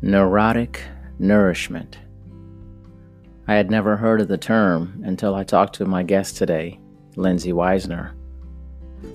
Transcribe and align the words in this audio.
Neurotic 0.00 0.80
nourishment. 1.18 1.98
I 3.48 3.54
had 3.54 3.68
never 3.68 3.96
heard 3.96 4.20
of 4.20 4.28
the 4.28 4.38
term 4.38 5.02
until 5.04 5.34
I 5.34 5.42
talked 5.42 5.74
to 5.74 5.86
my 5.86 6.04
guest 6.04 6.36
today, 6.36 6.78
Lindsay 7.16 7.50
Weisner. 7.50 8.12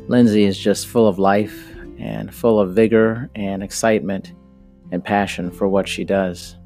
Lindsay 0.09 0.43
is 0.43 0.59
just 0.59 0.87
full 0.87 1.07
of 1.07 1.19
life 1.19 1.73
and 1.97 2.35
full 2.35 2.59
of 2.59 2.75
vigor 2.75 3.29
and 3.33 3.63
excitement 3.63 4.33
and 4.91 5.01
passion 5.01 5.51
for 5.51 5.69
what 5.69 5.87
she 5.87 6.03
does. 6.03 6.57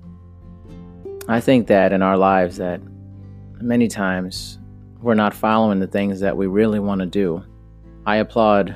I 1.28 1.40
think 1.40 1.68
that 1.68 1.94
in 1.94 2.02
our 2.02 2.18
lives 2.18 2.58
that 2.58 2.82
many 3.62 3.88
times 3.88 4.58
we're 5.00 5.14
not 5.14 5.36
following 5.36 5.78
the 5.78 5.86
things 5.86 6.20
that 6.22 6.36
we 6.36 6.48
really 6.48 6.80
want 6.80 7.02
to 7.02 7.06
do. 7.06 7.44
I 8.08 8.16
applaud 8.16 8.76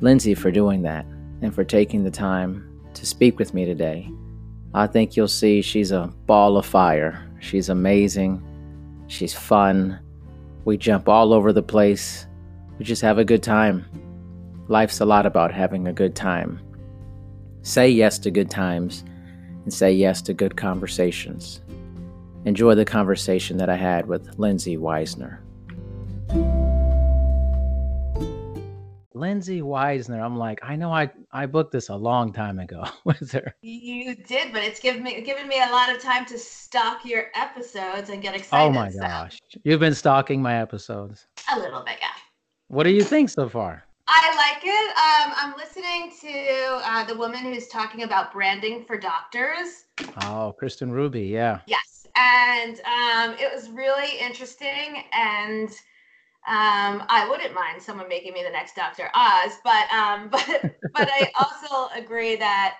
Lindsay 0.00 0.34
for 0.34 0.50
doing 0.50 0.80
that 0.84 1.04
and 1.42 1.54
for 1.54 1.62
taking 1.62 2.04
the 2.04 2.10
time 2.10 2.80
to 2.94 3.04
speak 3.04 3.38
with 3.38 3.52
me 3.52 3.66
today. 3.66 4.10
I 4.74 4.86
think 4.86 5.16
you'll 5.16 5.28
see 5.28 5.62
she's 5.62 5.92
a 5.92 6.12
ball 6.26 6.56
of 6.56 6.66
fire. 6.66 7.26
She's 7.40 7.68
amazing. 7.68 8.42
She's 9.08 9.34
fun. 9.34 9.98
We 10.64 10.76
jump 10.76 11.08
all 11.08 11.32
over 11.32 11.52
the 11.52 11.62
place. 11.62 12.26
We 12.78 12.84
just 12.84 13.02
have 13.02 13.18
a 13.18 13.24
good 13.24 13.42
time. 13.42 13.84
Life's 14.68 15.00
a 15.00 15.04
lot 15.04 15.26
about 15.26 15.52
having 15.54 15.86
a 15.86 15.92
good 15.92 16.14
time. 16.14 16.60
Say 17.62 17.88
yes 17.88 18.18
to 18.20 18.30
good 18.30 18.50
times 18.50 19.04
and 19.64 19.72
say 19.72 19.92
yes 19.92 20.20
to 20.22 20.34
good 20.34 20.56
conversations. 20.56 21.62
Enjoy 22.44 22.74
the 22.74 22.84
conversation 22.84 23.56
that 23.56 23.68
I 23.68 23.76
had 23.76 24.06
with 24.06 24.38
Lindsay 24.38 24.76
Weisner. 24.76 25.38
Lindsay 29.16 29.62
Weisner, 29.62 30.22
I'm 30.22 30.36
like, 30.36 30.60
I 30.62 30.76
know 30.76 30.92
I, 30.92 31.10
I 31.32 31.46
booked 31.46 31.72
this 31.72 31.88
a 31.88 31.96
long 31.96 32.34
time 32.34 32.58
ago 32.58 32.84
with 33.04 33.32
her. 33.32 33.54
You 33.62 34.14
did, 34.14 34.52
but 34.52 34.62
it's 34.62 34.78
given 34.78 35.02
me 35.02 35.22
given 35.22 35.48
me 35.48 35.56
a 35.60 35.72
lot 35.72 35.94
of 35.94 36.02
time 36.02 36.26
to 36.26 36.38
stalk 36.38 37.04
your 37.04 37.26
episodes 37.34 38.10
and 38.10 38.20
get 38.20 38.34
excited. 38.36 38.64
Oh 38.64 38.70
my 38.70 38.90
so- 38.90 39.00
gosh. 39.00 39.38
You've 39.64 39.80
been 39.80 39.94
stalking 39.94 40.42
my 40.42 40.60
episodes. 40.60 41.26
A 41.50 41.58
little 41.58 41.82
bit, 41.82 41.96
yeah. 42.00 42.08
What 42.68 42.84
do 42.84 42.90
you 42.90 43.02
think 43.02 43.30
so 43.30 43.48
far? 43.48 43.84
I 44.08 44.36
like 44.36 44.62
it. 44.64 44.90
Um, 44.90 45.32
I'm 45.36 45.56
listening 45.56 46.12
to 46.20 46.80
uh, 46.84 47.04
the 47.04 47.16
woman 47.16 47.40
who's 47.40 47.68
talking 47.68 48.02
about 48.02 48.32
branding 48.32 48.84
for 48.84 48.98
doctors. 48.98 49.86
Oh, 50.22 50.54
Kristen 50.56 50.92
Ruby, 50.92 51.22
yeah. 51.22 51.60
Yes, 51.66 52.06
and 52.16 52.80
um, 52.80 53.36
it 53.40 53.52
was 53.52 53.70
really 53.70 54.18
interesting, 54.20 55.02
and 55.12 55.70
um, 56.48 57.02
I 57.08 57.26
wouldn't 57.28 57.54
mind 57.54 57.82
someone 57.82 58.08
making 58.08 58.32
me 58.32 58.44
the 58.44 58.50
next 58.50 58.76
Dr. 58.76 59.10
Oz, 59.14 59.58
but 59.64 59.92
um, 59.92 60.28
but 60.30 60.76
but 60.94 61.08
I 61.10 61.30
also 61.38 61.92
agree 61.94 62.36
that 62.36 62.76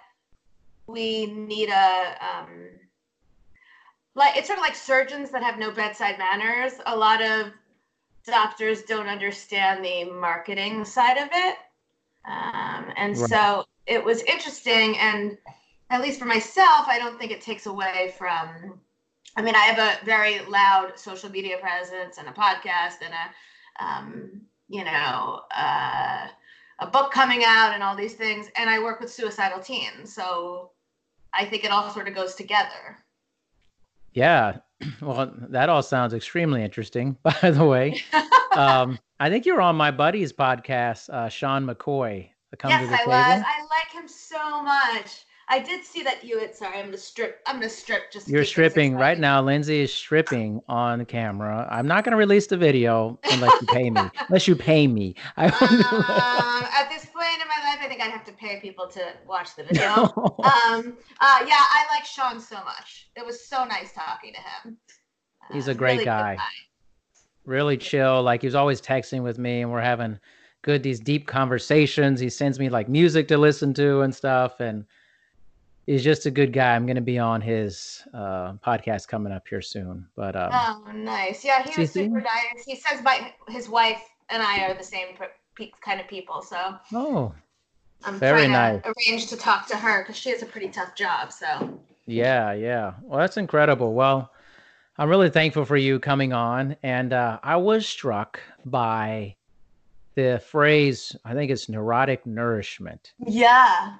we 0.86 1.26
need 1.26 1.68
a 1.68 2.16
um, 2.20 2.68
like 4.14 4.36
it's 4.36 4.46
sort 4.46 4.58
of 4.58 4.62
like 4.64 4.76
surgeons 4.76 5.30
that 5.30 5.42
have 5.42 5.58
no 5.58 5.72
bedside 5.72 6.16
manners. 6.18 6.74
A 6.86 6.96
lot 6.96 7.20
of 7.22 7.48
doctors 8.24 8.82
don't 8.82 9.08
understand 9.08 9.84
the 9.84 10.04
marketing 10.04 10.84
side 10.84 11.18
of 11.18 11.28
it, 11.32 11.56
um, 12.24 12.92
and 12.96 13.16
Right. 13.16 13.28
so 13.28 13.64
it 13.86 14.04
was 14.04 14.22
interesting. 14.22 14.96
And 14.98 15.36
at 15.90 16.02
least 16.02 16.20
for 16.20 16.26
myself, 16.26 16.86
I 16.86 16.98
don't 16.98 17.18
think 17.18 17.32
it 17.32 17.40
takes 17.40 17.66
away 17.66 18.14
from. 18.16 18.80
I 19.36 19.42
mean, 19.42 19.54
I 19.54 19.64
have 19.66 19.78
a 19.78 20.04
very 20.04 20.40
loud 20.46 20.92
social 20.98 21.30
media 21.30 21.58
presence 21.58 22.18
and 22.18 22.28
a 22.28 22.32
podcast 22.32 23.02
and 23.04 23.12
a, 23.12 23.30
um, 23.80 24.42
you 24.68 24.84
know, 24.84 25.42
uh, 25.56 26.26
a 26.80 26.86
book 26.86 27.12
coming 27.12 27.42
out 27.44 27.72
and 27.72 27.82
all 27.82 27.96
these 27.96 28.14
things. 28.14 28.48
And 28.56 28.68
I 28.68 28.78
work 28.78 29.00
with 29.00 29.12
suicidal 29.12 29.60
teens, 29.60 30.14
so 30.14 30.70
I 31.32 31.44
think 31.44 31.64
it 31.64 31.70
all 31.70 31.90
sort 31.90 32.08
of 32.08 32.14
goes 32.14 32.34
together. 32.34 32.98
Yeah. 34.12 34.58
Well, 35.00 35.32
that 35.48 35.70
all 35.70 35.82
sounds 35.82 36.12
extremely 36.12 36.62
interesting, 36.62 37.16
by 37.22 37.50
the 37.50 37.64
way. 37.64 38.02
um, 38.52 38.98
I 39.18 39.30
think 39.30 39.46
you 39.46 39.54
were 39.54 39.62
on 39.62 39.74
my 39.74 39.90
buddy's 39.90 40.34
podcast, 40.34 41.08
uh, 41.08 41.30
Sean 41.30 41.66
McCoy. 41.66 42.28
Come 42.58 42.70
yes, 42.70 42.90
I 42.90 42.96
table. 42.98 43.10
was. 43.10 43.42
I 43.46 43.66
like 43.70 43.92
him 43.92 44.08
so 44.08 44.62
much. 44.62 45.25
I 45.48 45.60
did 45.60 45.84
see 45.84 46.02
that 46.02 46.24
you 46.24 46.40
had. 46.40 46.56
Sorry, 46.56 46.76
I'm 46.78 46.86
gonna 46.86 46.98
strip. 46.98 47.40
I'm 47.46 47.56
gonna 47.56 47.68
strip. 47.68 48.10
Just 48.10 48.26
you're 48.28 48.44
stripping 48.44 48.96
right 48.96 49.16
now. 49.18 49.40
Lindsay 49.40 49.80
is 49.80 49.92
stripping 49.94 50.60
on 50.68 51.04
camera. 51.06 51.68
I'm 51.70 51.86
not 51.86 52.02
going 52.02 52.10
to 52.12 52.16
release 52.16 52.48
the 52.48 52.56
video 52.56 53.18
unless 53.30 53.60
you 53.60 53.66
pay 53.68 53.90
me. 53.90 54.00
unless 54.28 54.48
you 54.48 54.56
pay 54.56 54.88
me. 54.88 55.14
I 55.36 55.46
um, 55.46 56.68
at 56.74 56.88
this 56.90 57.06
point 57.06 57.40
in 57.40 57.46
my 57.48 57.68
life, 57.70 57.78
I 57.80 57.86
think 57.88 58.00
I'd 58.00 58.10
have 58.10 58.24
to 58.24 58.32
pay 58.32 58.58
people 58.60 58.88
to 58.88 59.00
watch 59.26 59.54
the 59.54 59.62
video. 59.64 59.86
um, 59.94 60.96
uh, 61.20 61.38
yeah, 61.46 61.62
I 61.62 61.84
like 61.92 62.04
Sean 62.04 62.40
so 62.40 62.56
much. 62.64 63.08
It 63.14 63.24
was 63.24 63.44
so 63.46 63.64
nice 63.64 63.92
talking 63.92 64.32
to 64.32 64.40
him. 64.68 64.76
He's 65.52 65.68
Uh, 65.68 65.72
a 65.72 65.74
great 65.74 65.92
really 65.92 66.04
good 66.06 66.10
guy. 66.10 66.36
really 67.44 67.76
chill. 67.76 68.20
Like 68.22 68.40
he 68.42 68.48
was 68.48 68.56
always 68.56 68.80
texting 68.80 69.22
with 69.22 69.38
me, 69.38 69.62
and 69.62 69.70
we're 69.70 69.80
having 69.80 70.18
good 70.62 70.82
these 70.82 70.98
deep 70.98 71.28
conversations. 71.28 72.18
He 72.18 72.28
sends 72.30 72.58
me 72.58 72.68
like 72.68 72.88
music 72.88 73.28
to 73.28 73.38
listen 73.38 73.72
to 73.74 74.00
and 74.00 74.12
stuff, 74.12 74.58
and 74.58 74.84
he's 75.86 76.04
just 76.04 76.26
a 76.26 76.30
good 76.30 76.52
guy. 76.52 76.74
I'm 76.74 76.84
going 76.84 76.96
to 76.96 77.02
be 77.02 77.18
on 77.18 77.40
his 77.40 78.02
uh, 78.12 78.54
podcast 78.64 79.08
coming 79.08 79.32
up 79.32 79.46
here 79.48 79.62
soon. 79.62 80.06
But 80.16 80.36
um, 80.36 80.50
Oh, 80.52 80.92
nice. 80.92 81.44
Yeah, 81.44 81.62
he 81.62 81.80
was 81.80 81.92
super 81.92 82.20
nice. 82.20 82.64
He 82.64 82.76
says 82.76 83.02
my 83.02 83.32
his 83.48 83.68
wife 83.68 84.02
and 84.28 84.42
I 84.42 84.64
are 84.66 84.74
the 84.74 84.84
same 84.84 85.08
pe- 85.56 85.70
kind 85.80 86.00
of 86.00 86.08
people, 86.08 86.42
so 86.42 86.76
oh, 86.92 87.32
I'm 88.04 88.18
Very 88.18 88.46
trying 88.46 88.80
to 88.82 88.92
arrange 89.08 89.28
to 89.28 89.36
talk 89.36 89.66
to 89.68 89.76
her 89.76 90.02
because 90.02 90.16
she 90.16 90.30
has 90.30 90.42
a 90.42 90.46
pretty 90.46 90.68
tough 90.68 90.94
job. 90.94 91.32
So 91.32 91.80
yeah, 92.06 92.52
yeah. 92.52 92.94
Well, 93.02 93.20
that's 93.20 93.36
incredible. 93.36 93.94
Well, 93.94 94.32
I'm 94.98 95.08
really 95.08 95.30
thankful 95.30 95.64
for 95.64 95.76
you 95.76 96.00
coming 96.00 96.32
on, 96.32 96.76
and 96.82 97.12
uh, 97.12 97.38
I 97.42 97.56
was 97.56 97.86
struck 97.86 98.40
by 98.64 99.36
the 100.14 100.42
phrase. 100.44 101.14
I 101.24 101.34
think 101.34 101.50
it's 101.50 101.68
neurotic 101.68 102.26
nourishment. 102.26 103.12
yeah, 103.26 103.96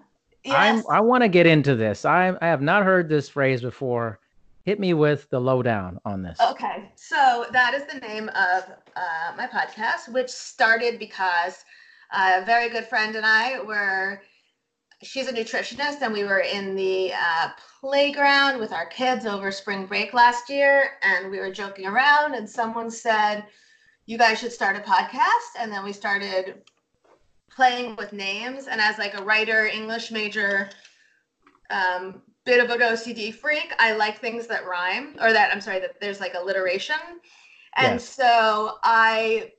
I'm. 0.50 0.82
I 0.90 1.00
want 1.00 1.22
to 1.22 1.28
get 1.28 1.46
into 1.46 1.74
this. 1.74 2.04
I, 2.04 2.36
I 2.40 2.46
have 2.46 2.62
not 2.62 2.84
heard 2.84 3.08
this 3.08 3.28
phrase 3.28 3.60
before. 3.60 4.18
Hit 4.64 4.80
me 4.80 4.94
with 4.94 5.30
the 5.30 5.40
lowdown 5.40 6.00
on 6.04 6.22
this. 6.22 6.40
Okay, 6.40 6.90
so 6.96 7.46
that 7.52 7.72
is 7.74 7.84
the 7.84 8.00
name 8.00 8.28
of 8.30 8.64
uh, 8.96 9.32
my 9.36 9.46
podcast, 9.46 10.12
which 10.12 10.28
started 10.28 10.98
because 10.98 11.64
a 12.12 12.44
very 12.44 12.68
good 12.68 12.84
friend 12.84 13.14
and 13.16 13.24
I 13.24 13.60
were. 13.62 14.22
She's 15.02 15.28
a 15.28 15.32
nutritionist, 15.32 16.00
and 16.00 16.12
we 16.12 16.24
were 16.24 16.40
in 16.40 16.74
the 16.74 17.12
uh, 17.12 17.50
playground 17.80 18.58
with 18.58 18.72
our 18.72 18.86
kids 18.86 19.26
over 19.26 19.52
spring 19.52 19.86
break 19.86 20.14
last 20.14 20.48
year, 20.48 20.92
and 21.02 21.30
we 21.30 21.38
were 21.38 21.52
joking 21.52 21.86
around, 21.86 22.34
and 22.34 22.48
someone 22.48 22.90
said, 22.90 23.44
"You 24.06 24.18
guys 24.18 24.40
should 24.40 24.52
start 24.52 24.74
a 24.74 24.80
podcast," 24.80 25.60
and 25.60 25.70
then 25.70 25.84
we 25.84 25.92
started 25.92 26.62
playing 27.56 27.96
with 27.96 28.12
names. 28.12 28.68
And 28.68 28.80
as 28.80 28.98
like 28.98 29.18
a 29.18 29.24
writer, 29.24 29.66
English 29.66 30.12
major, 30.12 30.70
um, 31.70 32.22
bit 32.44 32.60
of 32.60 32.70
an 32.70 32.82
OCD 32.82 33.30
freak. 33.30 33.72
I 33.78 33.92
like 33.92 34.20
things 34.20 34.46
that 34.48 34.66
rhyme 34.66 35.16
or 35.20 35.32
that 35.32 35.50
I'm 35.52 35.60
sorry 35.60 35.80
that 35.80 36.00
there's 36.00 36.20
like 36.20 36.34
alliteration. 36.34 36.96
And 37.76 38.00
Yes. 38.00 38.02
so 38.02 38.78
I 38.82 39.52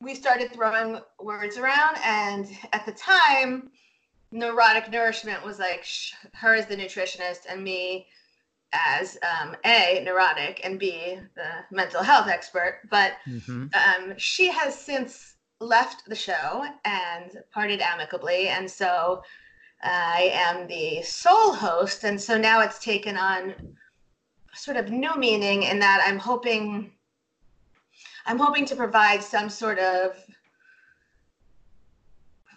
we 0.00 0.14
started 0.14 0.52
throwing 0.52 0.98
words 1.20 1.56
around, 1.56 1.96
and 2.04 2.46
at 2.72 2.84
the 2.86 2.92
time, 2.92 3.70
neurotic 4.32 4.90
nourishment 4.90 5.44
was 5.44 5.58
like 5.58 5.84
sh- 5.84 6.12
her 6.34 6.54
as 6.54 6.66
the 6.66 6.76
nutritionist 6.76 7.40
and 7.48 7.64
me 7.64 8.06
as 8.72 9.18
um, 9.22 9.54
a 9.64 10.00
neurotic 10.04 10.60
and 10.64 10.78
b 10.78 11.18
the 11.36 11.64
mental 11.70 12.02
health 12.02 12.28
expert. 12.28 12.80
But 12.90 13.12
Mm-hmm. 13.26 13.66
um, 13.74 14.14
she 14.16 14.50
has 14.50 14.76
since 14.78 15.34
left 15.62 16.04
the 16.06 16.14
show 16.14 16.66
and 16.84 17.42
parted 17.52 17.80
amicably, 17.80 18.48
and 18.48 18.70
so 18.70 19.22
I 19.82 20.30
am 20.32 20.66
the 20.66 21.02
sole 21.02 21.54
host, 21.54 22.04
and 22.04 22.20
so 22.20 22.36
now 22.36 22.60
it's 22.60 22.78
taken 22.78 23.16
on 23.16 23.54
sort 24.54 24.76
of 24.76 24.90
new 24.90 25.16
meaning 25.16 25.62
in 25.62 25.78
that 25.78 26.04
I'm 26.06 26.18
hoping 26.18 26.92
I'm 28.26 28.38
hoping 28.38 28.64
to 28.66 28.76
provide 28.76 29.22
some 29.22 29.48
sort 29.48 29.78
of 29.78 30.14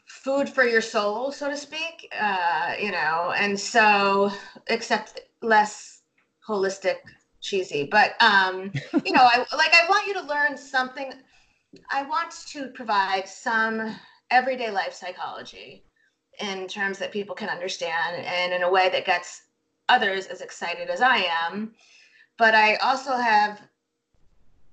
food 0.06 0.48
for 0.48 0.64
your 0.64 0.82
soul, 0.82 1.32
so 1.32 1.50
to 1.50 1.58
speak. 1.58 2.12
Uh, 2.20 2.74
you 2.80 2.92
know, 2.92 3.34
and 3.38 3.60
so 3.60 4.32
except 4.68 5.22
less 5.42 6.02
holistic, 6.48 6.98
cheesy. 7.42 7.88
But 7.90 8.22
um, 8.22 8.72
you 9.06 9.12
know, 9.12 9.24
I 9.24 9.38
like 9.56 9.74
I 9.74 9.88
want 9.90 10.08
you 10.08 10.14
to 10.16 10.24
learn 10.24 10.58
something. 10.58 11.14
I 11.90 12.04
want 12.04 12.32
to 12.50 12.68
provide 12.70 13.28
some 13.28 13.96
everyday 14.32 14.72
life 14.72 14.94
psychology 14.94 15.84
in 16.40 16.68
terms 16.68 16.98
that 17.00 17.12
people 17.12 17.36
can 17.36 17.50
understand 17.50 18.26
and 18.26 18.54
in 18.54 18.64
a 18.64 18.70
way 18.70 18.90
that 18.90 19.06
gets 19.06 19.44
others 19.90 20.28
as 20.28 20.42
excited 20.42 20.90
as 20.90 21.02
I 21.02 21.26
am. 21.48 21.74
But 22.38 22.54
I 22.56 22.76
also 22.78 23.16
have 23.16 23.62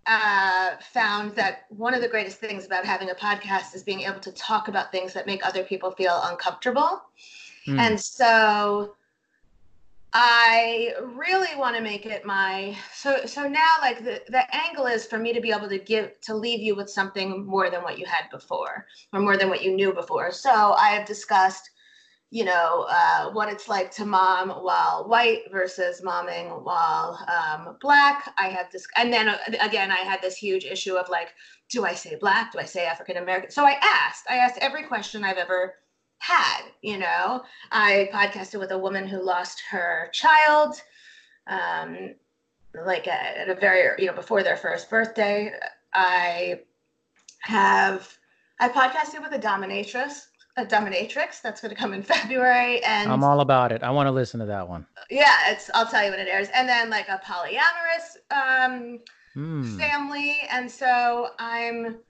uh, 0.07 0.71
found 0.93 1.37
that 1.37 1.67
one 1.69 1.95
of 1.95 2.01
the 2.01 2.09
greatest 2.09 2.39
things 2.39 2.67
about 2.67 2.85
having 2.85 3.11
a 3.11 3.15
podcast 3.15 3.75
is 3.75 3.83
being 3.85 4.01
able 4.01 4.21
to 4.21 4.33
talk 4.33 4.69
about 4.69 4.91
things 4.91 5.13
that 5.13 5.27
make 5.27 5.47
other 5.47 5.63
people 5.63 5.93
feel 5.93 6.21
uncomfortable. 6.25 7.03
Mm. 7.69 7.79
And 7.79 8.01
so 8.01 8.95
I 10.15 10.93
really 11.17 11.57
want 11.57 11.75
to 11.77 11.83
make 11.83 12.05
it 12.05 12.27
my 12.27 12.77
so 12.93 13.25
so 13.25 13.49
now 13.49 13.71
like 13.81 14.05
the 14.05 14.21
the 14.29 14.45
angle 14.55 14.87
is 14.87 15.07
for 15.07 15.19
me 15.19 15.33
to 15.33 15.41
be 15.41 15.51
able 15.51 15.69
to 15.71 15.79
give 15.79 16.21
to 16.23 16.35
leave 16.35 16.61
you 16.61 16.75
with 16.75 16.91
something 16.91 17.47
more 17.47 17.71
than 17.71 17.83
what 17.83 17.99
you 17.99 18.05
had 18.05 18.29
before 18.31 18.87
or 19.13 19.21
more 19.21 19.39
than 19.39 19.49
what 19.49 19.63
you 19.65 19.75
knew 19.75 19.93
before. 19.93 20.31
So 20.31 20.51
I 20.51 20.89
have 20.91 21.07
discussed 21.07 21.71
you 22.31 22.45
know 22.45 22.87
uh, 22.91 23.31
what 23.31 23.51
it's 23.51 23.69
like 23.69 23.91
to 23.93 24.05
mom 24.05 24.51
while 24.51 25.09
white 25.09 25.45
versus 25.51 26.03
momming 26.03 26.63
while 26.63 27.19
um, 27.29 27.77
black. 27.81 28.33
I 28.37 28.49
have 28.49 28.71
this, 28.71 28.87
and 28.97 29.13
then 29.13 29.29
uh, 29.29 29.39
again, 29.61 29.91
I 29.91 29.99
had 29.99 30.21
this 30.21 30.37
huge 30.37 30.65
issue 30.65 30.97
of 30.97 31.09
like, 31.09 31.29
do 31.71 31.87
I 31.87 31.95
say 31.95 32.17
black? 32.21 32.53
Do 32.53 32.59
I 32.59 32.65
say 32.65 32.85
African 32.87 33.17
American? 33.19 33.51
So 33.51 33.65
I 33.65 33.79
asked, 33.83 34.25
I 34.29 34.37
asked 34.37 34.59
every 34.61 34.83
question 34.83 35.25
I've 35.25 35.37
ever 35.37 35.75
had. 36.23 36.63
You 36.83 36.99
know, 36.99 37.43
I 37.71 38.09
podcasted 38.13 38.59
with 38.61 38.71
a 38.71 38.79
woman 38.79 39.07
who 39.07 39.23
lost 39.23 39.63
her 39.71 40.09
child, 40.13 40.81
um, 41.47 42.15
like 42.87 43.07
at, 43.09 43.37
at 43.37 43.49
a 43.49 43.55
very, 43.55 43.91
you 43.99 44.07
know, 44.07 44.13
before 44.15 44.43
their 44.43 44.57
first 44.57 44.89
birthday. 44.89 45.53
I 45.93 46.61
have, 47.41 48.17
I 48.61 48.69
podcasted 48.69 49.21
with 49.23 49.33
a 49.33 49.39
dominatrix 49.39 50.27
a 50.59 50.67
dominatrix 50.67 51.41
that's 51.41 51.63
going 51.63 51.75
to 51.75 51.81
come 51.81 51.95
in 51.95 52.03
February, 52.15 52.85
and 52.85 53.11
I'm 53.11 53.25
all 53.25 53.41
about 53.41 53.73
it. 53.73 53.83
I 53.83 53.91
want 53.91 54.07
to 54.07 54.11
listen 54.11 54.39
to 54.41 54.47
that 54.47 54.69
one. 54.69 54.87
yeah, 55.11 55.51
it's 55.51 55.71
I'll 55.73 55.87
tell 55.87 56.05
you 56.05 56.11
when 56.11 56.21
it 56.21 56.29
airs, 56.29 56.49
and 56.55 56.69
then 56.69 56.91
like 56.91 57.09
a 57.09 57.21
polyamorous 57.25 58.17
um, 58.31 58.99
Mm. 59.35 59.79
family, 59.79 60.37
and 60.51 60.71
so 60.71 61.31
I'm 61.39 62.01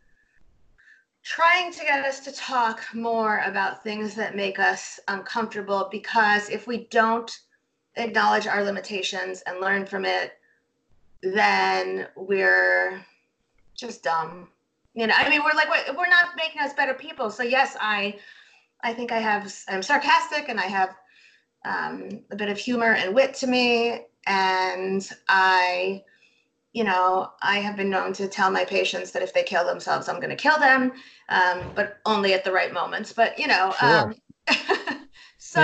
trying 1.23 1.73
to 1.73 1.81
get 1.81 2.05
us 2.05 2.21
to 2.21 2.33
talk 2.33 2.83
more 2.95 3.43
about 3.47 3.83
things 3.83 4.15
that 4.15 4.35
make 4.35 4.59
us 4.59 4.99
uncomfortable 5.09 5.89
because 5.91 6.49
if 6.51 6.67
we 6.67 6.89
don't 6.91 7.31
acknowledge 7.97 8.47
our 8.47 8.65
limitations 8.65 9.43
and 9.43 9.61
learn 9.61 9.87
from 9.87 10.05
it, 10.05 10.33
then 11.23 12.09
we're 12.17 13.05
just 13.75 14.03
dumb. 14.03 14.49
You 14.95 15.07
know, 15.07 15.15
I 15.17 15.29
mean, 15.29 15.43
we're 15.45 15.55
like 15.55 15.69
we're, 15.97 16.09
not 16.09 16.37
making 16.37 16.61
us 16.61 16.75
better 16.75 16.95
people. 16.95 17.31
So 17.31 17.43
yes, 17.43 17.77
I 17.81 18.19
I 18.83 18.93
think 18.93 19.13
I 19.13 19.19
have 19.19 19.55
I'm 19.69 19.83
sarcastic 19.83 20.49
and 20.49 20.61
I 20.61 20.67
have 20.67 20.97
um, 21.65 22.21
a 22.31 22.37
bit 22.37 22.49
of 22.49 22.59
humor 22.59 22.95
and 22.95 23.15
wit 23.15 23.33
to 23.35 23.47
me, 23.47 24.07
and 24.27 25.09
I 25.29 26.03
you 26.73 26.85
know, 26.85 27.33
I 27.43 27.59
have 27.59 27.77
been 27.77 27.91
known 27.91 28.13
to 28.15 28.27
tell 28.27 28.51
my 28.51 28.65
patients 28.65 29.13
that 29.13 29.23
if 29.23 29.35
they 29.35 29.43
kill 29.43 29.65
themselves, 29.65 30.09
I'm 30.09 30.17
going 30.17 30.31
to 30.31 30.37
kill 30.37 30.59
them, 30.59 30.93
um, 31.29 31.71
but 31.75 31.99
only 32.07 32.33
at 32.33 32.45
the 32.45 32.53
right 32.53 32.73
moments. 32.73 33.13
But 33.13 33.39
you 33.39 33.47
know, 33.47 33.75
um, 33.81 34.15
so 35.39 35.61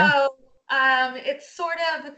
um, 0.71 1.15
it's 1.17 1.57
sort 1.57 1.79
of. 1.95 2.13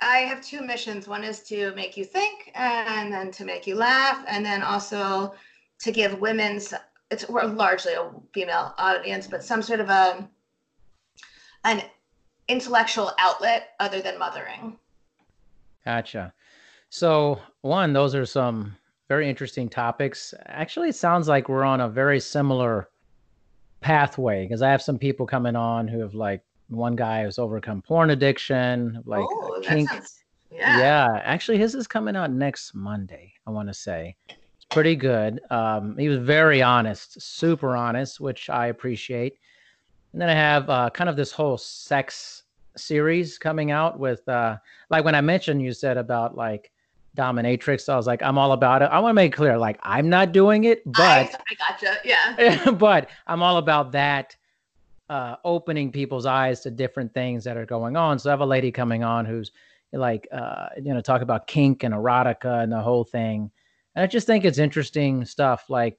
I 0.00 0.18
have 0.18 0.42
two 0.42 0.62
missions. 0.62 1.06
One 1.06 1.22
is 1.22 1.40
to 1.44 1.72
make 1.74 1.96
you 1.96 2.04
think, 2.04 2.50
and 2.54 3.12
then 3.12 3.30
to 3.32 3.44
make 3.44 3.66
you 3.66 3.76
laugh, 3.76 4.24
and 4.28 4.44
then 4.44 4.62
also 4.62 5.34
to 5.80 5.92
give 5.92 6.20
women's. 6.20 6.72
It's 7.10 7.28
we're 7.28 7.44
largely 7.44 7.94
a 7.94 8.10
female 8.32 8.74
audience, 8.78 9.26
but 9.26 9.44
some 9.44 9.60
sort 9.60 9.80
of 9.80 9.90
a 9.90 10.28
an 11.64 11.82
intellectual 12.48 13.12
outlet 13.18 13.70
other 13.80 14.00
than 14.00 14.18
mothering. 14.18 14.78
Gotcha. 15.84 16.32
So, 16.94 17.40
one, 17.62 17.94
those 17.94 18.14
are 18.14 18.26
some 18.26 18.76
very 19.08 19.26
interesting 19.26 19.70
topics. 19.70 20.34
Actually, 20.44 20.90
it 20.90 20.94
sounds 20.94 21.26
like 21.26 21.48
we're 21.48 21.64
on 21.64 21.80
a 21.80 21.88
very 21.88 22.20
similar 22.20 22.90
pathway 23.80 24.44
because 24.44 24.60
I 24.60 24.70
have 24.70 24.82
some 24.82 24.98
people 24.98 25.24
coming 25.24 25.56
on 25.56 25.88
who 25.88 26.00
have 26.00 26.12
like 26.12 26.42
one 26.68 26.94
guy 26.94 27.24
who's 27.24 27.38
overcome 27.38 27.80
porn 27.80 28.10
addiction, 28.10 29.02
like 29.06 29.24
oh, 29.26 29.62
that 29.62 29.70
kink. 29.70 29.88
sounds- 29.88 30.22
yeah. 30.50 30.78
Yeah. 30.80 31.20
actually, 31.24 31.56
his 31.56 31.74
is 31.74 31.86
coming 31.86 32.14
out 32.14 32.30
next 32.30 32.74
Monday. 32.74 33.32
I 33.46 33.50
want 33.52 33.68
to 33.68 33.74
say 33.74 34.14
it's 34.28 34.66
pretty 34.68 34.94
good. 34.94 35.40
Um, 35.48 35.96
he 35.96 36.10
was 36.10 36.18
very 36.18 36.60
honest, 36.60 37.22
super 37.22 37.74
honest, 37.74 38.20
which 38.20 38.50
I 38.50 38.66
appreciate. 38.66 39.38
And 40.12 40.20
then 40.20 40.28
I 40.28 40.34
have 40.34 40.68
uh, 40.68 40.90
kind 40.90 41.08
of 41.08 41.16
this 41.16 41.32
whole 41.32 41.56
sex 41.56 42.42
series 42.76 43.38
coming 43.38 43.70
out 43.70 43.98
with, 43.98 44.28
uh, 44.28 44.58
like 44.90 45.06
when 45.06 45.14
I 45.14 45.22
mentioned 45.22 45.62
you 45.62 45.72
said 45.72 45.96
about 45.96 46.36
like 46.36 46.70
dominatrix, 47.16 47.88
I 47.88 47.96
was 47.96 48.06
like, 48.06 48.22
I'm 48.22 48.38
all 48.38 48.52
about 48.52 48.82
it. 48.82 48.86
I 48.86 48.98
want 49.00 49.10
to 49.10 49.14
make 49.14 49.32
clear, 49.34 49.58
like 49.58 49.78
I'm 49.82 50.08
not 50.08 50.32
doing 50.32 50.64
it, 50.64 50.82
but 50.84 51.00
I, 51.00 51.30
I 51.50 51.54
gotcha. 51.72 51.96
Yeah. 52.04 52.70
but 52.78 53.08
I'm 53.26 53.42
all 53.42 53.58
about 53.58 53.92
that 53.92 54.36
uh, 55.08 55.36
opening 55.44 55.92
people's 55.92 56.26
eyes 56.26 56.60
to 56.60 56.70
different 56.70 57.12
things 57.12 57.44
that 57.44 57.56
are 57.56 57.66
going 57.66 57.96
on. 57.96 58.18
So 58.18 58.30
I 58.30 58.32
have 58.32 58.40
a 58.40 58.46
lady 58.46 58.70
coming 58.70 59.04
on 59.04 59.26
who's 59.26 59.52
like, 59.92 60.26
uh, 60.32 60.68
you 60.82 60.94
know, 60.94 61.00
talk 61.00 61.20
about 61.20 61.46
kink 61.46 61.82
and 61.82 61.94
erotica 61.94 62.62
and 62.62 62.72
the 62.72 62.80
whole 62.80 63.04
thing. 63.04 63.50
And 63.94 64.02
I 64.02 64.06
just 64.06 64.26
think 64.26 64.44
it's 64.44 64.58
interesting 64.58 65.24
stuff. 65.26 65.68
Like, 65.68 65.98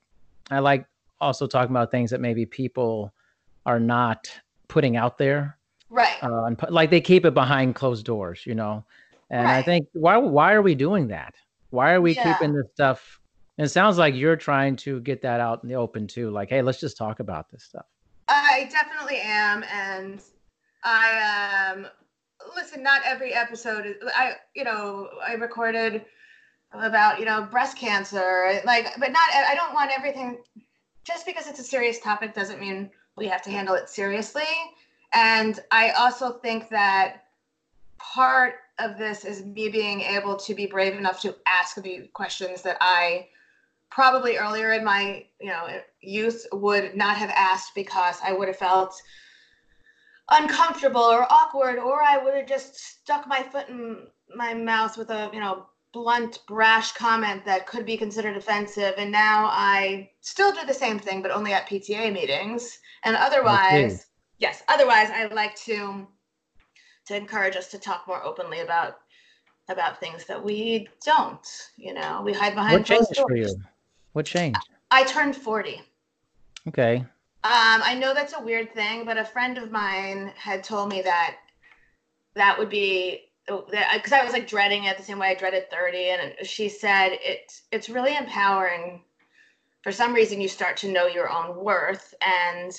I 0.49 0.59
like 0.59 0.85
also 1.21 1.45
talking 1.47 1.71
about 1.71 1.91
things 1.91 2.09
that 2.09 2.21
maybe 2.21 2.45
people 2.45 3.13
are 3.65 3.79
not 3.79 4.29
putting 4.67 4.97
out 4.97 5.17
there. 5.17 5.57
Right. 5.89 6.21
Uh, 6.23 6.45
and 6.45 6.59
like 6.69 6.89
they 6.89 7.01
keep 7.01 7.23
it 7.23 7.35
behind 7.35 7.75
closed 7.75 8.05
doors, 8.05 8.41
you 8.45 8.55
know. 8.55 8.83
And 9.33 9.51
I 9.51 9.63
think 9.63 9.87
why 9.93 10.17
why 10.17 10.53
are 10.53 10.61
we 10.61 10.75
doing 10.75 11.07
that? 11.07 11.33
Why 11.71 11.93
are 11.93 12.01
we 12.01 12.13
Yeah. 12.13 12.33
keeping 12.33 12.53
this 12.53 12.67
stuff? 12.73 13.19
And 13.57 13.65
it 13.65 13.69
sounds 13.69 13.97
like 13.97 14.13
you're 14.13 14.35
trying 14.35 14.75
to 14.77 15.01
get 15.01 15.23
that 15.23 15.39
out 15.39 15.63
in 15.63 15.69
the 15.69 15.75
open 15.75 16.05
too. 16.05 16.29
Like, 16.29 16.49
hey, 16.49 16.61
let's 16.61 16.79
just 16.79 16.97
talk 16.97 17.19
about 17.19 17.49
this 17.51 17.63
stuff. 17.63 17.85
I 18.27 18.69
definitely 18.71 19.19
am, 19.21 19.63
and 19.63 20.21
I 20.83 21.71
um 21.73 21.87
listen. 22.55 22.83
Not 22.83 23.01
every 23.05 23.33
episode 23.33 23.87
is. 23.87 23.95
I 24.15 24.33
you 24.55 24.63
know 24.63 25.09
I 25.27 25.33
recorded 25.33 26.05
about 26.71 27.19
you 27.19 27.25
know 27.25 27.41
breast 27.41 27.75
cancer, 27.75 28.61
like, 28.65 28.87
but 28.99 29.11
not. 29.11 29.33
I 29.33 29.55
don't 29.55 29.73
want 29.73 29.91
everything. 29.97 30.43
Just 31.05 31.25
because 31.25 31.47
it's 31.47 31.59
a 31.59 31.63
serious 31.63 31.99
topic 31.99 32.35
doesn't 32.35 32.59
mean 32.59 32.91
we 33.17 33.27
have 33.27 33.41
to 33.41 33.49
handle 33.49 33.73
it 33.73 33.89
seriously. 33.89 34.43
And 35.13 35.59
I 35.71 35.89
also 35.91 36.33
think 36.33 36.69
that 36.69 37.23
part 37.97 38.55
of 38.79 38.97
this 38.97 39.25
is 39.25 39.45
me 39.45 39.69
being 39.69 40.01
able 40.01 40.35
to 40.35 40.53
be 40.53 40.65
brave 40.65 40.95
enough 40.95 41.21
to 41.21 41.35
ask 41.45 41.75
the 41.81 42.09
questions 42.13 42.61
that 42.63 42.77
I 42.81 43.27
probably 43.93 44.37
earlier 44.37 44.73
in 44.73 44.83
my 44.83 45.23
you 45.39 45.49
know 45.49 45.67
youth 46.01 46.47
would 46.51 46.95
not 46.95 47.15
have 47.15 47.29
asked 47.29 47.75
because 47.75 48.17
I 48.23 48.33
would 48.33 48.47
have 48.47 48.57
felt 48.57 48.99
uncomfortable 50.31 51.01
or 51.01 51.31
awkward 51.31 51.77
or 51.77 52.01
I 52.01 52.17
would 52.17 52.33
have 52.33 52.47
just 52.47 52.75
stuck 52.75 53.27
my 53.27 53.43
foot 53.43 53.69
in 53.69 54.07
my 54.35 54.53
mouth 54.53 54.97
with 54.97 55.11
a 55.11 55.29
you 55.31 55.39
know 55.39 55.67
blunt 55.93 56.39
brash 56.47 56.93
comment 56.93 57.45
that 57.45 57.67
could 57.67 57.85
be 57.85 57.95
considered 57.95 58.35
offensive. 58.35 58.95
And 58.97 59.11
now 59.11 59.45
I 59.51 60.09
still 60.21 60.51
do 60.51 60.65
the 60.65 60.73
same 60.73 60.97
thing 60.97 61.21
but 61.21 61.29
only 61.29 61.53
at 61.53 61.69
PTA 61.69 62.11
meetings. 62.11 62.79
And 63.03 63.15
otherwise 63.15 64.07
yes 64.39 64.63
otherwise 64.69 65.09
I 65.11 65.27
like 65.27 65.55
to 65.65 66.07
to 67.05 67.15
encourage 67.15 67.55
us 67.55 67.67
to 67.69 67.79
talk 67.79 68.07
more 68.07 68.23
openly 68.23 68.59
about 68.59 68.99
about 69.69 69.99
things 69.99 70.25
that 70.25 70.43
we 70.43 70.87
don't 71.05 71.47
you 71.77 71.93
know 71.93 72.21
we 72.23 72.33
hide 72.33 72.53
behind 72.53 72.73
What 72.73 72.85
changed 72.85 73.15
closed 73.15 73.29
for 73.29 73.35
you? 73.35 73.55
What 74.13 74.25
changed? 74.25 74.59
I 74.91 75.03
turned 75.03 75.35
40. 75.35 75.81
Okay. 76.67 76.97
Um, 76.97 77.81
I 77.83 77.95
know 77.95 78.13
that's 78.13 78.33
a 78.37 78.41
weird 78.41 78.73
thing, 78.73 79.05
but 79.05 79.17
a 79.17 79.25
friend 79.25 79.57
of 79.57 79.71
mine 79.71 80.31
had 80.35 80.63
told 80.63 80.89
me 80.89 81.01
that 81.01 81.37
that 82.35 82.57
would 82.57 82.69
be 82.69 83.23
because 83.47 84.13
I 84.13 84.23
was 84.23 84.31
like 84.31 84.47
dreading 84.47 84.85
it 84.85 84.97
the 84.97 85.03
same 85.03 85.19
way 85.19 85.29
I 85.29 85.35
dreaded 85.35 85.69
30. 85.69 85.97
And 85.97 86.47
she 86.47 86.69
said 86.69 87.17
it 87.21 87.51
it's 87.71 87.89
really 87.89 88.15
empowering. 88.15 89.01
For 89.81 89.91
some 89.91 90.13
reason, 90.13 90.39
you 90.39 90.47
start 90.47 90.77
to 90.77 90.91
know 90.91 91.07
your 91.07 91.29
own 91.29 91.57
worth. 91.57 92.13
And 92.21 92.71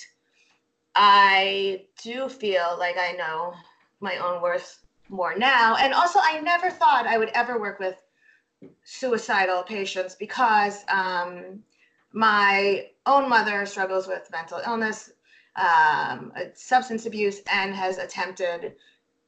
I 0.95 1.83
do 2.03 2.31
feel 2.31 2.77
like 2.79 2.97
I 2.97 3.13
know 3.13 3.53
my 4.01 4.17
own 4.19 4.43
worth 4.43 4.85
more 5.09 5.35
now. 5.37 5.77
And 5.77 5.93
also, 5.93 6.19
I 6.23 6.41
never 6.41 6.71
thought 6.71 7.07
I 7.07 7.19
would 7.19 7.31
ever 7.35 7.59
work 7.59 7.79
with 7.79 8.03
suicidal 8.85 9.63
patients 9.63 10.15
because 10.15 10.85
um, 10.89 11.61
my 12.13 12.87
own 13.07 13.29
mother 13.29 13.67
struggles 13.67 14.07
with 14.07 14.29
mental 14.31 14.61
illness, 14.67 15.11
um, 15.57 16.33
substance 16.55 17.07
abuse, 17.07 17.43
and 17.53 17.75
has 17.75 17.99
attempted 17.99 18.75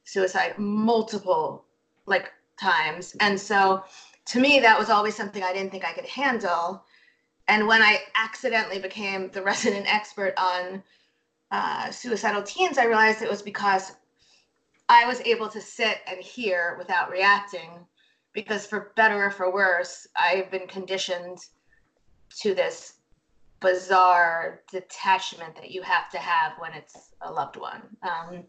suicide 0.04 0.56
multiple 0.58 1.64
like 2.06 2.32
times. 2.56 3.14
And 3.20 3.38
so 3.38 3.82
to 4.26 4.40
me, 4.40 4.60
that 4.60 4.78
was 4.78 4.90
always 4.90 5.14
something 5.14 5.42
I 5.42 5.52
didn't 5.52 5.70
think 5.70 5.84
I 5.84 5.92
could 5.92 6.06
handle. 6.06 6.84
And 7.48 7.66
when 7.66 7.82
I 7.82 8.00
accidentally 8.16 8.78
became 8.78 9.30
the 9.30 9.42
resident 9.50 9.92
expert 9.92 10.34
on 10.36 10.82
uh, 11.50 11.90
suicidal 11.90 12.42
teens, 12.42 12.78
I 12.78 12.84
realized 12.84 13.22
it 13.22 13.30
was 13.30 13.42
because 13.42 13.92
I 14.88 15.06
was 15.06 15.20
able 15.22 15.48
to 15.48 15.60
sit 15.60 15.98
and 16.06 16.20
hear 16.20 16.76
without 16.78 17.10
reacting. 17.10 17.70
Because 18.32 18.66
for 18.66 18.92
better 18.96 19.24
or 19.24 19.30
for 19.30 19.50
worse, 19.50 20.06
I've 20.14 20.50
been 20.50 20.66
conditioned 20.66 21.38
to 22.40 22.54
this 22.54 22.98
bizarre 23.60 24.60
detachment 24.70 25.54
that 25.56 25.70
you 25.70 25.80
have 25.80 26.10
to 26.10 26.18
have 26.18 26.52
when 26.58 26.74
it's 26.74 27.14
a 27.22 27.32
loved 27.32 27.56
one. 27.56 27.80
Um, 28.02 28.44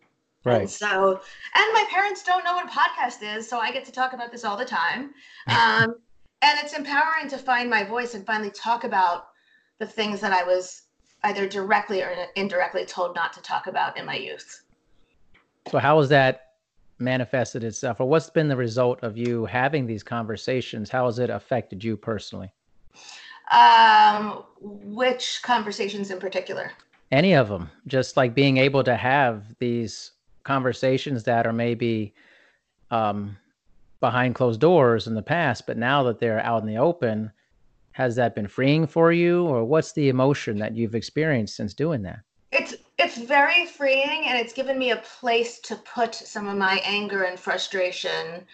Right. 0.48 0.62
And 0.62 0.70
so, 0.70 1.20
and 1.56 1.74
my 1.74 1.84
parents 1.90 2.24
don't 2.24 2.46
know 2.46 2.54
what 2.56 2.68
a 2.68 2.70
podcast 2.70 3.22
is, 3.22 3.50
so 3.50 3.60
I 3.60 3.74
get 3.74 3.84
to 3.84 3.92
talk 3.92 4.14
about 4.14 4.32
this 4.32 4.46
all 4.46 4.58
the 4.58 4.66
time. 4.66 5.14
Um, 5.50 5.96
and 6.42 6.60
it's 6.64 6.74
empowering 6.74 7.28
to 7.30 7.38
find 7.38 7.70
my 7.70 7.84
voice 7.84 8.14
and 8.14 8.26
finally 8.26 8.52
talk 8.52 8.84
about 8.84 9.30
the 9.80 9.88
things 9.88 10.22
that 10.22 10.32
I 10.32 10.44
was 10.44 10.84
either 11.24 11.48
directly 11.48 12.04
or 12.04 12.14
indirectly 12.36 12.86
told 12.86 13.16
not 13.16 13.34
to 13.34 13.42
talk 13.42 13.68
about 13.68 13.98
in 13.98 14.06
my 14.06 14.16
youth. 14.16 14.64
So, 15.70 15.80
how 15.80 16.00
has 16.00 16.10
that 16.10 16.42
manifested 17.00 17.64
itself, 17.64 18.00
or 18.00 18.08
what's 18.08 18.30
been 18.30 18.48
the 18.48 18.56
result 18.56 19.04
of 19.04 19.18
you 19.18 19.46
having 19.46 19.86
these 19.86 20.04
conversations? 20.04 20.90
How 20.90 21.06
has 21.06 21.20
it 21.20 21.30
affected 21.30 21.84
you 21.84 21.98
personally? 21.98 22.52
Um, 23.52 24.44
which 24.60 25.40
conversations 25.44 26.12
in 26.12 26.20
particular? 26.20 26.72
Any 27.12 27.34
of 27.34 27.48
them, 27.48 27.70
just 27.88 28.18
like 28.18 28.36
being 28.36 28.58
able 28.58 28.84
to 28.84 28.96
have 28.96 29.56
these 29.60 30.12
conversations 30.44 31.24
that 31.24 31.48
are 31.48 31.54
maybe 31.54 32.14
um, 32.92 33.38
behind 34.00 34.36
closed 34.36 34.60
doors 34.60 35.08
in 35.08 35.14
the 35.14 35.22
past, 35.22 35.68
but 35.68 35.78
now 35.78 36.04
that 36.04 36.20
they're 36.20 36.44
out 36.44 36.62
in 36.62 36.68
the 36.68 36.78
open, 36.78 37.32
has 37.92 38.16
that 38.16 38.36
been 38.36 38.48
freeing 38.48 38.86
for 38.88 39.12
you, 39.12 39.46
or 39.46 39.64
what's 39.64 39.94
the 39.94 40.10
emotion 40.10 40.58
that 40.58 40.76
you've 40.76 40.96
experienced 40.96 41.56
since 41.56 41.74
doing 41.74 42.02
that? 42.04 42.20
It's 43.18 43.26
very 43.26 43.66
freeing, 43.66 44.28
and 44.28 44.38
it's 44.38 44.54
given 44.54 44.78
me 44.78 44.92
a 44.92 44.98
place 44.98 45.58
to 45.62 45.76
put 45.76 46.14
some 46.14 46.48
of 46.48 46.56
my 46.56 46.80
anger 46.86 47.24
and 47.24 47.40
frustration 47.40 48.46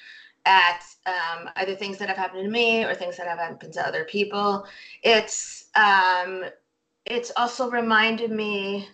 at 0.45 0.81
um, 1.05 1.49
either 1.57 1.75
things 1.75 1.97
that 1.97 2.07
have 2.07 2.15
happened 2.15 2.45
to 2.45 2.49
me 2.49 2.85
or 2.85 2.95
things 2.95 3.17
that 3.17 3.27
have 3.27 3.39
happened 3.39 3.73
to 3.73 3.85
other 3.85 4.05
people. 4.05 4.65
It's 5.01 5.65
um, 5.75 6.45
it's 7.05 7.29
also 7.35 7.69
reminded 7.69 8.31
me 8.31 8.87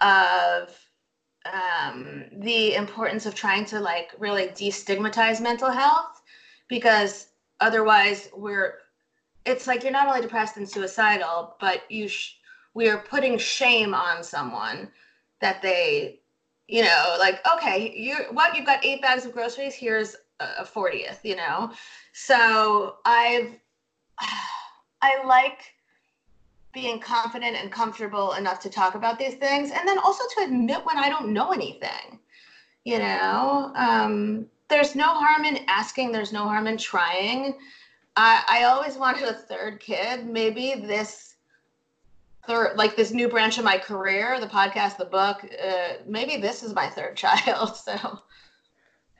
of 0.00 0.74
um, 1.44 2.24
the 2.32 2.74
importance 2.74 3.26
of 3.26 3.34
trying 3.34 3.66
to 3.66 3.80
like 3.80 4.12
really 4.18 4.46
destigmatize 4.46 5.42
mental 5.42 5.70
health 5.70 6.22
because 6.68 7.26
otherwise 7.60 8.30
we're 8.34 8.78
it's 9.44 9.66
like 9.66 9.82
you're 9.82 9.92
not 9.92 10.08
only 10.08 10.22
depressed 10.22 10.56
and 10.56 10.66
suicidal 10.66 11.54
but 11.60 11.82
you 11.90 12.08
sh- 12.08 12.36
we 12.74 12.88
are 12.88 12.98
putting 12.98 13.38
shame 13.38 13.94
on 13.94 14.22
someone 14.22 14.88
that 15.40 15.62
they 15.62 16.18
you 16.68 16.82
know 16.82 17.16
like 17.18 17.40
okay 17.52 17.92
you 17.96 18.16
what 18.30 18.54
you've 18.56 18.66
got 18.66 18.84
eight 18.84 19.00
bags 19.00 19.24
of 19.24 19.32
groceries 19.32 19.74
here's 19.74 20.16
a 20.40 20.64
40th 20.64 21.18
you 21.22 21.36
know? 21.36 21.70
So 22.12 22.96
i've 23.04 23.58
i 25.02 25.22
like 25.24 25.74
being 26.72 26.98
confident 26.98 27.56
and 27.56 27.70
comfortable 27.70 28.32
enough 28.32 28.58
to 28.60 28.68
talk 28.68 28.96
about 28.96 29.18
these 29.18 29.34
things 29.34 29.70
and 29.70 29.86
then 29.86 29.98
also 29.98 30.24
to 30.36 30.44
admit 30.44 30.84
when 30.84 30.98
i 30.98 31.08
don't 31.08 31.32
know 31.32 31.52
anything 31.52 32.18
you 32.84 32.98
know? 32.98 33.72
Um, 33.74 34.46
there's 34.68 34.94
no 34.94 35.14
harm 35.14 35.44
in 35.44 35.58
asking 35.68 36.12
there's 36.12 36.32
no 36.32 36.44
harm 36.44 36.66
in 36.66 36.76
trying. 36.76 37.54
I, 38.16 38.42
I 38.46 38.62
always 38.64 38.96
wanted 38.96 39.24
a 39.24 39.32
third 39.34 39.80
kid. 39.80 40.26
Maybe 40.26 40.74
this 40.74 41.33
third 42.46 42.76
like 42.76 42.96
this 42.96 43.10
new 43.10 43.28
branch 43.28 43.58
of 43.58 43.64
my 43.64 43.78
career 43.78 44.38
the 44.40 44.46
podcast 44.46 44.96
the 44.96 45.04
book 45.04 45.44
uh, 45.64 45.94
maybe 46.06 46.36
this 46.36 46.62
is 46.62 46.74
my 46.74 46.88
third 46.88 47.16
child 47.24 47.76
so 47.76 48.20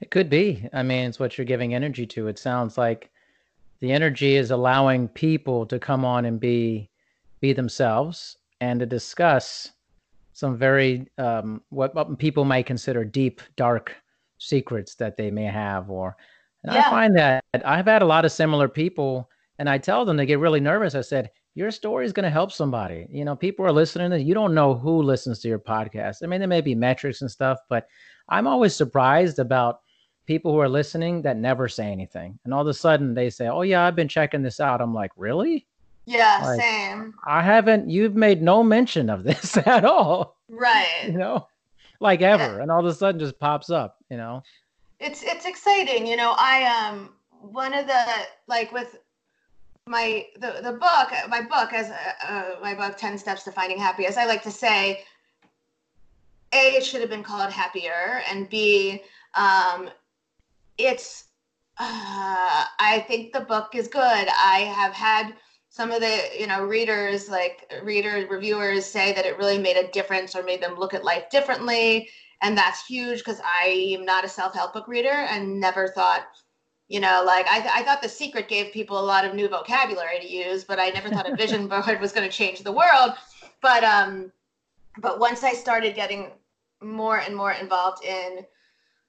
it 0.01 0.11
could 0.11 0.29
be 0.29 0.69
i 0.73 0.83
mean 0.83 1.09
it's 1.09 1.19
what 1.19 1.37
you're 1.37 1.45
giving 1.45 1.75
energy 1.75 2.07
to 2.07 2.29
it 2.29 2.39
sounds 2.39 2.77
like 2.77 3.11
the 3.81 3.93
energy 3.93 4.37
is 4.37 4.51
allowing 4.51 5.09
people 5.09 5.67
to 5.67 5.79
come 5.79 6.05
on 6.05 6.25
and 6.25 6.41
be 6.41 6.89
be 7.41 7.53
themselves 7.53 8.39
and 8.63 8.81
to 8.81 8.87
discuss 8.87 9.73
some 10.33 10.57
very 10.57 11.07
um, 11.19 11.63
what, 11.69 11.95
what 11.95 12.19
people 12.19 12.45
might 12.45 12.67
consider 12.67 13.05
deep, 13.05 13.41
dark 13.57 13.95
secrets 14.39 14.95
that 14.97 15.17
they 15.17 15.31
may 15.31 15.45
have. 15.45 15.91
Or 15.91 16.17
and 16.65 16.75
yeah. 16.75 16.87
I 16.87 16.91
find 16.91 17.17
that 17.17 17.45
I've 17.65 17.87
had 17.87 18.03
a 18.03 18.07
lot 18.07 18.25
of 18.25 18.33
similar 18.33 18.69
people, 18.69 19.31
and 19.59 19.69
I 19.69 19.79
tell 19.79 20.05
them 20.05 20.17
they 20.17 20.27
get 20.27 20.39
really 20.39 20.61
nervous. 20.61 20.95
I 20.95 21.03
said, 21.03 21.31
"Your 21.55 21.71
story 21.71 22.07
is 22.07 22.13
going 22.13 22.25
to 22.25 22.31
help 22.31 22.53
somebody. 22.53 23.07
You 23.11 23.25
know, 23.25 23.37
people 23.37 23.65
are 23.67 23.73
listening. 23.73 24.27
You 24.27 24.35
don't 24.35 24.55
know 24.55 24.75
who 24.75 25.03
listens 25.03 25.41
to 25.41 25.49
your 25.49 25.59
podcast. 25.59 26.19
I 26.23 26.27
mean, 26.27 26.41
there 26.41 26.49
may 26.49 26.61
be 26.61 26.75
metrics 26.75 27.23
and 27.23 27.31
stuff, 27.31 27.59
but 27.69 27.87
I'm 28.29 28.47
always 28.47 28.75
surprised 28.75 29.39
about." 29.39 29.81
people 30.27 30.51
who 30.51 30.59
are 30.59 30.71
listening 30.71 31.21
that 31.21 31.37
never 31.37 31.69
say 31.69 31.85
anything. 31.93 32.39
And 32.47 32.55
all 32.55 32.63
of 32.63 32.67
a 32.67 32.73
sudden 32.73 33.13
they 33.13 33.29
say, 33.29 33.47
Oh, 33.49 33.61
yeah, 33.61 33.85
I've 33.85 33.95
been 33.95 34.09
checking 34.09 34.41
this 34.41 34.59
out. 34.59 34.81
I'm 34.81 34.95
like, 34.95 35.11
Really? 35.19 35.67
Yeah, 36.07 36.41
like, 36.43 36.61
same. 36.61 37.15
I 37.27 37.43
haven't. 37.43 37.89
You've 37.89 38.15
made 38.15 38.43
no 38.43 38.63
mention 38.63 39.09
of 39.09 39.25
this 39.25 39.57
at 39.57 39.85
all. 39.85 40.37
Right. 40.49 41.05
You 41.07 41.19
know, 41.19 41.49
like 42.01 42.23
ever, 42.23 42.57
yeah. 42.57 42.63
and 42.63 42.71
all 42.71 42.81
of 42.81 42.87
a 42.87 42.95
sudden 42.95 43.19
just 43.19 43.39
pops 43.39 43.71
up. 43.71 43.99
You 44.11 44.17
know. 44.17 44.43
It's 45.01 45.23
it's 45.23 45.47
exciting. 45.47 46.07
You 46.07 46.17
know, 46.17 46.35
I 46.37 46.65
um 46.65 47.11
one 47.31 47.75
of 47.75 47.87
the 47.87 48.05
like 48.47 48.73
with 48.73 48.97
my 49.87 50.27
the 50.37 50.61
the 50.63 50.73
book 50.73 51.13
my 51.29 51.43
book 51.43 51.73
as 51.73 51.91
uh, 51.91 52.27
uh, 52.27 52.51
my 52.63 52.75
book 52.75 52.97
10 52.97 53.19
steps 53.19 53.45
to 53.45 53.53
finding 53.53 53.79
happy 53.79 54.07
as 54.07 54.17
i 54.17 54.25
like 54.25 54.43
to 54.43 54.51
say 54.51 55.05
a 56.53 56.77
it 56.77 56.85
should 56.85 57.01
have 57.01 57.11
been 57.11 57.23
called 57.23 57.53
happier 57.53 58.23
and 58.31 58.49
b 58.49 59.03
um 59.35 59.91
it's 60.79 61.25
uh, 61.79 62.65
i 62.79 63.05
think 63.09 63.33
the 63.33 63.41
book 63.41 63.75
is 63.75 63.89
good. 63.89 64.01
I 64.03 64.73
have 64.75 64.93
had 64.93 65.35
some 65.69 65.91
of 65.91 66.01
the 66.01 66.21
you 66.39 66.47
know 66.47 66.65
readers 66.65 67.29
like 67.29 67.71
reader 67.83 68.27
reviewers 68.31 68.87
say 68.87 69.13
that 69.13 69.27
it 69.27 69.37
really 69.37 69.59
made 69.59 69.77
a 69.77 69.91
difference 69.91 70.35
or 70.35 70.43
made 70.45 70.63
them 70.63 70.77
look 70.77 70.95
at 70.95 71.05
life 71.05 71.29
differently 71.31 72.09
and 72.43 72.57
that's 72.57 72.87
huge 72.87 73.19
because 73.19 73.41
i 73.45 73.97
am 73.99 74.05
not 74.05 74.25
a 74.25 74.29
self-help 74.29 74.73
book 74.73 74.87
reader 74.87 75.09
and 75.09 75.61
never 75.61 75.89
thought 75.89 76.27
you 76.89 77.01
know 77.01 77.23
like 77.25 77.47
I, 77.49 77.61
th- 77.61 77.73
I 77.75 77.83
thought 77.83 78.03
the 78.03 78.09
secret 78.09 78.49
gave 78.49 78.73
people 78.73 78.99
a 78.99 79.05
lot 79.05 79.25
of 79.25 79.35
new 79.35 79.49
vocabulary 79.49 80.19
to 80.21 80.31
use 80.31 80.65
but 80.65 80.79
i 80.79 80.91
never 80.91 81.09
thought 81.09 81.31
a 81.31 81.37
vision 81.37 81.67
board 81.69 82.01
was 82.01 82.13
going 82.13 82.29
to 82.29 82.35
change 82.35 82.61
the 82.61 82.73
world. 82.73 83.13
But 83.63 83.83
um 83.85 84.33
but 84.99 85.19
once 85.19 85.43
i 85.43 85.53
started 85.53 85.95
getting 85.95 86.33
more 86.83 87.19
and 87.19 87.35
more 87.35 87.53
involved 87.53 88.05
in 88.05 88.45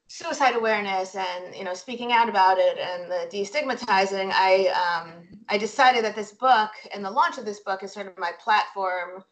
suicide 0.08 0.56
awareness 0.56 1.16
and 1.16 1.56
you 1.56 1.64
know 1.64 1.74
speaking 1.74 2.12
out 2.12 2.30
about 2.30 2.58
it 2.58 2.78
and 2.78 3.12
the 3.12 3.28
destigmatizing 3.36 4.32
i 4.34 4.68
um 4.68 5.28
i 5.50 5.58
decided 5.58 6.06
that 6.06 6.16
this 6.16 6.32
book 6.32 6.70
and 6.94 7.04
the 7.04 7.10
launch 7.10 7.38
of 7.38 7.46
this 7.46 7.60
book 7.62 7.84
is 7.84 7.92
sort 7.92 8.08
of 8.08 8.18
my 8.18 8.32
platform 8.40 9.24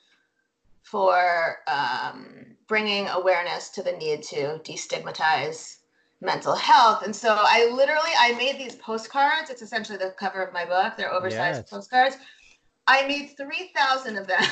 for 0.84 1.58
um, 1.68 2.46
bringing 2.68 3.08
awareness 3.08 3.70
to 3.70 3.82
the 3.82 3.94
need 3.94 4.22
to 4.22 4.60
destigmatize 4.64 5.78
mental 6.24 6.56
health 6.56 7.04
and 7.04 7.16
so 7.16 7.36
i 7.40 7.70
literally 7.72 8.12
i 8.20 8.34
made 8.34 8.58
these 8.58 8.76
postcards 8.76 9.50
it's 9.50 9.62
essentially 9.62 9.98
the 9.98 10.14
cover 10.18 10.42
of 10.42 10.54
my 10.54 10.66
book 10.66 10.94
they're 10.98 11.14
oversized 11.14 11.60
yes. 11.60 11.70
postcards 11.70 12.18
I 12.86 13.08
made 13.08 13.38
3,000 13.38 14.18
of 14.18 14.28
them. 14.28 14.44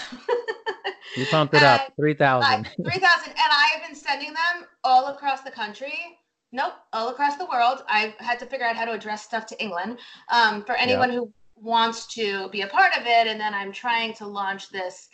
you 1.17 1.25
pumped 1.25 1.53
it 1.53 1.63
up. 1.63 1.91
3,000. 1.97 2.63
3,000. 2.81 2.93
And 2.93 3.37
I 3.37 3.69
have 3.73 3.85
been 3.85 3.93
sending 3.93 4.29
them 4.29 4.65
all 4.85 5.07
across 5.07 5.41
the 5.41 5.51
country. 5.51 6.17
Nope, 6.53 6.71
all 6.93 7.09
across 7.09 7.35
the 7.35 7.45
world. 7.45 7.83
I've 7.89 8.13
had 8.19 8.39
to 8.39 8.45
figure 8.45 8.65
out 8.65 8.77
how 8.77 8.85
to 8.85 8.93
address 8.93 9.23
stuff 9.23 9.45
to 9.47 9.61
England. 9.61 9.99
Um, 10.31 10.63
for 10.63 10.75
anyone 10.75 11.11
yeah. 11.11 11.17
who 11.17 11.33
wants 11.61 12.07
to 12.07 12.49
be 12.49 12.61
a 12.61 12.67
part 12.67 12.91
of 12.97 13.03
it 13.05 13.27
and 13.27 13.39
then 13.39 13.53
i'm 13.53 13.71
trying 13.71 14.13
to 14.15 14.25
launch 14.25 14.69
this 14.69 15.07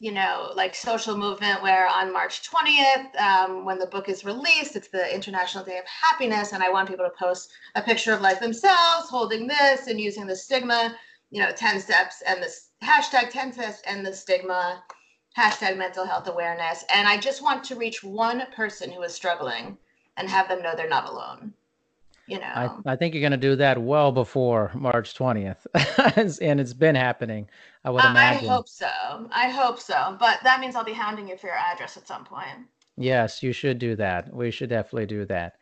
you 0.00 0.12
know 0.12 0.52
like 0.54 0.74
social 0.74 1.16
movement 1.16 1.62
where 1.62 1.86
on 1.88 2.12
march 2.12 2.48
20th 2.48 3.20
um, 3.20 3.64
when 3.64 3.78
the 3.78 3.86
book 3.86 4.08
is 4.08 4.24
released 4.24 4.76
it's 4.76 4.88
the 4.88 5.14
international 5.14 5.64
day 5.64 5.78
of 5.78 5.84
happiness 5.86 6.52
and 6.52 6.62
i 6.62 6.70
want 6.70 6.88
people 6.88 7.04
to 7.04 7.12
post 7.18 7.50
a 7.74 7.82
picture 7.82 8.12
of 8.12 8.20
like 8.20 8.40
themselves 8.40 9.08
holding 9.08 9.46
this 9.46 9.86
and 9.88 10.00
using 10.00 10.26
the 10.26 10.36
stigma 10.36 10.96
you 11.30 11.42
know 11.42 11.50
10 11.50 11.80
steps 11.80 12.22
and 12.26 12.42
this 12.42 12.70
hashtag 12.82 13.30
10 13.30 13.52
steps 13.52 13.82
and 13.86 14.06
the 14.06 14.12
stigma 14.12 14.82
hashtag 15.36 15.76
mental 15.76 16.04
health 16.04 16.26
awareness. 16.26 16.84
And 16.92 17.06
i 17.06 17.16
just 17.16 17.42
want 17.42 17.62
to 17.64 17.76
reach 17.76 18.02
one 18.02 18.44
person 18.54 18.90
who 18.90 19.02
is 19.02 19.14
struggling 19.14 19.76
and 20.16 20.28
have 20.28 20.48
them 20.48 20.62
know 20.62 20.74
they're 20.76 20.88
not 20.88 21.08
alone 21.08 21.52
you 22.28 22.38
know 22.38 22.46
I, 22.46 22.92
I 22.92 22.96
think 22.96 23.14
you're 23.14 23.20
going 23.20 23.32
to 23.32 23.36
do 23.36 23.56
that 23.56 23.80
well 23.80 24.12
before 24.12 24.70
March 24.74 25.14
20th, 25.14 25.66
and 26.40 26.60
it's 26.60 26.74
been 26.74 26.94
happening. 26.94 27.48
I 27.84 27.90
would 27.90 28.04
imagine. 28.04 28.48
I 28.48 28.52
hope 28.52 28.68
so. 28.68 28.90
I 29.32 29.48
hope 29.48 29.80
so. 29.80 30.16
But 30.18 30.40
that 30.44 30.60
means 30.60 30.76
I'll 30.76 30.84
be 30.84 30.92
hounding 30.92 31.28
you 31.28 31.36
for 31.36 31.46
your 31.46 31.56
address 31.56 31.96
at 31.96 32.06
some 32.06 32.24
point. 32.24 32.66
Yes, 32.96 33.42
you 33.42 33.52
should 33.52 33.78
do 33.78 33.94
that. 33.96 34.34
We 34.34 34.50
should 34.50 34.70
definitely 34.70 35.06
do 35.06 35.24
that. 35.26 35.56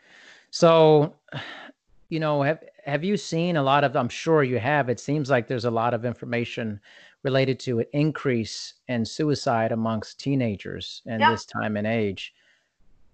So, 0.50 1.14
you 2.08 2.18
know, 2.18 2.42
have 2.42 2.62
have 2.85 3.04
you 3.04 3.16
seen 3.16 3.56
a 3.56 3.62
lot 3.62 3.85
of? 3.85 3.94
I'm 3.96 4.08
sure 4.08 4.42
you 4.42 4.58
have. 4.58 4.88
It 4.88 5.00
seems 5.00 5.30
like 5.30 5.46
there's 5.46 5.66
a 5.66 5.70
lot 5.70 5.94
of 5.94 6.04
information 6.04 6.80
related 7.23 7.58
to 7.58 7.80
an 7.80 7.87
increase 7.92 8.75
in 8.88 9.04
suicide 9.04 9.73
amongst 9.73 10.20
teenagers 10.20 11.02
in 11.06 11.20
yep. 11.20 11.30
this 11.30 11.44
time 11.44 11.76
and 11.76 11.87
age. 11.87 12.32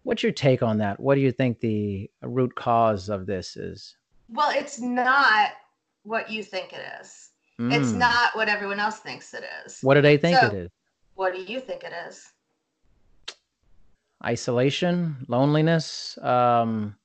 What's 0.05 0.23
your 0.23 0.33
take 0.33 0.63
on 0.63 0.79
that? 0.79 0.99
What 0.99 1.15
do 1.15 1.21
you 1.21 1.33
think 1.33 1.61
the 1.61 2.11
root 2.23 2.55
cause 2.55 3.09
of 3.09 3.27
this 3.27 3.57
is? 3.57 3.97
Well, 4.29 4.51
it's 4.53 4.81
not 4.81 5.51
what 6.03 6.31
you 6.31 6.43
think 6.43 6.73
it 6.73 6.81
is. 7.01 7.31
Mm. 7.61 7.73
It's 7.73 7.93
not 7.93 8.35
what 8.35 8.49
everyone 8.49 8.81
else 8.81 8.99
thinks 8.99 9.35
it 9.35 9.45
is. 9.65 9.79
What 9.83 9.95
do 9.95 10.03
they 10.03 10.17
think 10.17 10.39
so, 10.39 10.47
it 10.47 10.55
is? 10.55 10.71
What 11.15 11.35
do 11.35 11.41
you 11.41 11.61
think 11.61 11.85
it 11.85 11.93
is? 12.09 12.33
Isolation, 14.25 15.17
loneliness, 15.29 16.19
um, 16.23 16.97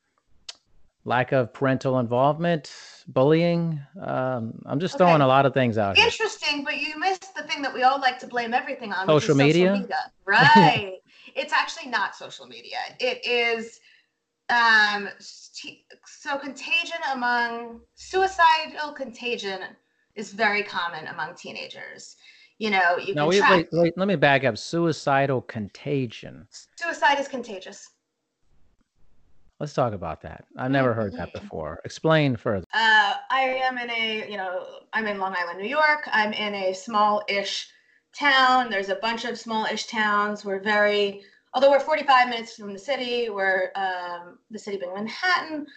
lack 1.03 1.31
of 1.31 1.53
parental 1.53 1.99
involvement, 1.99 2.71
bullying. 3.07 3.79
Um, 4.01 4.61
I'm 4.65 4.79
just 4.79 4.95
okay. 4.95 5.03
throwing 5.03 5.21
a 5.21 5.27
lot 5.27 5.45
of 5.45 5.53
things 5.53 5.77
out. 5.77 5.97
Here. 5.97 6.05
Interesting, 6.05 6.57
here. 6.57 6.65
but 6.65 6.77
you 6.77 6.99
missed 6.99 7.35
the 7.35 7.43
thing 7.43 7.61
that 7.61 7.73
we 7.73 7.83
all 7.83 7.99
like 7.99 8.19
to 8.19 8.27
blame 8.27 8.53
everything 8.53 8.93
on. 8.93 9.07
Social 9.07 9.35
media? 9.35 9.67
social 9.67 9.81
media. 9.81 10.11
Right. 10.27 10.97
It's 11.35 11.53
actually 11.53 11.89
not 11.89 12.15
social 12.15 12.47
media. 12.47 12.77
It 12.99 13.25
is 13.25 13.79
um, 14.49 15.09
so 15.19 16.37
contagion 16.37 16.99
among 17.13 17.81
suicidal 17.95 18.93
contagion 18.93 19.59
is 20.15 20.31
very 20.33 20.63
common 20.63 21.07
among 21.07 21.35
teenagers. 21.35 22.15
You 22.59 22.71
know, 22.71 22.97
you 22.97 23.13
no, 23.13 23.27
wait, 23.27 23.39
track... 23.39 23.51
wait, 23.51 23.67
wait, 23.71 23.97
let 23.97 24.07
me 24.07 24.15
back 24.15 24.43
up. 24.43 24.57
Suicidal 24.57 25.41
contagion. 25.41 26.47
Suicide 26.75 27.19
is 27.19 27.27
contagious. 27.27 27.89
Let's 29.59 29.73
talk 29.73 29.93
about 29.93 30.21
that. 30.21 30.45
I've 30.57 30.71
never 30.71 30.93
heard 30.93 31.13
that 31.13 31.29
mm-hmm. 31.33 31.43
before. 31.43 31.81
Explain 31.83 32.35
further. 32.35 32.65
Uh, 32.73 33.13
I 33.31 33.59
am 33.63 33.77
in 33.77 33.89
a, 33.89 34.29
you 34.29 34.37
know, 34.37 34.65
I'm 34.93 35.07
in 35.07 35.17
Long 35.19 35.35
Island, 35.37 35.59
New 35.59 35.67
York. 35.67 36.07
I'm 36.11 36.31
in 36.33 36.53
a 36.53 36.73
small-ish 36.73 37.67
town. 38.17 38.69
There's 38.69 38.89
a 38.89 38.95
bunch 38.95 39.25
of 39.25 39.37
small-ish 39.37 39.87
towns. 39.87 40.43
We're 40.43 40.59
very, 40.59 41.23
although 41.53 41.69
we're 41.69 41.79
45 41.79 42.29
minutes 42.29 42.55
from 42.55 42.73
the 42.73 42.79
city, 42.79 43.29
we're 43.29 43.71
um, 43.75 44.39
the 44.51 44.59
city 44.59 44.77
being 44.77 44.93
Manhattan. 44.93 45.67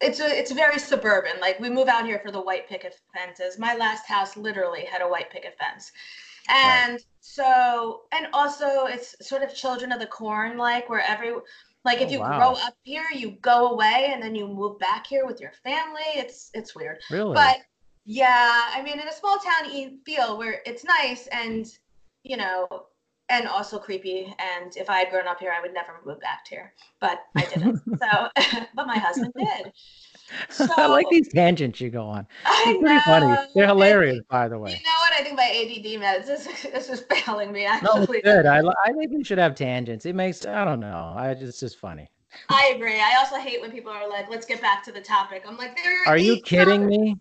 It's 0.00 0.20
a, 0.20 0.26
it's 0.26 0.52
very 0.52 0.78
suburban. 0.78 1.32
Like 1.40 1.60
we 1.60 1.68
move 1.68 1.88
out 1.88 2.06
here 2.06 2.20
for 2.24 2.30
the 2.30 2.40
white 2.40 2.68
picket 2.68 2.98
fences. 3.14 3.58
My 3.58 3.74
last 3.76 4.06
house 4.06 4.36
literally 4.36 4.84
had 4.84 5.02
a 5.02 5.08
white 5.08 5.30
picket 5.30 5.56
fence, 5.58 5.92
and 6.48 6.92
right. 6.92 7.04
so 7.20 8.02
and 8.12 8.28
also 8.32 8.86
it's 8.86 9.14
sort 9.20 9.42
of 9.42 9.54
children 9.54 9.92
of 9.92 10.00
the 10.00 10.06
corn, 10.06 10.56
like 10.56 10.88
where 10.88 11.02
every 11.02 11.34
like 11.84 12.00
if 12.00 12.08
oh, 12.08 12.12
you 12.12 12.20
wow. 12.20 12.38
grow 12.38 12.52
up 12.62 12.74
here, 12.82 13.04
you 13.14 13.32
go 13.42 13.72
away 13.72 14.10
and 14.12 14.22
then 14.22 14.34
you 14.34 14.46
move 14.46 14.78
back 14.78 15.06
here 15.06 15.26
with 15.26 15.38
your 15.38 15.52
family. 15.62 16.02
It's 16.14 16.50
it's 16.54 16.74
weird. 16.74 16.98
Really? 17.10 17.34
But 17.34 17.58
yeah, 18.10 18.62
I 18.74 18.82
mean, 18.82 18.98
in 18.98 19.06
a 19.06 19.12
small 19.12 19.38
town 19.38 19.72
you 19.72 19.98
feel 20.04 20.36
where 20.36 20.62
it's 20.66 20.82
nice 20.82 21.28
and 21.28 21.64
you 22.24 22.36
know, 22.36 22.66
and 23.28 23.46
also 23.46 23.78
creepy. 23.78 24.34
And 24.40 24.76
if 24.76 24.90
I 24.90 24.98
had 24.98 25.10
grown 25.10 25.28
up 25.28 25.38
here, 25.38 25.52
I 25.56 25.60
would 25.60 25.72
never 25.72 25.92
move 26.04 26.18
back 26.18 26.40
here, 26.48 26.72
but 27.00 27.20
I 27.36 27.44
didn't. 27.44 27.80
so, 28.02 28.28
but 28.74 28.88
my 28.88 28.98
husband 28.98 29.32
did. 29.38 29.72
So, 30.48 30.72
I 30.76 30.86
like 30.86 31.06
these 31.08 31.28
tangents 31.32 31.80
you 31.80 31.88
go 31.88 32.02
on. 32.02 32.26
They're 32.64 32.78
pretty 32.80 32.96
know. 32.96 33.00
funny. 33.04 33.36
They're 33.54 33.68
hilarious, 33.68 34.16
and, 34.16 34.28
by 34.28 34.48
the 34.48 34.58
way. 34.58 34.70
You 34.70 34.76
know 34.76 34.98
what? 35.02 35.12
I 35.12 35.22
think 35.22 35.36
my 35.36 35.44
ADD 35.44 36.02
meds 36.02 36.26
this, 36.26 36.62
this 36.64 36.90
is 36.90 37.04
failing 37.12 37.52
me. 37.52 37.64
Actually, 37.64 38.22
no, 38.24 38.34
good. 38.34 38.46
I, 38.46 38.60
I 38.84 38.92
think 38.92 39.12
we 39.12 39.22
should 39.22 39.38
have 39.38 39.54
tangents. 39.54 40.04
It 40.04 40.16
makes 40.16 40.44
I 40.44 40.64
don't 40.64 40.80
know. 40.80 41.14
I 41.16 41.34
just 41.34 41.44
it's 41.44 41.60
just 41.60 41.78
funny. 41.78 42.10
I 42.48 42.72
agree. 42.74 42.98
I 43.00 43.18
also 43.18 43.36
hate 43.36 43.60
when 43.60 43.70
people 43.70 43.92
are 43.92 44.08
like, 44.08 44.28
"Let's 44.28 44.46
get 44.46 44.60
back 44.60 44.82
to 44.84 44.92
the 44.92 45.00
topic." 45.00 45.44
I'm 45.46 45.56
like, 45.56 45.76
"There 45.76 46.04
are 46.06 46.18
you 46.18 46.40
kidding 46.42 46.86
me? 46.86 47.16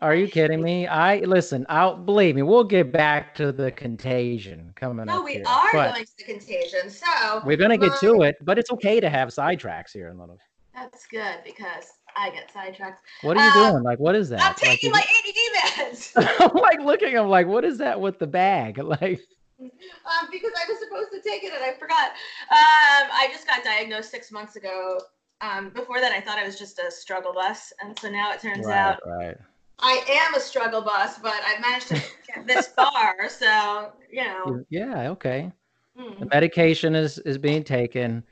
Are 0.00 0.14
you 0.14 0.28
kidding 0.28 0.62
me? 0.62 0.86
I 0.86 1.20
listen. 1.20 1.64
I'll 1.70 1.96
believe 1.96 2.36
me. 2.36 2.42
We'll 2.42 2.64
get 2.64 2.92
back 2.92 3.34
to 3.36 3.50
the 3.50 3.70
contagion 3.70 4.72
coming 4.76 5.06
no, 5.06 5.14
up. 5.14 5.18
No, 5.20 5.24
we 5.24 5.32
here. 5.34 5.44
are 5.46 5.72
but 5.72 5.94
going 5.94 6.04
to 6.04 6.12
the 6.18 6.24
contagion. 6.24 6.90
So 6.90 7.42
we're 7.46 7.56
gonna 7.56 7.78
get 7.78 7.98
to 8.00 8.22
it, 8.22 8.36
but 8.42 8.58
it's 8.58 8.70
okay 8.72 9.00
to 9.00 9.08
have 9.08 9.30
sidetracks 9.30 9.92
here 9.92 10.08
in 10.08 10.18
little. 10.18 10.38
That's 10.74 11.06
good 11.06 11.38
because 11.46 11.86
I 12.14 12.28
get 12.28 12.52
sidetracked. 12.52 13.00
What 13.22 13.38
are 13.38 13.44
you 13.44 13.64
um, 13.64 13.72
doing? 13.72 13.84
Like, 13.84 13.98
what 13.98 14.14
is 14.14 14.28
that? 14.28 14.42
I'm 14.42 14.54
taking 14.54 14.92
like, 14.92 15.06
my 15.06 15.76
ADD 15.78 15.92
meds. 15.94 16.12
I'm 16.40 16.60
like 16.60 16.80
looking. 16.80 17.16
I'm 17.16 17.28
like, 17.28 17.46
what 17.46 17.64
is 17.64 17.78
that 17.78 17.98
with 17.98 18.18
the 18.18 18.26
bag? 18.26 18.78
Like. 18.86 19.20
Um, 19.58 20.28
because 20.30 20.52
I 20.54 20.70
was 20.70 20.78
supposed 20.80 21.10
to 21.12 21.26
take 21.26 21.42
it 21.42 21.50
and 21.54 21.64
I 21.64 21.72
forgot. 21.78 22.10
Um, 22.50 23.08
I 23.10 23.28
just 23.32 23.46
got 23.46 23.64
diagnosed 23.64 24.10
six 24.10 24.30
months 24.30 24.56
ago. 24.56 25.00
Um, 25.40 25.70
before 25.70 25.98
that, 25.98 26.12
I 26.12 26.20
thought 26.20 26.38
I 26.38 26.44
was 26.44 26.58
just 26.58 26.78
a 26.78 26.90
struggle 26.90 27.32
bus, 27.32 27.72
and 27.82 27.98
so 27.98 28.10
now 28.10 28.32
it 28.32 28.40
turns 28.40 28.66
right, 28.66 28.76
out 28.76 29.00
right. 29.06 29.36
I 29.78 30.02
am 30.08 30.34
a 30.34 30.40
struggle 30.40 30.80
bus, 30.80 31.18
but 31.18 31.34
I've 31.44 31.60
managed 31.60 31.88
to 31.88 32.02
get 32.26 32.46
this 32.46 32.66
far. 32.76 33.28
So 33.28 33.92
you 34.10 34.24
know. 34.24 34.64
Yeah. 34.70 35.10
Okay. 35.10 35.52
Mm. 35.98 36.18
The 36.20 36.26
medication 36.26 36.94
is 36.94 37.18
is 37.20 37.38
being 37.38 37.64
taken. 37.64 38.22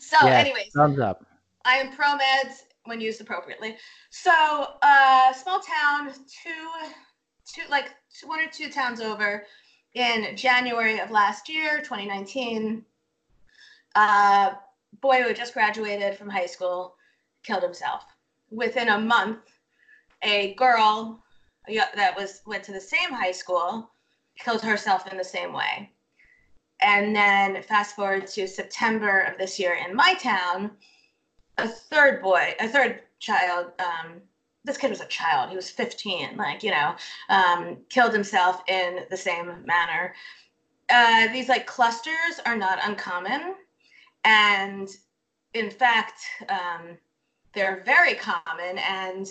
So, 0.00 0.16
yeah, 0.26 0.38
anyways, 0.38 0.70
thumbs 0.74 0.98
up. 0.98 1.24
I 1.64 1.76
am 1.76 1.92
pro 1.92 2.08
meds 2.08 2.64
when 2.84 3.00
used 3.00 3.20
appropriately. 3.20 3.76
So, 4.10 4.32
uh, 4.82 5.32
small 5.32 5.60
town, 5.60 6.12
two, 6.12 6.50
two, 7.46 7.62
like 7.70 7.94
one 8.24 8.40
or 8.40 8.48
two 8.50 8.70
towns 8.70 9.00
over, 9.00 9.44
in 9.94 10.36
January 10.36 11.00
of 11.00 11.10
last 11.10 11.48
year, 11.48 11.78
2019, 11.78 12.84
uh, 13.94 14.50
boy 15.00 15.20
who 15.20 15.28
had 15.28 15.36
just 15.36 15.54
graduated 15.54 16.16
from 16.16 16.28
high 16.28 16.46
school 16.46 16.94
killed 17.42 17.62
himself. 17.62 18.04
Within 18.50 18.88
a 18.88 18.98
month, 18.98 19.57
a 20.22 20.54
girl 20.54 21.22
that 21.94 22.16
was 22.16 22.40
went 22.46 22.64
to 22.64 22.72
the 22.72 22.80
same 22.80 23.12
high 23.12 23.32
school 23.32 23.90
killed 24.38 24.62
herself 24.62 25.10
in 25.10 25.18
the 25.18 25.24
same 25.24 25.52
way. 25.52 25.90
And 26.80 27.14
then 27.14 27.62
fast 27.62 27.96
forward 27.96 28.26
to 28.28 28.46
September 28.46 29.20
of 29.22 29.36
this 29.36 29.58
year 29.58 29.74
in 29.74 29.94
my 29.94 30.14
town, 30.14 30.70
a 31.58 31.66
third 31.66 32.22
boy, 32.22 32.54
a 32.60 32.68
third 32.68 33.02
child, 33.18 33.72
um, 33.80 34.20
this 34.64 34.76
kid 34.76 34.90
was 34.90 35.00
a 35.00 35.06
child. 35.06 35.50
He 35.50 35.56
was 35.56 35.70
15, 35.70 36.36
like, 36.36 36.62
you 36.62 36.70
know, 36.70 36.94
um, 37.28 37.78
killed 37.88 38.12
himself 38.12 38.62
in 38.68 39.00
the 39.10 39.16
same 39.16 39.64
manner. 39.64 40.14
Uh, 40.88 41.26
these 41.32 41.48
like 41.48 41.66
clusters 41.66 42.40
are 42.46 42.56
not 42.56 42.78
uncommon. 42.86 43.54
And 44.24 44.88
in 45.54 45.70
fact, 45.70 46.20
um, 46.48 46.96
they're 47.54 47.82
very 47.84 48.14
common. 48.14 48.78
And 48.78 49.26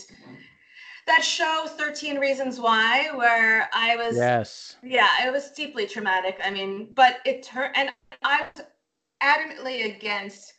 that 1.08 1.24
show 1.24 1.66
13 1.78 2.18
reasons 2.18 2.60
why 2.60 3.10
where 3.16 3.70
i 3.74 3.96
was 3.96 4.16
yes. 4.16 4.76
Yeah 4.84 5.26
it 5.26 5.32
was 5.32 5.52
deeply 5.52 5.88
traumatic 5.88 6.38
i 6.44 6.52
mean 6.52 6.90
but 6.96 7.18
it 7.26 7.44
turned 7.44 7.76
and 7.76 7.92
i 8.24 8.42
was 8.42 8.66
adamantly 9.24 9.96
against 9.96 10.54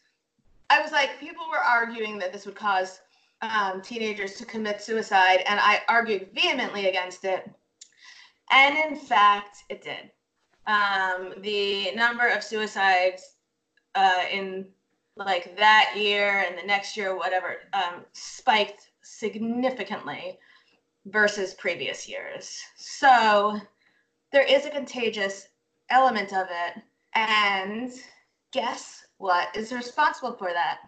i 0.71 0.81
was 0.81 0.91
like 0.91 1.21
people 1.21 1.45
were 1.51 1.59
arguing 1.59 2.19
that 2.19 2.33
this 2.33 2.47
would 2.47 2.57
cause 2.57 3.01
um, 3.41 3.81
teenagers 3.83 4.35
to 4.35 4.45
commit 4.45 4.83
suicide 4.83 5.45
and 5.47 5.61
i 5.61 5.81
argued 5.89 6.29
vehemently 6.35 6.89
against 6.89 7.25
it 7.25 7.49
and 8.51 8.77
in 8.77 8.97
fact 8.97 9.59
it 9.69 9.83
did. 9.83 10.11
Um, 10.67 11.35
the 11.41 11.93
number 11.95 12.29
of 12.29 12.43
suicides 12.43 13.37
uh, 13.95 14.25
in 14.31 14.67
like 15.17 15.57
that 15.57 15.95
year 15.97 16.45
and 16.47 16.59
the 16.59 16.67
next 16.67 16.97
year 16.97 17.17
whatever 17.17 17.57
um, 17.73 18.05
spiked 18.13 18.88
significantly 19.09 20.38
versus 21.07 21.55
previous 21.55 22.09
years. 22.09 22.61
So 22.77 23.59
there 24.33 24.42
is 24.42 24.66
a 24.66 24.71
contagious 24.71 25.49
element 25.90 26.33
of 26.33 26.47
it. 26.51 26.83
And 27.14 27.92
guess 28.53 29.07
what 29.18 29.55
is 29.57 29.73
responsible 29.73 30.33
for 30.33 30.53
that? 30.53 30.79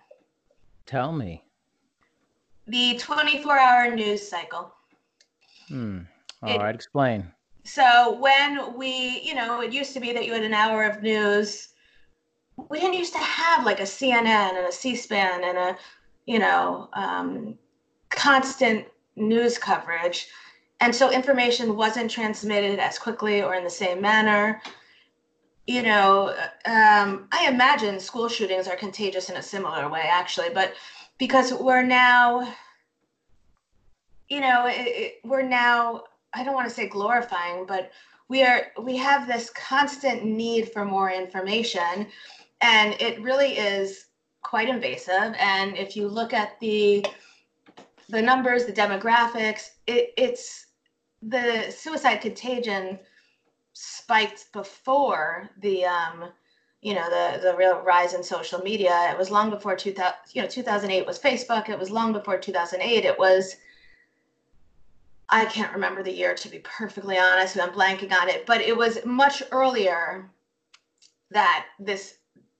Tell 0.86 1.12
me. 1.12 1.42
The 2.66 2.98
24 2.98 3.58
hour 3.58 3.94
news 3.94 4.26
cycle. 4.28 4.72
Hmm. 5.68 6.00
All 6.42 6.50
It- 6.50 6.58
right, 6.58 6.74
explain. 6.74 7.32
So 7.64 8.18
when 8.18 8.74
we, 8.74 9.20
you 9.20 9.34
know, 9.34 9.60
it 9.60 9.72
used 9.72 9.92
to 9.92 10.00
be 10.00 10.12
that 10.12 10.24
you 10.24 10.32
had 10.32 10.44
an 10.44 10.54
hour 10.54 10.84
of 10.84 11.02
news. 11.02 11.68
We 12.70 12.80
didn't 12.80 12.94
used 12.98 13.12
to 13.12 13.18
have 13.18 13.66
like 13.66 13.80
a 13.80 13.86
CNN 13.86 14.56
and 14.56 14.66
a 14.66 14.72
C-SPAN 14.72 15.44
and 15.44 15.58
a, 15.58 15.78
you 16.26 16.38
know, 16.38 16.88
um, 16.94 17.58
constant 18.10 18.86
news 19.16 19.58
coverage, 19.58 20.28
and 20.80 20.94
so 20.94 21.10
information 21.10 21.76
wasn't 21.76 22.10
transmitted 22.10 22.78
as 22.78 22.98
quickly 22.98 23.42
or 23.42 23.54
in 23.54 23.64
the 23.64 23.70
same 23.70 24.00
manner. 24.00 24.62
You 25.66 25.82
know, 25.82 26.34
um, 26.66 27.28
I 27.32 27.46
imagine 27.48 28.00
school 28.00 28.28
shootings 28.28 28.66
are 28.66 28.76
contagious 28.76 29.30
in 29.30 29.36
a 29.36 29.42
similar 29.42 29.88
way, 29.88 30.04
actually, 30.10 30.50
but 30.52 30.74
because 31.18 31.52
we're 31.52 31.82
now, 31.82 32.52
you 34.28 34.40
know, 34.40 34.66
it, 34.66 34.72
it, 34.72 35.14
we're 35.24 35.42
now 35.42 36.04
I 36.32 36.44
don't 36.44 36.54
want 36.54 36.68
to 36.68 36.74
say 36.74 36.88
glorifying, 36.88 37.66
but 37.66 37.90
we 38.28 38.42
are 38.42 38.66
we 38.80 38.96
have 38.96 39.26
this 39.26 39.50
constant 39.50 40.24
need 40.24 40.72
for 40.72 40.84
more 40.84 41.10
information. 41.10 42.06
And 42.60 42.94
it 43.00 43.20
really 43.20 43.58
is 43.58 44.06
quite 44.42 44.68
invasive. 44.68 45.34
And 45.38 45.76
if 45.76 45.96
you 45.96 46.06
look 46.08 46.32
at 46.32 46.58
the 46.60 47.04
the 48.10 48.22
numbers 48.22 48.64
the 48.64 48.72
demographics 48.72 49.70
it, 49.86 50.12
it's 50.16 50.66
the 51.22 51.70
suicide 51.70 52.16
contagion 52.16 52.98
spiked 53.72 54.52
before 54.52 55.50
the 55.60 55.84
um 55.84 56.24
you 56.80 56.94
know 56.94 57.08
the 57.10 57.40
the 57.42 57.56
real 57.56 57.80
rise 57.80 58.14
in 58.14 58.22
social 58.22 58.60
media. 58.60 59.10
It 59.10 59.18
was 59.18 59.30
long 59.30 59.50
before 59.50 59.76
2000 59.76 60.14
you 60.32 60.42
know 60.42 60.48
2008 60.48 61.06
was 61.06 61.18
facebook. 61.18 61.68
It 61.68 61.78
was 61.78 61.90
long 61.90 62.12
before 62.12 62.38
2008 62.38 63.04
it 63.04 63.18
was 63.18 63.56
I 65.28 65.44
can't 65.44 65.72
remember 65.72 66.02
the 66.02 66.12
year 66.12 66.34
to 66.34 66.48
be 66.48 66.58
perfectly 66.60 67.16
honest, 67.16 67.58
I'm 67.58 67.70
blanking 67.70 68.12
on 68.12 68.28
it, 68.28 68.46
but 68.46 68.60
it 68.60 68.76
was 68.76 69.04
much 69.04 69.42
earlier 69.52 70.28
that 71.30 71.66
this 71.78 72.16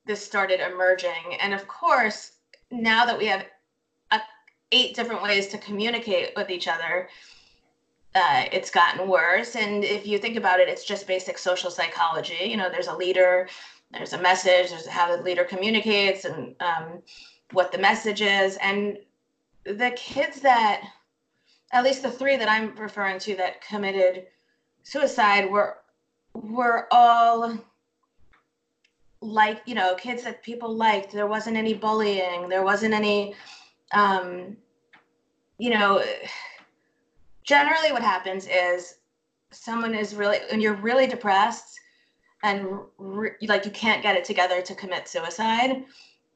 this 0.07 0.25
started 0.25 0.61
emerging. 0.61 1.37
And 1.41 1.53
of 1.55 1.67
course, 1.67 2.33
now 2.71 3.05
that 3.07 3.19
we 3.19 3.27
have 3.27 3.45
eight 4.72 4.94
different 4.94 5.22
ways 5.22 5.48
to 5.48 5.59
communicate 5.59 6.33
with 6.37 6.50
each 6.50 6.68
other, 6.68 7.09
uh, 8.14 8.44
it's 8.52 8.70
gotten 8.70 9.09
worse. 9.09 9.56
And 9.56 9.85
if 9.85 10.06
you 10.06 10.18
think 10.18 10.37
about 10.37 10.61
it, 10.61 10.68
it's 10.68 10.85
just 10.85 11.06
basic 11.06 11.38
social 11.38 11.70
psychology. 11.70 12.38
You 12.44 12.56
know, 12.56 12.70
there's 12.70 12.88
a 12.88 12.96
leader, 12.96 13.48
there's 13.92 14.12
a 14.12 14.20
message, 14.20 14.70
there's 14.70 14.87
how 14.87 15.14
the 15.14 15.22
leader 15.22 15.44
communicates, 15.44 16.24
and 16.24 16.54
um, 16.61 17.02
what 17.52 17.72
the 17.72 17.78
message 17.78 18.22
is. 18.22 18.56
And 18.59 18.98
the 19.64 19.92
kids 19.96 20.40
that 20.40 20.83
at 21.72 21.85
least 21.85 22.02
the 22.02 22.11
three 22.11 22.37
that 22.37 22.48
I'm 22.48 22.74
referring 22.76 23.18
to 23.20 23.37
that 23.37 23.61
committed 23.62 24.26
suicide 24.83 25.50
were 25.50 25.78
were 26.35 26.87
all 26.90 27.59
like 29.20 29.61
you 29.66 29.74
know 29.74 29.94
kids 29.96 30.22
that 30.24 30.42
people 30.42 30.74
liked 30.74 31.12
there 31.12 31.26
wasn't 31.26 31.56
any 31.56 31.74
bullying 31.74 32.48
there 32.48 32.62
wasn't 32.62 32.94
any 32.94 33.35
um 33.92 34.57
you 35.59 35.70
know 35.70 36.03
generally 37.42 37.92
what 37.92 38.03
happens 38.03 38.46
is 38.46 38.96
someone 39.50 39.94
is 39.94 40.14
really 40.14 40.38
when 40.50 40.61
you're 40.61 40.74
really 40.74 41.07
depressed 41.07 41.79
and 42.42 42.66
re- 42.98 43.31
like 43.42 43.64
you 43.64 43.70
can't 43.70 44.03
get 44.03 44.16
it 44.16 44.24
together 44.24 44.62
to 44.62 44.74
commit 44.74 45.09
suicide 45.09 45.85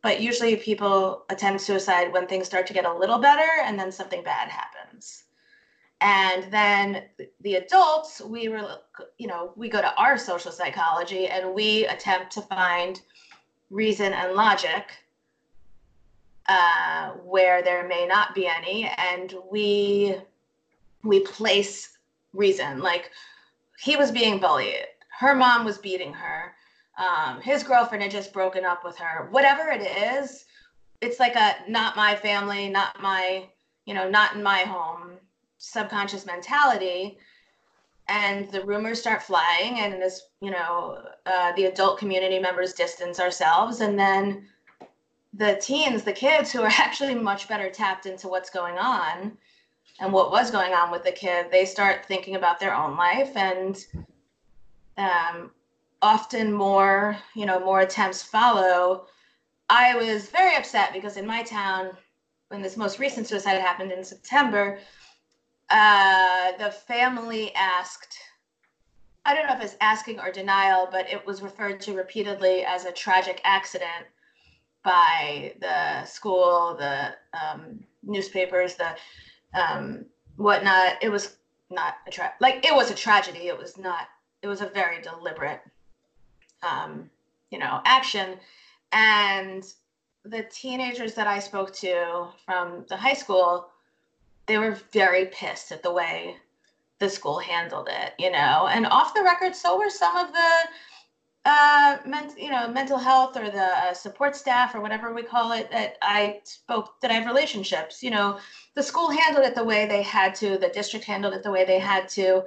but 0.04 0.20
usually 0.20 0.54
people 0.56 1.24
attempt 1.30 1.62
suicide 1.62 2.12
when 2.12 2.26
things 2.26 2.44
start 2.44 2.66
to 2.66 2.74
get 2.74 2.84
a 2.84 2.92
little 2.92 3.18
better 3.18 3.48
and 3.64 3.78
then 3.78 3.90
something 3.90 4.22
bad 4.22 4.50
happens. 4.50 5.24
And 6.02 6.52
then 6.52 7.04
the 7.40 7.54
adults 7.54 8.20
we 8.20 8.50
were 8.50 8.80
you 9.16 9.26
know 9.26 9.52
we 9.56 9.70
go 9.70 9.80
to 9.80 9.96
our 9.96 10.18
social 10.18 10.52
psychology 10.52 11.26
and 11.28 11.54
we 11.54 11.86
attempt 11.86 12.32
to 12.32 12.42
find 12.42 13.00
reason 13.70 14.12
and 14.12 14.34
logic 14.34 14.92
uh, 16.46 17.10
where 17.24 17.62
there 17.62 17.86
may 17.86 18.06
not 18.06 18.34
be 18.34 18.46
any 18.46 18.90
and 18.98 19.34
we 19.50 20.16
we 21.02 21.20
place 21.20 21.98
reason. 22.32 22.80
Like 22.80 23.10
he 23.78 23.96
was 23.96 24.10
being 24.10 24.38
bullied. 24.38 24.86
Her 25.10 25.34
mom 25.34 25.64
was 25.64 25.78
beating 25.78 26.12
her. 26.12 26.54
Um, 26.96 27.40
his 27.40 27.62
girlfriend 27.62 28.02
had 28.02 28.12
just 28.12 28.32
broken 28.32 28.64
up 28.64 28.84
with 28.84 28.96
her. 28.98 29.28
Whatever 29.30 29.70
it 29.70 29.82
is 29.82 30.44
it's 31.04 31.20
like 31.20 31.36
a 31.36 31.56
not 31.68 31.96
my 31.96 32.16
family 32.16 32.68
not 32.68 33.00
my 33.00 33.46
you 33.84 33.94
know 33.94 34.08
not 34.08 34.34
in 34.34 34.42
my 34.42 34.60
home 34.60 35.12
subconscious 35.58 36.26
mentality. 36.26 37.18
And 38.06 38.50
the 38.50 38.62
rumors 38.62 39.00
start 39.00 39.22
flying 39.22 39.80
and 39.80 40.02
as 40.02 40.22
you 40.40 40.50
know 40.50 41.02
uh, 41.24 41.52
the 41.52 41.64
adult 41.64 41.98
community 41.98 42.38
members 42.38 42.74
distance 42.74 43.18
ourselves 43.18 43.80
and 43.80 43.98
then 43.98 44.46
the 45.36 45.58
teens 45.60 46.02
the 46.02 46.12
kids 46.12 46.52
who 46.52 46.62
are 46.62 46.66
actually 46.78 47.14
much 47.14 47.48
better 47.48 47.70
tapped 47.70 48.06
into 48.06 48.28
what's 48.28 48.50
going 48.50 48.78
on 48.78 49.36
and 50.00 50.12
what 50.12 50.30
was 50.30 50.50
going 50.50 50.72
on 50.72 50.90
with 50.90 51.04
the 51.04 51.12
kid 51.12 51.46
they 51.50 51.64
start 51.64 52.06
thinking 52.06 52.36
about 52.36 52.60
their 52.60 52.74
own 52.74 52.96
life 52.96 53.36
and 53.36 53.86
um, 54.96 55.50
often 56.02 56.52
more 56.52 57.16
you 57.34 57.46
know 57.46 57.58
more 57.60 57.80
attempts 57.80 58.22
follow. 58.22 59.06
I 59.70 59.96
was 59.96 60.28
very 60.28 60.56
upset 60.56 60.92
because 60.92 61.16
in 61.16 61.26
my 61.26 61.42
town 61.42 61.90
when 62.48 62.62
this 62.62 62.76
most 62.76 62.98
recent 62.98 63.26
suicide 63.26 63.60
happened 63.60 63.90
in 63.90 64.04
september 64.04 64.78
uh, 65.70 66.52
the 66.58 66.70
family 66.70 67.52
asked 67.54 68.18
i 69.24 69.34
don't 69.34 69.46
know 69.46 69.54
if 69.54 69.62
it's 69.62 69.76
asking 69.80 70.20
or 70.20 70.30
denial 70.30 70.86
but 70.92 71.10
it 71.10 71.26
was 71.26 71.42
referred 71.42 71.80
to 71.80 71.96
repeatedly 71.96 72.64
as 72.64 72.84
a 72.84 72.92
tragic 72.92 73.40
accident 73.44 74.06
by 74.84 75.54
the 75.60 76.04
school 76.04 76.76
the 76.78 77.14
um, 77.32 77.80
newspapers 78.02 78.76
the 78.76 78.94
um, 79.54 80.04
whatnot. 80.36 81.02
It 81.02 81.08
was 81.08 81.36
not 81.70 81.94
a 82.06 82.10
tra- 82.10 82.34
like 82.40 82.64
it 82.64 82.74
was 82.74 82.90
a 82.90 82.94
tragedy. 82.94 83.48
It 83.48 83.58
was 83.58 83.76
not 83.78 84.08
it 84.42 84.48
was 84.48 84.60
a 84.60 84.66
very 84.66 85.00
deliberate 85.00 85.60
um, 86.62 87.10
you 87.50 87.58
know 87.58 87.80
action. 87.84 88.38
And 88.92 89.64
the 90.26 90.42
teenagers 90.44 91.12
that 91.14 91.26
i 91.26 91.38
spoke 91.38 91.70
to 91.74 92.26
from 92.46 92.86
the 92.88 92.96
high 92.96 93.12
school 93.12 93.68
they 94.46 94.56
were 94.56 94.78
very 94.92 95.26
pissed 95.26 95.70
at 95.70 95.82
the 95.82 95.92
way 95.92 96.36
the 96.98 97.08
school 97.08 97.38
handled 97.38 97.88
it, 97.90 98.14
you 98.18 98.30
know. 98.30 98.68
And 98.70 98.86
off 98.86 99.14
the 99.14 99.22
record, 99.22 99.54
so 99.54 99.78
were 99.78 99.90
some 99.90 100.16
of 100.16 100.32
the 100.32 100.50
uh, 101.44 101.98
ment- 102.06 102.38
you 102.38 102.50
know, 102.50 102.68
mental 102.68 102.98
health 102.98 103.36
or 103.36 103.50
the 103.50 103.62
uh, 103.62 103.94
support 103.94 104.34
staff 104.34 104.74
or 104.74 104.80
whatever 104.80 105.12
we 105.12 105.22
call 105.22 105.52
it 105.52 105.70
that 105.70 105.96
I 106.00 106.40
spoke 106.44 107.00
that 107.02 107.10
I 107.10 107.14
have 107.14 107.26
relationships. 107.26 108.02
You 108.02 108.10
know, 108.10 108.38
the 108.74 108.82
school 108.82 109.10
handled 109.10 109.44
it 109.44 109.54
the 109.54 109.64
way 109.64 109.86
they 109.86 110.02
had 110.02 110.34
to, 110.36 110.56
the 110.56 110.70
district 110.70 111.04
handled 111.04 111.34
it 111.34 111.42
the 111.42 111.50
way 111.50 111.64
they 111.64 111.78
had 111.78 112.08
to. 112.10 112.44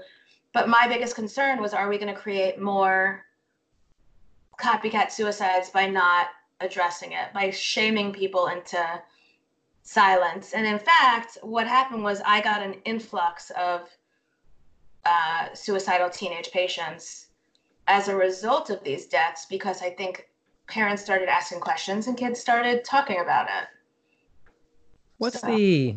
But 0.53 0.67
my 0.67 0.87
biggest 0.87 1.15
concern 1.15 1.61
was, 1.61 1.73
are 1.73 1.89
we 1.89 1.97
going 1.97 2.13
to 2.13 2.19
create 2.19 2.59
more 2.59 3.23
copycat 4.59 5.11
suicides 5.11 5.69
by 5.69 5.85
not 5.85 6.27
addressing 6.59 7.11
it, 7.11 7.31
by 7.33 7.51
shaming 7.51 8.11
people 8.11 8.47
into 8.47 9.01
silence. 9.83 10.53
And 10.53 10.65
in 10.65 10.79
fact, 10.79 11.37
what 11.41 11.67
happened 11.67 12.03
was 12.03 12.21
I 12.25 12.41
got 12.41 12.61
an 12.61 12.73
influx 12.85 13.51
of 13.51 13.87
uh, 15.05 15.53
suicidal 15.53 16.09
teenage 16.09 16.51
patients 16.51 17.26
as 17.87 18.07
a 18.07 18.15
result 18.15 18.69
of 18.69 18.83
these 18.83 19.05
deaths 19.07 19.45
because 19.49 19.81
I 19.81 19.89
think 19.91 20.29
parents 20.67 21.01
started 21.01 21.29
asking 21.29 21.61
questions 21.61 22.07
and 22.07 22.17
kids 22.17 22.39
started 22.39 22.83
talking 22.83 23.19
about 23.21 23.47
it. 23.47 23.67
What's 25.17 25.41
So- 25.41 25.47
the? 25.47 25.95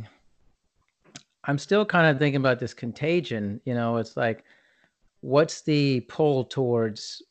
I'm 1.45 1.59
still 1.59 1.85
kind 1.85 2.07
of 2.07 2.19
thinking 2.19 2.41
about 2.41 2.59
this 2.59 2.75
contagion. 2.75 3.61
You 3.65 3.75
know, 3.75 3.97
it's 3.97 4.17
like, 4.17 4.45
what's 5.21 5.63
the 5.63 6.01
pull 6.03 6.45
towards 6.45 7.23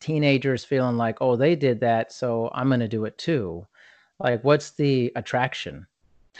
teenagers 0.00 0.64
feeling 0.64 0.96
like, 0.96 1.18
oh, 1.20 1.36
they 1.36 1.56
did 1.56 1.80
that, 1.80 2.12
so 2.12 2.50
I'm 2.54 2.68
going 2.68 2.80
to 2.80 2.88
do 2.88 3.04
it 3.04 3.18
too? 3.18 3.66
Like, 4.20 4.42
what's 4.44 4.70
the 4.70 5.12
attraction? 5.16 5.86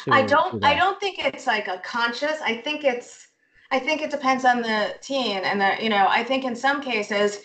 To, 0.05 0.13
I 0.13 0.23
don't 0.23 0.65
I 0.65 0.75
don't 0.77 1.01
think 1.01 1.25
it's 1.25 1.47
like 1.47 1.67
a 1.67 1.79
conscious. 1.79 2.41
I 2.45 2.59
think 2.59 2.85
it's 2.85 3.28
I 3.71 3.79
think 3.79 4.01
it 4.03 4.11
depends 4.11 4.45
on 4.45 4.63
the 4.63 4.95
teen 5.01 5.39
and 5.39 5.61
the 5.61 5.83
you 5.83 5.89
know, 5.91 6.07
I 6.09 6.25
think 6.25 6.45
in 6.45 6.57
some 6.57 6.81
cases 6.81 7.41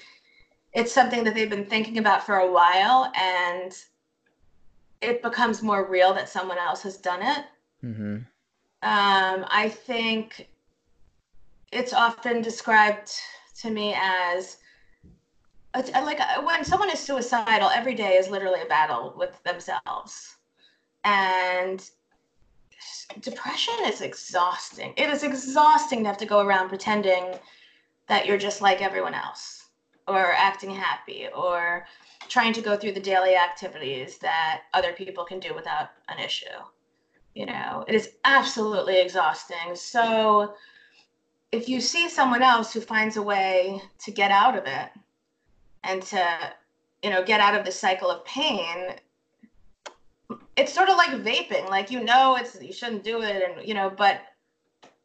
it's 0.73 0.91
something 0.91 1.23
that 1.23 1.36
they've 1.36 1.49
been 1.49 1.65
thinking 1.65 1.97
about 1.97 2.25
for 2.25 2.38
a 2.38 2.51
while 2.51 3.12
and 3.15 3.73
it 5.01 5.21
becomes 5.21 5.62
more 5.62 5.86
real 5.89 6.13
that 6.13 6.29
someone 6.29 6.57
else 6.57 6.81
has 6.83 6.97
done 6.97 7.21
it. 7.21 7.45
Mhm. 7.83 8.25
Um, 8.81 9.45
I 9.49 9.69
think 9.69 10.49
it's 11.71 11.93
often 11.93 12.41
described 12.41 13.12
to 13.62 13.69
me 13.69 13.93
as 13.97 14.57
it's 15.75 15.91
like 15.91 16.19
when 16.45 16.63
someone 16.63 16.89
is 16.91 16.99
suicidal, 16.99 17.69
every 17.69 17.95
day 17.95 18.17
is 18.17 18.29
literally 18.29 18.62
a 18.62 18.65
battle 18.65 19.13
with 19.17 19.41
themselves. 19.43 20.38
And 21.03 21.83
depression 23.21 23.75
is 23.85 24.01
exhausting. 24.01 24.93
It 24.97 25.09
is 25.09 25.23
exhausting 25.23 26.03
to 26.03 26.09
have 26.09 26.17
to 26.17 26.25
go 26.25 26.39
around 26.39 26.69
pretending 26.69 27.35
that 28.07 28.25
you're 28.25 28.37
just 28.37 28.61
like 28.61 28.81
everyone 28.81 29.13
else 29.13 29.69
or 30.07 30.33
acting 30.33 30.69
happy 30.69 31.27
or 31.35 31.85
trying 32.27 32.53
to 32.53 32.61
go 32.61 32.75
through 32.75 32.93
the 32.93 32.99
daily 32.99 33.35
activities 33.35 34.17
that 34.17 34.63
other 34.73 34.93
people 34.93 35.23
can 35.23 35.39
do 35.39 35.53
without 35.53 35.89
an 36.09 36.19
issue. 36.19 36.45
You 37.35 37.45
know, 37.45 37.83
it 37.87 37.95
is 37.95 38.09
absolutely 38.25 38.99
exhausting. 38.99 39.75
So 39.75 40.53
if 41.51 41.69
you 41.69 41.79
see 41.81 42.09
someone 42.09 42.43
else 42.43 42.73
who 42.73 42.81
finds 42.81 43.17
a 43.17 43.21
way 43.21 43.81
to 43.99 44.11
get 44.11 44.31
out 44.31 44.57
of 44.57 44.65
it 44.65 44.89
and 45.83 46.01
to, 46.03 46.53
you 47.01 47.09
know, 47.09 47.23
get 47.23 47.39
out 47.39 47.55
of 47.55 47.65
the 47.65 47.71
cycle 47.71 48.09
of 48.09 48.25
pain, 48.25 48.95
it's 50.55 50.73
sort 50.73 50.89
of 50.89 50.97
like 50.97 51.11
vaping. 51.11 51.69
Like 51.69 51.91
you 51.91 52.03
know 52.03 52.35
it's 52.35 52.61
you 52.61 52.73
shouldn't 52.73 53.03
do 53.03 53.21
it 53.21 53.43
and 53.43 53.67
you 53.67 53.73
know, 53.73 53.89
but 53.89 54.21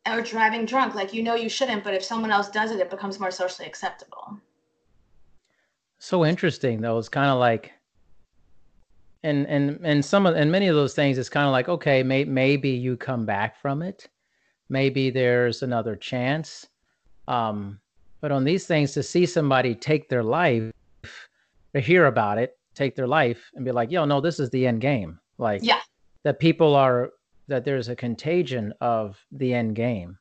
or 0.06 0.22
driving 0.22 0.64
drunk, 0.64 0.94
like 0.94 1.12
you 1.12 1.22
know 1.22 1.34
you 1.34 1.48
shouldn't, 1.48 1.84
but 1.84 1.94
if 1.94 2.04
someone 2.04 2.30
else 2.30 2.48
does 2.48 2.70
it, 2.70 2.80
it 2.80 2.90
becomes 2.90 3.20
more 3.20 3.30
socially 3.30 3.66
acceptable. 3.66 4.38
So 5.98 6.24
interesting 6.24 6.80
though. 6.80 6.98
It's 6.98 7.08
kind 7.08 7.30
of 7.30 7.38
like 7.38 7.72
and 9.22 9.46
and 9.46 9.80
and 9.84 10.04
some 10.04 10.26
of 10.26 10.36
and 10.36 10.50
many 10.50 10.68
of 10.68 10.74
those 10.74 10.94
things 10.94 11.18
it's 11.18 11.28
kind 11.28 11.46
of 11.46 11.52
like 11.52 11.68
okay 11.68 12.02
may, 12.02 12.24
maybe 12.24 12.70
you 12.70 12.96
come 12.96 13.26
back 13.26 13.60
from 13.60 13.82
it 13.82 14.08
maybe 14.68 15.10
there's 15.10 15.62
another 15.62 15.96
chance 15.96 16.66
um 17.26 17.78
but 18.20 18.30
on 18.30 18.44
these 18.44 18.66
things 18.66 18.92
to 18.92 19.02
see 19.02 19.26
somebody 19.26 19.74
take 19.74 20.08
their 20.08 20.22
life 20.22 20.72
to 21.74 21.80
hear 21.80 22.06
about 22.06 22.38
it 22.38 22.56
take 22.74 22.94
their 22.94 23.08
life 23.08 23.50
and 23.54 23.64
be 23.64 23.72
like 23.72 23.90
yo 23.90 24.04
no 24.04 24.20
this 24.20 24.38
is 24.38 24.50
the 24.50 24.66
end 24.66 24.80
game 24.80 25.18
like 25.38 25.62
Yeah. 25.62 25.80
that 26.24 26.38
people 26.38 26.74
are 26.74 27.10
that 27.46 27.64
there's 27.64 27.88
a 27.88 27.96
contagion 27.96 28.74
of 28.80 29.24
the 29.32 29.54
end 29.54 29.74
game 29.74 30.18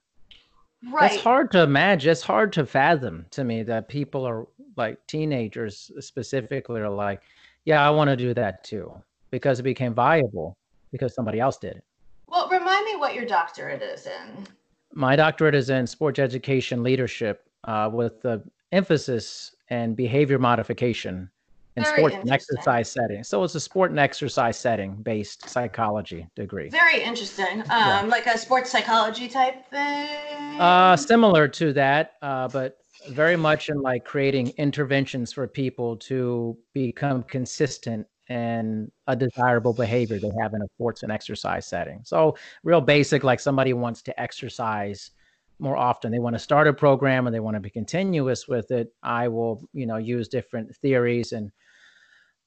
Right. 0.92 1.12
It's 1.12 1.24
hard 1.24 1.52
to 1.52 1.64
imagine. 1.64 2.12
It's 2.12 2.22
hard 2.22 2.54
to 2.54 2.66
fathom 2.66 3.26
to 3.32 3.44
me 3.44 3.64
that 3.64 3.88
people 3.88 4.26
are 4.26 4.48
like 4.76 5.00
teenagers 5.08 5.92
specifically 6.00 6.82
are 6.82 6.90
like, 6.90 7.22
yeah, 7.66 7.86
I 7.86 7.90
want 7.90 8.10
to 8.10 8.16
do 8.16 8.34
that 8.36 8.64
too 8.64 8.94
because 9.32 9.60
it 9.60 9.64
became 9.64 9.94
viable 9.94 10.56
because 10.92 11.16
somebody 11.16 11.40
else 11.40 11.58
did 11.58 11.78
it. 11.78 11.84
Well, 12.28 12.48
remind 12.50 12.86
me 12.86 12.96
what 12.96 13.16
your 13.16 13.26
doctorate 13.26 13.82
is 13.82 14.06
in. 14.06 14.46
My 14.94 15.16
doctorate 15.16 15.56
is 15.56 15.70
in 15.70 15.88
sports 15.88 16.20
education 16.20 16.84
leadership 16.84 17.50
uh, 17.64 17.90
with 17.92 18.22
the 18.22 18.44
emphasis 18.72 19.56
and 19.70 19.96
behavior 19.96 20.40
modification 20.40 21.30
in 21.78 21.84
Very 21.84 21.96
sports 21.96 22.16
and 22.16 22.32
exercise 22.32 22.92
setting. 22.92 23.24
So 23.24 23.44
it's 23.44 23.54
a 23.54 23.60
sport 23.60 23.92
and 23.92 24.00
exercise 24.00 24.58
setting 24.58 24.96
based 24.96 25.48
psychology 25.48 26.28
degree. 26.36 26.70
Very 26.70 27.02
interesting. 27.04 27.62
Um, 27.62 27.66
Yeah. 27.70 28.02
like 28.08 28.26
a 28.26 28.38
sports 28.38 28.72
psychology 28.72 29.28
type 29.28 29.70
thing. 29.70 30.60
Uh, 30.60 30.98
similar 30.98 31.48
to 31.48 31.74
that, 31.74 32.14
uh, 32.24 32.48
but 32.48 32.80
very 33.10 33.36
much 33.36 33.70
in 33.70 33.80
like 33.82 34.04
creating 34.06 34.50
interventions 34.58 35.32
for 35.32 35.48
people 35.48 35.96
to 35.98 36.58
become 36.74 37.22
consistent 37.24 38.08
and 38.28 38.92
a 39.06 39.16
desirable 39.16 39.72
behavior 39.72 40.20
they 40.20 40.32
have 40.42 40.54
in 40.54 40.62
a 40.62 40.68
sports 40.76 41.04
and 41.04 41.12
exercise 41.12 41.66
setting. 41.66 42.02
So 42.04 42.36
real 42.64 42.82
basic, 42.82 43.24
like 43.24 43.40
somebody 43.40 43.74
wants 43.74 44.02
to 44.02 44.20
exercise 44.20 45.12
more 45.60 45.78
often. 45.78 46.12
They 46.12 46.20
want 46.20 46.36
to 46.36 46.40
start 46.40 46.68
a 46.68 46.74
program 46.74 47.28
and 47.28 47.34
they 47.34 47.40
want 47.40 47.56
to 47.56 47.62
be 47.62 47.70
continuous 47.70 48.48
with 48.48 48.72
it. 48.72 48.90
I 49.04 49.28
will, 49.28 49.62
you 49.74 49.86
know, 49.86 49.98
use 49.98 50.28
different 50.28 50.76
theories 50.78 51.32
and 51.32 51.52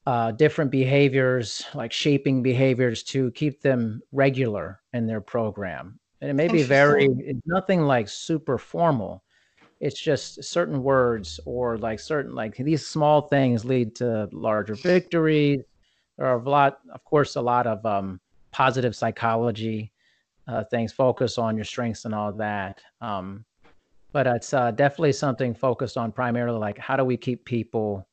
uh, 0.07 0.31
different 0.31 0.71
behaviors, 0.71 1.65
like 1.73 1.91
shaping 1.91 2.41
behaviors 2.41 3.03
to 3.03 3.31
keep 3.31 3.61
them 3.61 4.01
regular 4.11 4.81
in 4.93 5.05
their 5.05 5.21
program. 5.21 5.99
And 6.21 6.29
it 6.29 6.33
may 6.33 6.47
be 6.47 6.63
very, 6.63 7.07
it's 7.19 7.41
nothing 7.45 7.81
like 7.81 8.07
super 8.07 8.57
formal. 8.57 9.23
It's 9.79 9.99
just 9.99 10.43
certain 10.43 10.83
words 10.83 11.39
or 11.45 11.77
like 11.77 11.99
certain, 11.99 12.35
like 12.35 12.55
these 12.55 12.85
small 12.85 13.21
things 13.21 13.65
lead 13.65 13.95
to 13.95 14.29
larger 14.31 14.75
victories. 14.75 15.61
There 16.17 16.27
are 16.27 16.37
a 16.37 16.49
lot, 16.49 16.79
of 16.93 17.03
course, 17.03 17.35
a 17.35 17.41
lot 17.41 17.65
of 17.65 17.83
um, 17.85 18.19
positive 18.51 18.95
psychology 18.95 19.91
uh, 20.47 20.63
things, 20.65 20.91
focus 20.91 21.37
on 21.37 21.55
your 21.55 21.65
strengths 21.65 22.05
and 22.05 22.13
all 22.13 22.31
that. 22.33 22.81
Um, 23.01 23.45
but 24.11 24.27
it's 24.27 24.53
uh, 24.53 24.71
definitely 24.71 25.13
something 25.13 25.53
focused 25.53 25.97
on 25.97 26.11
primarily 26.11 26.59
like 26.59 26.77
how 26.77 26.95
do 26.97 27.05
we 27.05 27.17
keep 27.17 27.45
people 27.45 28.07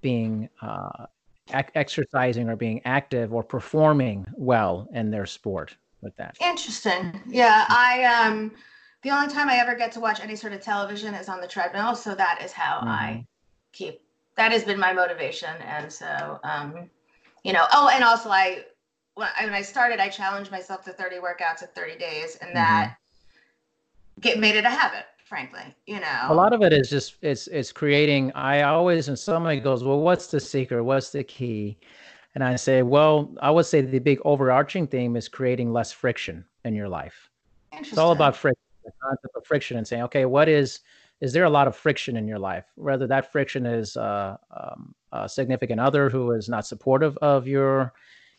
being 0.00 0.48
uh, 0.62 1.06
ac- 1.54 1.70
exercising 1.74 2.48
or 2.48 2.56
being 2.56 2.80
active 2.84 3.32
or 3.32 3.42
performing 3.42 4.26
well 4.36 4.88
in 4.92 5.10
their 5.10 5.26
sport 5.26 5.76
with 6.00 6.16
that. 6.16 6.36
Interesting. 6.40 7.20
Yeah, 7.26 7.66
I 7.68 8.04
um 8.04 8.52
the 9.02 9.10
only 9.10 9.32
time 9.32 9.48
I 9.48 9.56
ever 9.56 9.74
get 9.74 9.92
to 9.92 10.00
watch 10.00 10.20
any 10.20 10.36
sort 10.36 10.52
of 10.52 10.60
television 10.60 11.14
is 11.14 11.28
on 11.28 11.40
the 11.40 11.48
treadmill, 11.48 11.94
so 11.94 12.14
that 12.14 12.42
is 12.42 12.52
how 12.52 12.80
I 12.82 13.26
keep 13.72 14.00
that 14.36 14.52
has 14.52 14.64
been 14.64 14.78
my 14.78 14.92
motivation 14.92 15.54
and 15.62 15.92
so 15.92 16.40
um 16.44 16.90
you 17.44 17.52
know, 17.52 17.66
oh 17.72 17.90
and 17.92 18.04
also 18.04 18.30
I 18.30 18.64
when 19.14 19.28
I, 19.38 19.44
when 19.44 19.54
I 19.54 19.62
started 19.62 20.00
I 20.00 20.08
challenged 20.08 20.50
myself 20.50 20.84
to 20.84 20.92
30 20.92 21.16
workouts 21.16 21.62
in 21.62 21.68
30 21.74 21.98
days 21.98 22.36
and 22.36 22.54
that 22.56 22.96
get 24.20 24.38
made 24.38 24.56
it 24.56 24.64
a 24.64 24.70
habit, 24.70 25.06
frankly, 25.30 25.62
you 25.86 26.00
know. 26.00 26.26
A 26.28 26.34
lot 26.34 26.52
of 26.52 26.60
it 26.60 26.72
is 26.74 26.90
just 26.90 27.14
it's 27.22 27.46
it's 27.46 27.72
creating. 27.72 28.32
I 28.32 28.62
always 28.62 29.08
and 29.08 29.18
somebody 29.18 29.60
goes, 29.60 29.82
well, 29.82 30.00
what's 30.00 30.26
the 30.26 30.40
secret? 30.40 30.82
What's 30.82 31.10
the 31.10 31.24
key? 31.24 31.78
And 32.34 32.44
I 32.44 32.56
say, 32.56 32.82
well, 32.82 33.32
I 33.40 33.50
would 33.50 33.64
say 33.64 33.80
the 33.80 34.00
big 34.00 34.20
overarching 34.24 34.86
theme 34.88 35.16
is 35.16 35.28
creating 35.28 35.72
less 35.72 35.92
friction 35.92 36.44
in 36.64 36.74
your 36.74 36.88
life. 36.88 37.30
It's 37.72 37.96
all 37.96 38.12
about 38.12 38.36
friction, 38.36 38.62
the 38.84 38.92
concept 39.02 39.34
of 39.36 39.46
friction, 39.46 39.76
and 39.78 39.86
saying, 39.86 40.02
okay, 40.02 40.26
what 40.26 40.48
is 40.48 40.80
is 41.20 41.32
there 41.32 41.44
a 41.44 41.50
lot 41.50 41.68
of 41.68 41.76
friction 41.76 42.16
in 42.16 42.26
your 42.26 42.38
life? 42.38 42.66
Whether 42.74 43.06
that 43.06 43.30
friction 43.30 43.64
is 43.66 43.96
uh, 43.96 44.36
um, 44.50 44.94
a 45.12 45.28
significant 45.28 45.80
other 45.80 46.10
who 46.10 46.32
is 46.32 46.48
not 46.48 46.66
supportive 46.66 47.16
of 47.18 47.46
your 47.46 47.92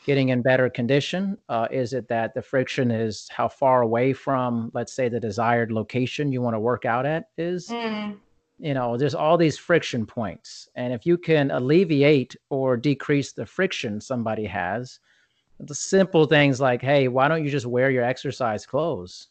getting 0.06 0.30
in 0.30 0.42
better 0.42 0.70
condition? 0.70 1.38
Uh, 1.50 1.68
is 1.72 1.94
it 1.94 2.08
that 2.08 2.34
the 2.34 2.42
friction 2.42 2.92
is 2.92 3.28
how 3.30 3.48
far 3.48 3.82
away 3.82 4.14
from, 4.14 4.72
let's 4.74 4.94
say, 4.94 5.10
the 5.10 5.20
desired 5.20 5.72
location 5.72 6.32
you 6.32 6.42
want 6.42 6.56
to 6.56 6.60
work 6.60 6.86
out 6.86 7.06
at 7.06 7.26
is? 7.38 7.68
Mm, 7.68 8.18
you 8.62 8.76
know 8.76 8.96
there's 8.96 9.16
all 9.16 9.38
these 9.38 9.58
friction 9.58 10.06
points 10.06 10.70
and 10.76 10.94
if 10.94 11.06
you 11.06 11.18
can 11.18 11.50
alleviate 11.52 12.36
or 12.50 12.78
decrease 12.78 13.34
the 13.34 13.46
friction 13.46 14.00
somebody 14.00 14.46
has 14.46 15.00
the 15.60 15.76
simple 15.76 16.26
things 16.26 16.62
like 16.62 16.82
hey 16.82 17.08
why 17.08 17.28
don't 17.28 17.44
you 17.44 17.50
just 17.50 17.66
wear 17.66 17.90
your 17.90 18.04
exercise 18.04 18.66
clothes 18.66 19.28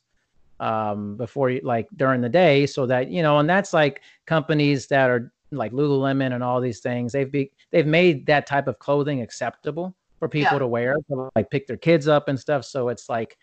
um, 0.58 1.16
before 1.16 1.48
you 1.48 1.60
like 1.62 1.88
during 1.96 2.20
the 2.20 2.28
day 2.28 2.66
so 2.66 2.86
that 2.86 3.08
you 3.08 3.22
know 3.22 3.38
and 3.38 3.48
that's 3.48 3.72
like 3.72 4.02
companies 4.26 4.88
that 4.88 5.08
are 5.08 5.32
like 5.52 5.72
lululemon 5.72 6.34
and 6.34 6.42
all 6.42 6.60
these 6.60 6.80
things 6.80 7.12
they've 7.12 7.30
be 7.32 7.50
they've 7.70 7.86
made 7.86 8.26
that 8.26 8.46
type 8.46 8.66
of 8.66 8.78
clothing 8.78 9.22
acceptable 9.22 9.94
for 10.20 10.28
people 10.28 10.54
Yeah. 10.54 10.58
to 10.60 10.66
wear 10.68 10.96
to 11.08 11.30
like 11.34 11.50
pick 11.50 11.66
their 11.66 11.76
kids 11.76 12.06
up 12.06 12.28
and 12.28 12.38
stuff 12.38 12.64
so 12.64 12.88
it's 12.88 13.08
like 13.08 13.36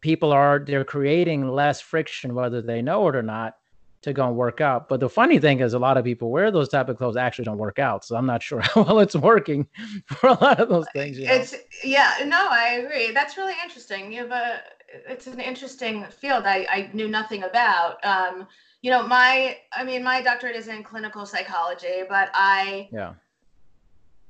people 0.00 0.32
are 0.32 0.60
they're 0.60 0.84
creating 0.84 1.48
less 1.48 1.80
friction 1.80 2.34
whether 2.34 2.62
they 2.62 2.80
know 2.80 3.08
it 3.08 3.16
or 3.16 3.22
not 3.22 3.54
to 4.02 4.12
go 4.12 4.26
and 4.26 4.36
work 4.36 4.60
out. 4.60 4.88
But 4.88 5.00
the 5.00 5.08
funny 5.08 5.38
thing 5.38 5.60
is, 5.60 5.74
a 5.74 5.78
lot 5.78 5.96
of 5.96 6.04
people 6.04 6.30
wear 6.30 6.50
those 6.50 6.68
type 6.68 6.88
of 6.88 6.98
clothes 6.98 7.16
actually 7.16 7.46
don't 7.46 7.58
work 7.58 7.78
out. 7.78 8.04
So 8.04 8.16
I'm 8.16 8.26
not 8.26 8.42
sure 8.42 8.60
how 8.62 8.82
well 8.82 8.98
it's 9.00 9.16
working 9.16 9.66
for 10.06 10.28
a 10.28 10.34
lot 10.34 10.60
of 10.60 10.68
those 10.68 10.86
things. 10.92 11.18
You 11.18 11.26
know? 11.26 11.34
It's 11.34 11.54
yeah, 11.84 12.14
no, 12.24 12.46
I 12.50 12.82
agree. 12.84 13.12
That's 13.12 13.36
really 13.36 13.54
interesting. 13.62 14.12
You 14.12 14.22
have 14.22 14.30
a 14.30 14.60
it's 15.08 15.26
an 15.26 15.40
interesting 15.40 16.06
field 16.06 16.44
I, 16.46 16.66
I 16.70 16.90
knew 16.92 17.08
nothing 17.08 17.42
about. 17.42 18.04
Um, 18.04 18.46
you 18.82 18.90
know, 18.90 19.06
my 19.06 19.58
I 19.76 19.84
mean 19.84 20.02
my 20.04 20.22
doctorate 20.22 20.56
is 20.56 20.68
in 20.68 20.82
clinical 20.82 21.26
psychology, 21.26 22.02
but 22.08 22.30
I 22.34 22.88
yeah. 22.92 23.14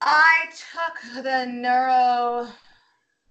I 0.01 0.47
took 0.73 1.25
the 1.25 1.47
neuro 1.47 2.49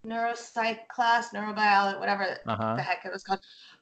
neuropsych 0.05 0.87
class, 0.87 1.31
neurobiology, 1.31 1.99
whatever 1.99 2.37
Uh 2.45 2.55
huh. 2.55 2.75
the 2.75 2.81
heck 2.81 3.05
it 3.05 3.11
was 3.11 3.23
called. 3.23 3.39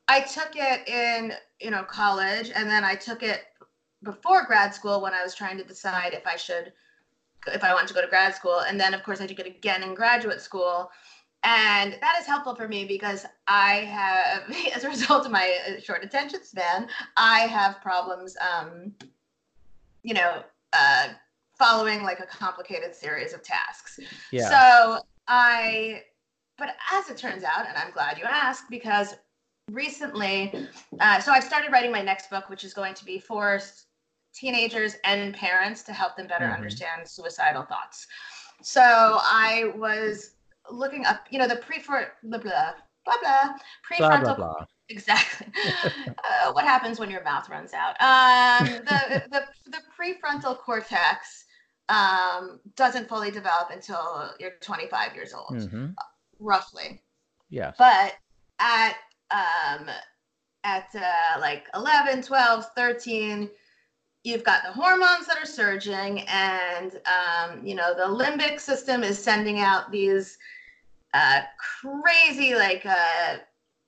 I 0.08 0.22
took 0.22 0.56
it 0.56 0.88
in, 0.88 1.34
you 1.60 1.72
know, 1.72 1.84
college 1.84 2.52
and 2.54 2.70
then 2.70 2.84
I 2.84 2.96
took 2.96 3.24
it 3.24 3.46
before 4.04 4.46
grad 4.46 4.74
school 4.74 5.02
when 5.02 5.14
I 5.14 5.24
was 5.24 5.34
trying 5.34 5.58
to 5.58 5.64
decide 5.64 6.14
if 6.14 6.28
I 6.28 6.36
should 6.36 6.74
if 7.48 7.64
I 7.64 7.74
wanted 7.74 7.88
to 7.90 7.94
go 7.94 8.02
to 8.02 8.08
grad 8.08 8.36
school. 8.36 8.60
And 8.62 8.80
then 8.80 8.94
of 8.94 9.04
course 9.04 9.22
I 9.22 9.28
took 9.28 9.40
it 9.40 9.46
again 9.48 9.84
in 9.84 9.94
graduate 9.94 10.42
school. 10.42 10.90
And 11.44 11.94
that 12.02 12.18
is 12.20 12.26
helpful 12.26 12.56
for 12.56 12.68
me 12.68 12.86
because 12.86 13.26
I 13.48 13.74
have, 13.86 14.44
as 14.76 14.84
a 14.84 14.90
result 14.90 15.26
of 15.26 15.32
my 15.32 15.58
uh, 15.68 15.80
short 15.80 16.04
attention 16.04 16.44
span, 16.44 16.88
I 17.18 17.42
have 17.42 17.82
problems, 17.82 18.36
um, 18.42 18.94
you 20.02 20.16
know, 20.16 20.44
uh, 20.74 21.10
following 21.58 22.04
like 22.04 22.20
a 22.20 22.26
complicated 22.26 22.96
series 22.96 23.34
of 23.34 23.44
tasks. 23.44 24.00
Yeah. 24.32 24.50
So 24.50 25.00
I, 25.28 26.04
but 26.58 26.76
as 26.94 27.10
it 27.10 27.18
turns 27.18 27.44
out, 27.44 27.68
and 27.68 27.78
I'm 27.78 27.92
glad 27.92 28.18
you 28.18 28.26
asked 28.26 28.70
because 28.70 29.16
recently, 29.72 30.54
uh, 31.00 31.20
so 31.20 31.32
I've 31.32 31.44
started 31.44 31.72
writing 31.72 31.92
my 31.92 32.02
next 32.02 32.30
book, 32.30 32.50
which 32.50 32.64
is 32.64 32.74
going 32.74 32.94
to 32.96 33.06
be 33.06 33.20
for 33.20 33.60
teenagers 34.34 34.96
and 35.04 35.34
parents 35.34 35.82
to 35.84 35.94
help 35.94 36.16
them 36.18 36.28
better 36.28 36.46
Mhm. 36.46 36.54
understand 36.56 37.08
suicidal 37.08 37.64
thoughts. 37.64 38.06
So 38.62 38.82
I 38.82 39.72
was 39.76 40.32
looking 40.70 41.06
up, 41.06 41.26
you 41.30 41.40
know, 41.40 41.48
the 41.48 41.58
prefer 41.58 42.12
blah, 42.24 42.40
blah, 42.40 42.74
blah 43.06 43.16
blah. 43.22 43.44
Blah 43.98 44.10
Prefrontal 44.10 44.24
blah 44.24 44.36
blah. 44.36 44.66
Exactly. 44.90 45.48
uh, 45.66 46.52
what 46.52 46.64
happens 46.64 47.00
when 47.00 47.10
your 47.10 47.24
mouth 47.24 47.50
runs 47.50 47.74
out? 47.74 48.00
Um, 48.02 48.68
the, 48.86 49.24
the 49.32 49.48
the 49.72 49.82
prefrontal 49.98 50.58
cortex 50.60 51.45
um, 51.90 52.60
doesn't 52.76 53.08
fully 53.08 53.32
develop 53.32 53.70
until 53.72 54.32
you're 54.40 54.54
25 54.62 55.16
years 55.16 55.34
old, 55.34 55.70
hmm 55.70 55.88
roughly. 56.40 57.02
Yeah. 57.50 57.72
But 57.78 58.14
at 58.60 58.96
um, 59.32 59.90
at 60.64 60.88
uh, 60.96 61.40
like 61.40 61.68
11, 61.74 62.24
12, 62.24 62.66
13, 62.76 63.50
you've 64.24 64.44
got 64.44 64.64
the 64.64 64.72
hormones 64.72 65.28
that 65.28 65.38
are 65.38 65.46
surging, 65.46 66.22
and 66.28 67.00
um, 67.06 67.66
you 67.66 67.76
know 67.76 67.94
the 67.94 68.04
limbic 68.04 68.60
system 68.60 69.04
is 69.04 69.18
sending 69.18 69.60
out 69.60 69.92
these 69.92 70.38
uh, 71.14 71.42
crazy 71.82 72.56
like 72.56 72.86
uh, 72.86 73.38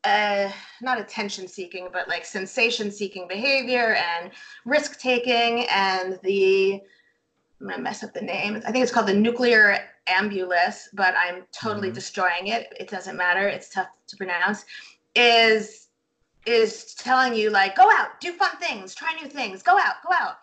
uh, 0.08 0.50
not 0.82 1.00
attention 1.00 1.48
seeking, 1.48 1.90
but 1.92 2.08
like 2.08 2.26
sensation 2.26 2.92
seeking 2.92 3.28
behavior 3.28 3.96
and 3.96 4.32
risk 4.66 5.00
taking. 5.00 5.66
And 5.70 6.20
the, 6.24 6.82
I'm 7.62 7.70
to 7.70 7.78
mess 7.80 8.04
up 8.04 8.14
the 8.14 8.22
name. 8.22 8.62
I 8.66 8.72
think 8.72 8.84
it's 8.84 8.92
called 8.92 9.08
the 9.08 9.14
nuclear 9.14 9.90
ambulus, 10.08 10.90
but 10.94 11.16
I'm 11.18 11.46
totally 11.52 11.90
Mhm. 11.90 11.96
destroying 11.96 12.48
it. 12.48 12.72
It 12.80 12.90
doesn't 12.90 13.18
matter. 13.18 13.48
It's 13.48 13.70
tough 13.70 13.88
to 14.08 14.18
pronounce. 14.18 14.66
Is, 15.16 15.88
is 16.46 16.94
telling 16.96 17.34
you 17.34 17.50
like, 17.50 17.76
go 17.76 17.90
out, 17.92 18.20
do 18.22 18.34
fun 18.34 18.56
things, 18.58 18.94
try 18.94 19.14
new 19.14 19.28
things, 19.28 19.64
go 19.64 19.78
out, 19.78 19.96
go 20.06 20.14
out. 20.14 20.38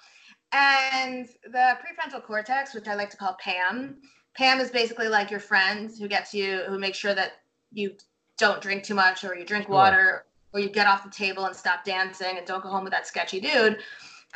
And 0.53 1.29
the 1.45 1.79
prefrontal 1.81 2.23
cortex, 2.23 2.75
which 2.75 2.89
I 2.89 2.95
like 2.95 3.11
to 3.11 3.17
call 3.17 3.37
Pam, 3.41 3.97
Pam 4.37 4.61
is 4.61 4.71
basically 4.71 5.09
like 5.09 5.31
your 5.31 5.41
friend 5.41 5.91
who 5.99 6.09
gets 6.09 6.35
you, 6.35 6.65
who 6.67 6.79
makes 6.79 6.99
sure 6.99 7.15
that 7.15 7.43
you 7.73 7.97
don't 8.37 8.61
drink 8.61 8.83
too 8.83 8.95
much 8.95 9.25
or 9.25 9.37
you 9.37 9.45
drink 9.45 9.69
water 9.69 10.27
or 10.53 10.61
you 10.61 10.69
get 10.69 10.89
off 10.89 11.05
the 11.05 11.11
table 11.11 11.47
and 11.47 11.55
stop 11.55 11.85
dancing 11.85 12.37
and 12.37 12.47
don't 12.47 12.63
go 12.63 12.69
home 12.69 12.83
with 12.83 12.93
that 12.93 13.07
sketchy 13.07 13.41
dude. 13.41 13.79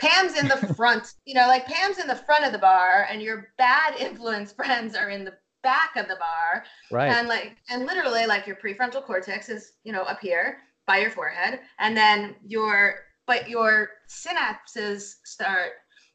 Pam's 0.00 0.38
in 0.38 0.48
the 0.48 0.74
front, 0.76 1.14
you 1.24 1.34
know, 1.34 1.46
like 1.46 1.66
Pam's 1.66 1.98
in 1.98 2.06
the 2.06 2.14
front 2.14 2.44
of 2.44 2.52
the 2.52 2.58
bar 2.58 3.06
and 3.10 3.22
your 3.22 3.48
bad 3.58 3.94
influence 3.96 4.52
friends 4.58 4.94
are 4.94 5.10
in 5.10 5.24
the 5.24 5.34
back 5.62 5.96
of 5.96 6.08
the 6.08 6.16
bar. 6.16 6.64
Right. 6.90 7.10
And 7.10 7.28
like 7.28 7.56
and 7.68 7.86
literally 7.86 8.26
like 8.26 8.46
your 8.46 8.56
prefrontal 8.56 9.04
cortex 9.04 9.48
is, 9.48 9.72
you 9.84 9.92
know, 9.92 10.02
up 10.02 10.20
here 10.20 10.58
by 10.86 10.98
your 10.98 11.10
forehead 11.10 11.60
and 11.78 11.96
then 11.96 12.36
your 12.46 13.00
but 13.26 13.48
your 13.48 13.90
synapses 14.08 15.16
start 15.24 15.72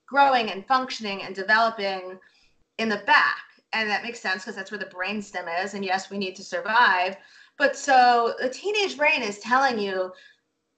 growing 0.08 0.52
and 0.52 0.65
functioning 0.65 1.22
and 1.22 1.36
developing 1.36 2.19
in 2.80 2.89
the 2.89 3.04
back. 3.06 3.38
And 3.72 3.89
that 3.89 4.04
makes 4.04 4.19
sense 4.19 4.43
because 4.43 4.56
that's 4.56 4.72
where 4.72 4.80
the 4.80 4.86
brainstem 4.86 5.48
is. 5.63 5.74
And 5.74 5.86
yes, 5.86 6.10
we 6.10 6.17
need 6.17 6.36
to 6.36 6.43
survive. 6.43 7.15
But 7.58 7.76
so 7.76 8.34
the 8.39 8.50
teenage 8.50 8.98
brain 8.98 9.22
is 9.22 9.39
telling 9.39 9.80
you, 9.80 10.12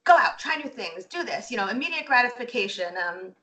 go 0.05 0.15
out, 0.17 0.39
try 0.39 0.55
new 0.55 0.69
things, 0.69 1.05
do 1.05 1.23
this, 1.23 1.51
you 1.51 1.57
know, 1.57 1.67
immediate 1.67 2.05
gratification. 2.05 2.95
Um, 2.97 3.35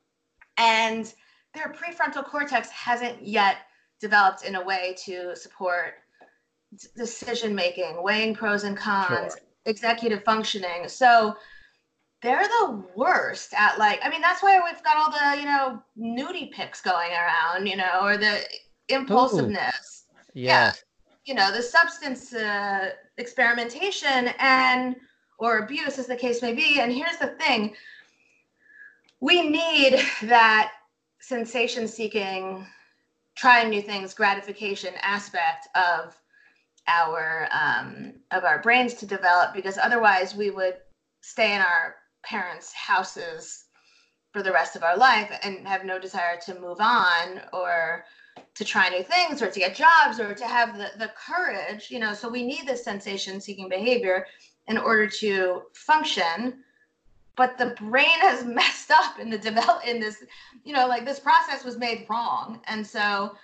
and 0.57 1.13
their 1.53 1.73
prefrontal 1.73 2.25
cortex 2.25 2.69
hasn't 2.69 3.21
yet 3.25 3.57
developed 4.01 4.43
in 4.43 4.55
a 4.55 4.63
way 4.63 4.95
to 5.05 5.35
support 5.35 5.95
d- 6.75 6.87
decision 6.95 7.53
making, 7.55 8.01
weighing 8.03 8.35
pros 8.35 8.63
and 8.63 8.77
cons, 8.77 9.33
Sure. 9.33 9.41
executive 9.65 10.23
functioning. 10.23 10.87
So 10.87 11.35
they're 12.21 12.47
the 12.47 12.83
worst 12.95 13.53
at 13.53 13.77
like, 13.77 13.99
I 14.03 14.09
mean, 14.09 14.21
that's 14.21 14.41
why 14.41 14.59
we've 14.63 14.83
got 14.83 14.97
all 14.97 15.11
the, 15.11 15.39
you 15.39 15.45
know, 15.45 15.81
nudie 15.97 16.51
pics 16.51 16.81
going 16.81 17.11
around, 17.11 17.67
you 17.67 17.75
know, 17.75 17.99
or 18.01 18.17
the 18.17 18.41
impulsiveness 18.89 20.05
Yeah, 20.33 20.73
you 21.25 21.33
know 21.33 21.51
the 21.51 21.61
substance 21.61 22.33
uh, 22.33 22.89
experimentation 23.17 24.29
and 24.39 24.95
or 25.39 25.59
abuse 25.59 25.99
as 25.99 26.07
the 26.07 26.15
case 26.15 26.41
may 26.41 26.53
be. 26.53 26.79
And 26.79 26.91
here's 26.91 27.17
the 27.17 27.35
thing. 27.39 27.75
We 29.19 29.47
need 29.49 30.03
that 30.23 30.71
sensation 31.19 31.87
seeking 31.87 32.65
trying 33.35 33.69
new 33.69 33.81
things 33.81 34.13
gratification 34.13 34.93
aspect 35.01 35.67
of 35.75 36.15
our 36.87 37.47
um, 37.51 38.13
of 38.31 38.43
our 38.43 38.61
brains 38.61 38.93
to 38.95 39.05
develop 39.05 39.53
because 39.53 39.77
otherwise 39.77 40.35
we 40.35 40.49
would 40.51 40.75
stay 41.21 41.55
in 41.55 41.61
our 41.61 41.95
parents 42.23 42.73
houses 42.73 43.65
for 44.31 44.43
the 44.43 44.51
rest 44.51 44.75
of 44.75 44.83
our 44.83 44.97
life 44.97 45.31
and 45.43 45.67
have 45.67 45.85
no 45.85 45.99
desire 45.99 46.37
to 46.45 46.59
move 46.59 46.77
on 46.79 47.41
or 47.53 48.03
to 48.55 48.65
try 48.65 48.89
new 48.89 49.03
things 49.03 49.41
or 49.41 49.49
to 49.49 49.59
get 49.59 49.75
jobs 49.75 50.19
or 50.19 50.33
to 50.33 50.45
have 50.45 50.77
the, 50.77 50.89
the 50.97 51.11
courage 51.15 51.89
you 51.89 51.99
know 51.99 52.13
so 52.13 52.27
we 52.27 52.43
need 52.45 52.67
this 52.67 52.83
sensation 52.83 53.39
seeking 53.39 53.69
behavior 53.69 54.25
in 54.67 54.77
order 54.77 55.07
to 55.07 55.63
function 55.73 56.63
but 57.35 57.57
the 57.57 57.75
brain 57.79 58.19
has 58.19 58.45
messed 58.45 58.91
up 58.91 59.19
in 59.19 59.29
the 59.29 59.37
develop 59.37 59.85
in 59.85 59.99
this 59.99 60.23
you 60.63 60.73
know 60.73 60.87
like 60.87 61.05
this 61.05 61.19
process 61.19 61.63
was 61.63 61.77
made 61.77 62.05
wrong. 62.09 62.61
And 62.67 62.85
so 62.85 63.35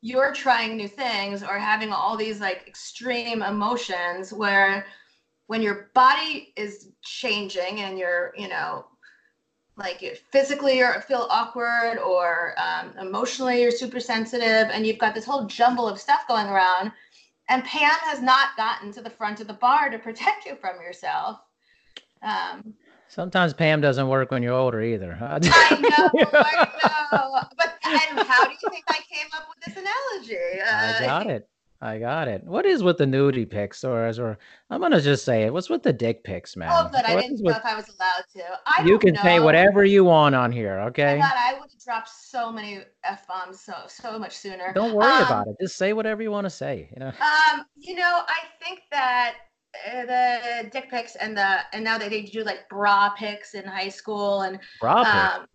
you're 0.00 0.32
trying 0.32 0.76
new 0.76 0.88
things 0.88 1.42
or 1.42 1.58
having 1.58 1.92
all 1.92 2.16
these 2.16 2.40
like 2.40 2.64
extreme 2.66 3.42
emotions 3.42 4.32
where 4.32 4.86
when 5.46 5.62
your 5.62 5.90
body 5.94 6.52
is 6.56 6.88
changing 7.02 7.80
and 7.80 7.98
you're 7.98 8.32
you 8.36 8.48
know 8.48 8.86
like 9.76 10.00
you 10.00 10.12
physically 10.30 10.80
or 10.80 11.00
feel 11.00 11.26
awkward 11.30 11.98
or 11.98 12.54
um, 12.58 12.92
emotionally 13.00 13.60
you're 13.60 13.70
super 13.70 13.98
sensitive 13.98 14.68
and 14.70 14.86
you've 14.86 14.98
got 14.98 15.14
this 15.14 15.24
whole 15.24 15.46
jumble 15.46 15.88
of 15.88 15.98
stuff 15.98 16.28
going 16.28 16.46
around 16.46 16.92
and 17.48 17.64
pam 17.64 17.94
has 18.02 18.20
not 18.22 18.56
gotten 18.56 18.92
to 18.92 19.00
the 19.02 19.10
front 19.10 19.40
of 19.40 19.46
the 19.46 19.52
bar 19.54 19.90
to 19.90 19.98
protect 19.98 20.46
you 20.46 20.56
from 20.56 20.76
yourself 20.80 21.38
um, 22.22 22.74
Sometimes 23.06 23.52
Pam 23.54 23.80
doesn't 23.80 24.08
work 24.08 24.30
when 24.32 24.42
you're 24.42 24.54
older 24.54 24.80
either. 24.82 25.12
i 25.20 25.38
know 25.38 26.10
i 26.32 26.68
know 26.82 27.40
but 27.56 27.74
and 27.84 28.26
how 28.26 28.44
do 28.44 28.50
you 28.50 28.70
think 28.70 28.84
i 28.88 28.98
came 29.08 29.26
up 29.36 29.46
with 29.48 29.64
this 29.64 29.76
analogy 29.76 30.60
I 30.62 30.94
Uh, 30.94 31.00
got 31.06 31.26
it. 31.28 31.48
I 31.84 31.98
got 31.98 32.28
it. 32.28 32.42
What 32.44 32.64
is 32.64 32.82
with 32.82 32.96
the 32.96 33.04
nudie 33.04 33.48
pics, 33.48 33.84
or 33.84 34.06
as 34.06 34.18
or 34.18 34.38
I'm 34.70 34.80
gonna 34.80 35.02
just 35.02 35.22
say 35.24 35.42
it. 35.42 35.52
What's 35.52 35.68
with 35.68 35.82
the 35.82 35.92
dick 35.92 36.24
pics, 36.24 36.56
man? 36.56 36.70
oh 36.72 36.88
good 36.90 37.04
i 37.04 37.20
didn't 37.20 37.40
know 37.42 37.48
with- 37.50 37.56
if 37.58 37.64
i 37.66 37.74
was 37.76 37.86
allowed 37.90 38.24
to 38.34 38.42
I 38.66 38.84
you 38.86 38.98
can 38.98 39.14
say 39.16 39.38
whatever 39.38 39.84
you 39.84 40.02
want 40.02 40.34
on 40.34 40.50
here, 40.50 40.78
Oh 40.80 40.86
okay? 40.86 41.18
my 41.18 41.26
God, 41.26 41.34
I 41.36 41.52
would 41.52 41.70
have 41.70 41.84
dropped 41.84 42.08
so 42.08 42.50
many 42.50 42.80
f 43.04 43.28
bombs 43.28 43.60
so 43.60 43.74
so 43.86 44.18
much 44.18 44.34
sooner. 44.34 44.72
Don't 44.74 44.94
worry 44.94 45.12
Um, 45.12 45.26
about 45.26 45.46
it. 45.48 45.56
Just 45.60 45.76
say 45.76 45.92
whatever 45.92 46.22
you 46.22 46.30
want 46.30 46.46
to 46.46 46.50
say. 46.50 46.88
You 46.94 47.00
know. 47.00 47.08
Um, 47.20 47.66
you 47.76 47.94
know, 47.94 48.22
I 48.26 48.38
think 48.64 48.80
that 48.90 49.34
uh, 49.86 50.06
the 50.06 50.70
dick 50.70 50.88
pics 50.90 51.16
and 51.16 51.36
the 51.36 51.58
and 51.74 51.84
now 51.84 51.98
that 51.98 52.08
they 52.08 52.22
do 52.22 52.44
like 52.44 52.66
bra 52.70 53.10
pics 53.10 53.52
in 53.54 53.64
high 53.66 53.90
school 53.90 54.40
and 54.42 54.58
Bra 54.80 55.04
pics. 55.04 55.34
um, 55.36 55.46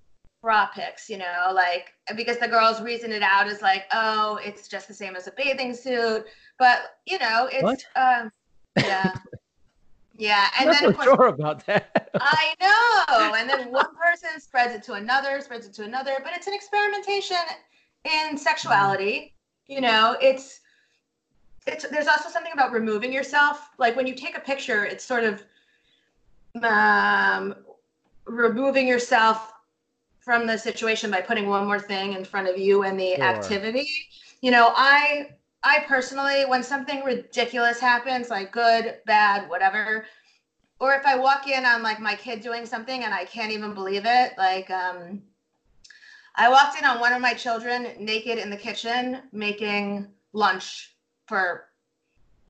bra 0.41 0.67
pics, 0.67 1.09
you 1.09 1.17
know, 1.17 1.51
like 1.53 1.93
because 2.15 2.37
the 2.37 2.47
girls 2.47 2.81
reason 2.81 3.11
it 3.11 3.21
out 3.21 3.47
as 3.47 3.61
like, 3.61 3.85
oh, 3.91 4.39
it's 4.43 4.67
just 4.67 4.87
the 4.87 4.93
same 4.93 5.15
as 5.15 5.27
a 5.27 5.31
bathing 5.31 5.73
suit, 5.73 6.25
but 6.57 6.79
you 7.05 7.19
know, 7.19 7.49
it's 7.51 7.85
um, 7.95 8.31
yeah, 8.77 9.13
yeah, 10.17 10.47
and 10.59 10.69
I'm 10.69 10.75
then 10.75 10.83
not 10.83 10.89
of 10.91 10.95
course. 10.95 11.05
sure 11.05 11.27
about 11.27 11.65
that. 11.67 12.11
I 12.21 12.53
know. 12.61 13.33
And 13.35 13.49
then 13.49 13.71
one 13.71 13.95
person 13.95 14.39
spreads 14.39 14.73
it 14.73 14.83
to 14.83 14.93
another, 14.93 15.41
spreads 15.41 15.65
it 15.65 15.73
to 15.73 15.83
another, 15.83 16.17
but 16.23 16.33
it's 16.35 16.47
an 16.47 16.53
experimentation 16.53 17.37
in 18.05 18.37
sexuality. 18.37 19.33
You 19.67 19.81
know, 19.81 20.17
it's 20.21 20.61
it's 21.67 21.87
there's 21.89 22.07
also 22.07 22.29
something 22.29 22.53
about 22.53 22.71
removing 22.71 23.13
yourself. 23.13 23.69
Like 23.77 23.95
when 23.95 24.07
you 24.07 24.15
take 24.15 24.37
a 24.37 24.41
picture, 24.41 24.85
it's 24.85 25.03
sort 25.03 25.23
of 25.23 25.43
um 26.63 27.55
removing 28.25 28.87
yourself 28.87 29.53
from 30.29 30.45
the 30.45 30.59
situation 30.59 31.09
by 31.09 31.21
putting 31.21 31.47
one 31.49 31.65
more 31.65 31.79
thing 31.79 32.13
in 32.13 32.23
front 32.23 32.47
of 32.47 32.55
you 32.55 32.83
and 32.83 32.99
the 32.99 33.15
Sure. 33.15 33.23
activity. 33.23 33.87
You 34.41 34.51
know, 34.51 34.71
I 34.75 35.31
I 35.63 35.79
personally 35.87 36.45
when 36.45 36.61
something 36.61 37.03
ridiculous 37.03 37.79
happens, 37.79 38.29
like 38.29 38.51
good, 38.51 38.99
bad, 39.07 39.49
whatever, 39.49 40.05
or 40.79 40.93
if 40.93 41.03
I 41.07 41.17
walk 41.17 41.47
in 41.47 41.65
on 41.65 41.81
like 41.81 41.99
my 41.99 42.15
kid 42.15 42.41
doing 42.41 42.67
something 42.67 43.03
and 43.03 43.11
I 43.13 43.25
can't 43.25 43.51
even 43.51 43.73
believe 43.73 44.03
it, 44.05 44.33
like 44.37 44.69
um 44.69 45.23
I 46.35 46.49
walked 46.49 46.77
in 46.77 46.85
on 46.85 46.99
one 46.99 47.13
of 47.13 47.21
my 47.21 47.33
children 47.33 47.87
naked 47.99 48.37
in 48.37 48.51
the 48.51 48.57
kitchen 48.57 49.23
making 49.31 50.07
lunch 50.33 50.95
for 51.27 51.69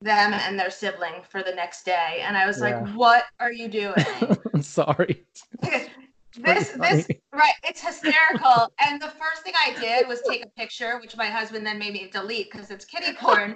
them 0.02 0.34
and 0.34 0.58
their 0.58 0.70
sibling 0.70 1.22
for 1.30 1.42
the 1.42 1.54
next 1.54 1.84
day 1.84 2.22
and 2.26 2.36
I 2.36 2.46
was 2.46 2.60
Yeah. 2.60 2.62
like, 2.62 2.96
"What 2.96 3.24
are 3.40 3.52
you 3.52 3.68
doing?" 3.68 4.36
I'm 4.54 4.62
sorry. 4.62 5.26
this 6.36 6.70
this 6.70 7.08
right 7.32 7.54
it's 7.64 7.80
hysterical. 7.84 8.72
And 8.78 9.00
the 9.00 9.08
first 9.08 9.42
thing 9.44 9.54
i 9.56 9.78
did 9.80 10.06
was 10.06 10.22
take 10.28 10.44
a 10.44 10.48
picture 10.50 10.98
which 11.00 11.16
my 11.16 11.26
husband 11.26 11.66
then 11.66 11.78
made 11.78 11.92
me 11.92 12.08
delete 12.12 12.50
because 12.50 12.70
it's 12.70 12.84
kiddie 12.84 13.14
porn. 13.14 13.54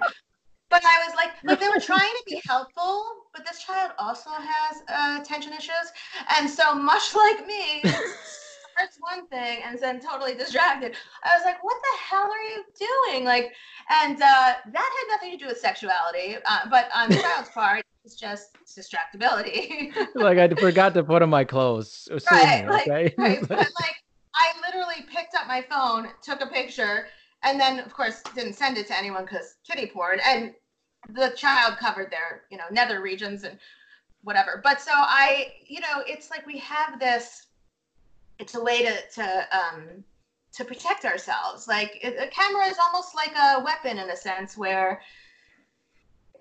But 0.69 0.83
i 0.83 1.07
was 1.07 1.15
like 1.15 1.31
like 1.43 1.59
they 1.59 1.69
were 1.69 1.79
trying 1.79 1.99
to 2.01 2.23
be 2.27 2.41
helpful 2.47 3.05
but 3.33 3.45
this 3.45 3.63
child 3.63 3.91
also 3.99 4.29
has 4.31 4.83
uh, 4.89 5.21
attention 5.21 5.53
issues. 5.53 5.91
And 6.37 6.49
so 6.49 6.73
much 6.73 7.15
like 7.15 7.45
me 7.47 7.81
starts 7.81 8.97
one 8.99 9.27
thing 9.27 9.59
and 9.65 9.79
then 9.79 10.01
totally 10.01 10.35
distracted 10.35 10.95
i 11.23 11.33
was 11.33 11.45
like 11.45 11.63
what 11.63 11.77
the 11.81 11.97
hell 12.09 12.29
are 12.29 12.43
you 12.49 12.63
doing? 12.77 13.23
Like 13.23 13.53
and 13.89 14.15
uh, 14.15 14.19
that 14.19 14.55
had 14.73 15.07
nothing 15.09 15.31
to 15.31 15.37
do 15.37 15.47
with 15.47 15.59
sexuality 15.59 16.37
uh, 16.45 16.59
but 16.69 16.89
on 16.93 17.09
the 17.09 17.15
child's 17.17 17.49
part 17.49 17.84
It's 18.05 18.15
just 18.15 18.55
distractibility. 18.65 19.91
like 20.15 20.37
I 20.37 20.47
forgot 20.49 20.93
to 20.93 21.03
put 21.03 21.23
on 21.23 21.29
my 21.29 21.43
clothes. 21.43 22.07
right, 22.31 22.63
me, 22.63 22.69
like, 22.69 22.87
okay? 22.87 23.15
right. 23.17 23.39
But 23.41 23.57
like 23.57 23.95
I 24.35 24.51
literally 24.65 25.05
picked 25.11 25.35
up 25.35 25.47
my 25.47 25.63
phone, 25.63 26.09
took 26.21 26.41
a 26.41 26.47
picture, 26.47 27.07
and 27.45 27.59
then 27.59 27.79
of 27.79 27.93
course 27.93 28.21
didn't 28.35 28.53
send 28.53 28.77
it 28.77 28.87
to 28.87 28.97
anyone 28.97 29.23
because 29.23 29.55
kiddie 29.67 29.87
porn 29.87 30.19
and 30.25 30.53
the 31.09 31.29
child 31.35 31.77
covered 31.77 32.11
their 32.11 32.43
you 32.49 32.57
know 32.57 32.65
nether 32.71 33.01
regions 33.01 33.43
and 33.43 33.57
whatever 34.23 34.59
but 34.63 34.81
so 34.81 34.91
i 34.93 35.53
you 35.67 35.79
know 35.79 36.03
it's 36.07 36.31
like 36.31 36.45
we 36.47 36.57
have 36.57 36.99
this 36.99 37.47
it's 38.39 38.55
a 38.55 38.63
way 38.63 38.83
to 38.83 38.95
to 39.13 39.47
um 39.55 40.03
to 40.51 40.65
protect 40.65 41.05
ourselves 41.05 41.67
like 41.67 41.99
it, 42.01 42.15
a 42.19 42.27
camera 42.27 42.65
is 42.65 42.77
almost 42.79 43.15
like 43.15 43.33
a 43.37 43.63
weapon 43.63 43.99
in 43.99 44.09
a 44.09 44.17
sense 44.17 44.57
where 44.57 45.01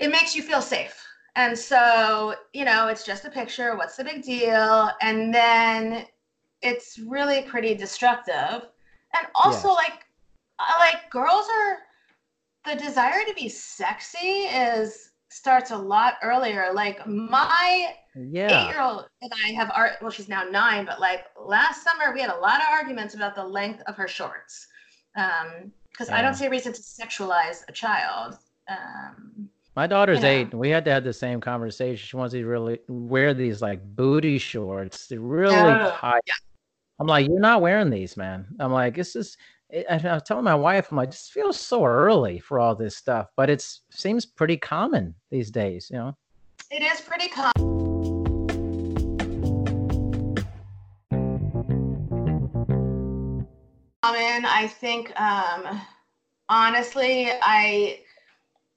it 0.00 0.10
makes 0.10 0.34
you 0.34 0.42
feel 0.42 0.62
safe 0.62 1.06
and 1.36 1.58
so 1.58 2.34
you 2.52 2.64
know 2.64 2.88
it's 2.88 3.04
just 3.04 3.24
a 3.24 3.30
picture 3.30 3.76
what's 3.76 3.96
the 3.96 4.04
big 4.04 4.22
deal 4.22 4.90
and 5.02 5.34
then 5.34 6.06
it's 6.62 6.98
really 6.98 7.42
pretty 7.42 7.74
destructive 7.74 8.68
and 9.16 9.26
also 9.34 9.68
Yes. 9.68 9.76
like 9.76 10.06
like 10.78 11.10
girls 11.10 11.46
are 11.48 11.78
the 12.64 12.80
desire 12.80 13.24
to 13.26 13.34
be 13.34 13.48
sexy 13.48 14.46
is 14.46 15.10
starts 15.28 15.72
a 15.72 15.76
lot 15.76 16.14
earlier 16.22 16.70
like 16.72 17.04
my 17.06 17.94
yeah. 18.14 18.68
eight-year-old 18.68 19.06
and 19.20 19.32
i 19.44 19.50
have 19.50 19.70
art 19.74 19.92
well 20.00 20.10
she's 20.10 20.28
now 20.28 20.44
nine 20.44 20.84
but 20.86 21.00
like 21.00 21.24
last 21.44 21.82
summer 21.82 22.14
we 22.14 22.20
had 22.20 22.30
a 22.30 22.38
lot 22.38 22.60
of 22.60 22.66
arguments 22.72 23.14
about 23.14 23.34
the 23.34 23.44
length 23.44 23.82
of 23.88 23.96
her 23.96 24.06
shorts 24.06 24.68
um 25.16 25.72
because 25.90 26.08
i 26.10 26.22
don't 26.22 26.34
see 26.34 26.46
a 26.46 26.50
reason 26.50 26.72
to 26.72 26.80
sexualize 26.80 27.64
a 27.68 27.72
child 27.72 28.38
um 28.68 29.48
My 29.76 29.86
daughter's 29.88 30.22
know. 30.22 30.28
eight. 30.28 30.50
and 30.52 30.60
We 30.60 30.70
had 30.70 30.84
to 30.84 30.92
have 30.92 31.04
the 31.04 31.12
same 31.12 31.40
conversation. 31.40 31.96
She 32.06 32.16
wants 32.16 32.32
to 32.32 32.44
really 32.46 32.78
wear 32.88 33.34
these 33.34 33.60
like 33.60 33.82
booty 33.84 34.38
shorts. 34.38 35.08
They're 35.08 35.20
really 35.20 35.72
Oh, 35.72 35.96
tight. 36.00 36.20
I'm 37.00 37.08
like, 37.08 37.26
you're 37.26 37.40
not 37.40 37.60
wearing 37.60 37.90
these, 37.90 38.16
man. 38.16 38.46
I'm 38.60 38.72
like, 38.72 38.94
this 38.94 39.16
is. 39.16 39.36
I 39.90 39.96
was 39.96 40.22
telling 40.22 40.44
my 40.44 40.54
wife, 40.54 40.88
I'm 40.92 40.96
like, 40.96 41.10
this 41.10 41.28
feels 41.28 41.58
so 41.58 41.84
early 41.84 42.38
for 42.38 42.60
all 42.60 42.76
this 42.76 42.96
stuff, 42.96 43.26
but 43.36 43.50
it's 43.50 43.80
seems 43.90 44.24
pretty 44.24 44.56
common 44.56 45.16
these 45.30 45.50
days, 45.50 45.88
you 45.90 45.96
know. 45.98 46.16
it 46.70 46.82
is 46.82 47.00
pretty 47.00 47.28
common 47.28 47.52
common 54.02 54.44
i 54.44 54.66
think 54.66 55.18
um 55.20 55.80
honestly 56.48 57.30
i 57.42 57.98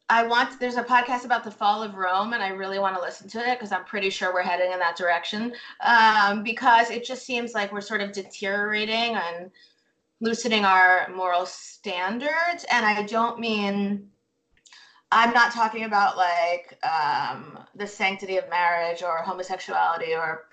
i 0.10 0.24
want 0.24 0.60
there's 0.60 0.76
a 0.78 0.84
podcast 0.84 1.26
about 1.26 1.44
the 1.44 1.52
fall 1.52 1.84
of 1.84 1.96
rome 1.96 2.34
and 2.34 2.42
i 2.44 2.48
really 2.50 2.80
want 2.80 2.96
to 2.96 3.02
listen 3.02 3.28
to 3.28 3.40
it 3.40 3.56
because 3.58 3.72
i'm 3.72 3.84
pretty 3.84 4.10
sure 4.10 4.34
we're 4.34 4.42
heading 4.42 4.72
in 4.72 4.80
that 4.80 4.96
direction. 4.96 5.52
Um 5.82 6.44
because 6.44 6.90
it 6.90 7.04
just 7.04 7.26
seems 7.26 7.54
like 7.54 7.72
we're 7.72 7.82
sort 7.82 8.02
of 8.02 8.12
deteriorating 8.12 9.16
and 9.16 9.52
loosening 10.22 10.66
our 10.66 11.08
moral 11.10 11.46
standards 11.46 12.66
and 12.72 12.86
i 12.86 13.02
don't 13.04 13.40
mean 13.40 14.08
i'm 15.12 15.32
not 15.34 15.52
talking 15.52 15.84
about 15.84 16.18
like 16.18 16.78
um 16.86 17.60
the 17.76 17.88
sanctity 17.88 18.38
of 18.38 18.50
marriage 18.50 19.02
or 19.02 19.22
homosexuality 19.24 20.14
or 20.16 20.44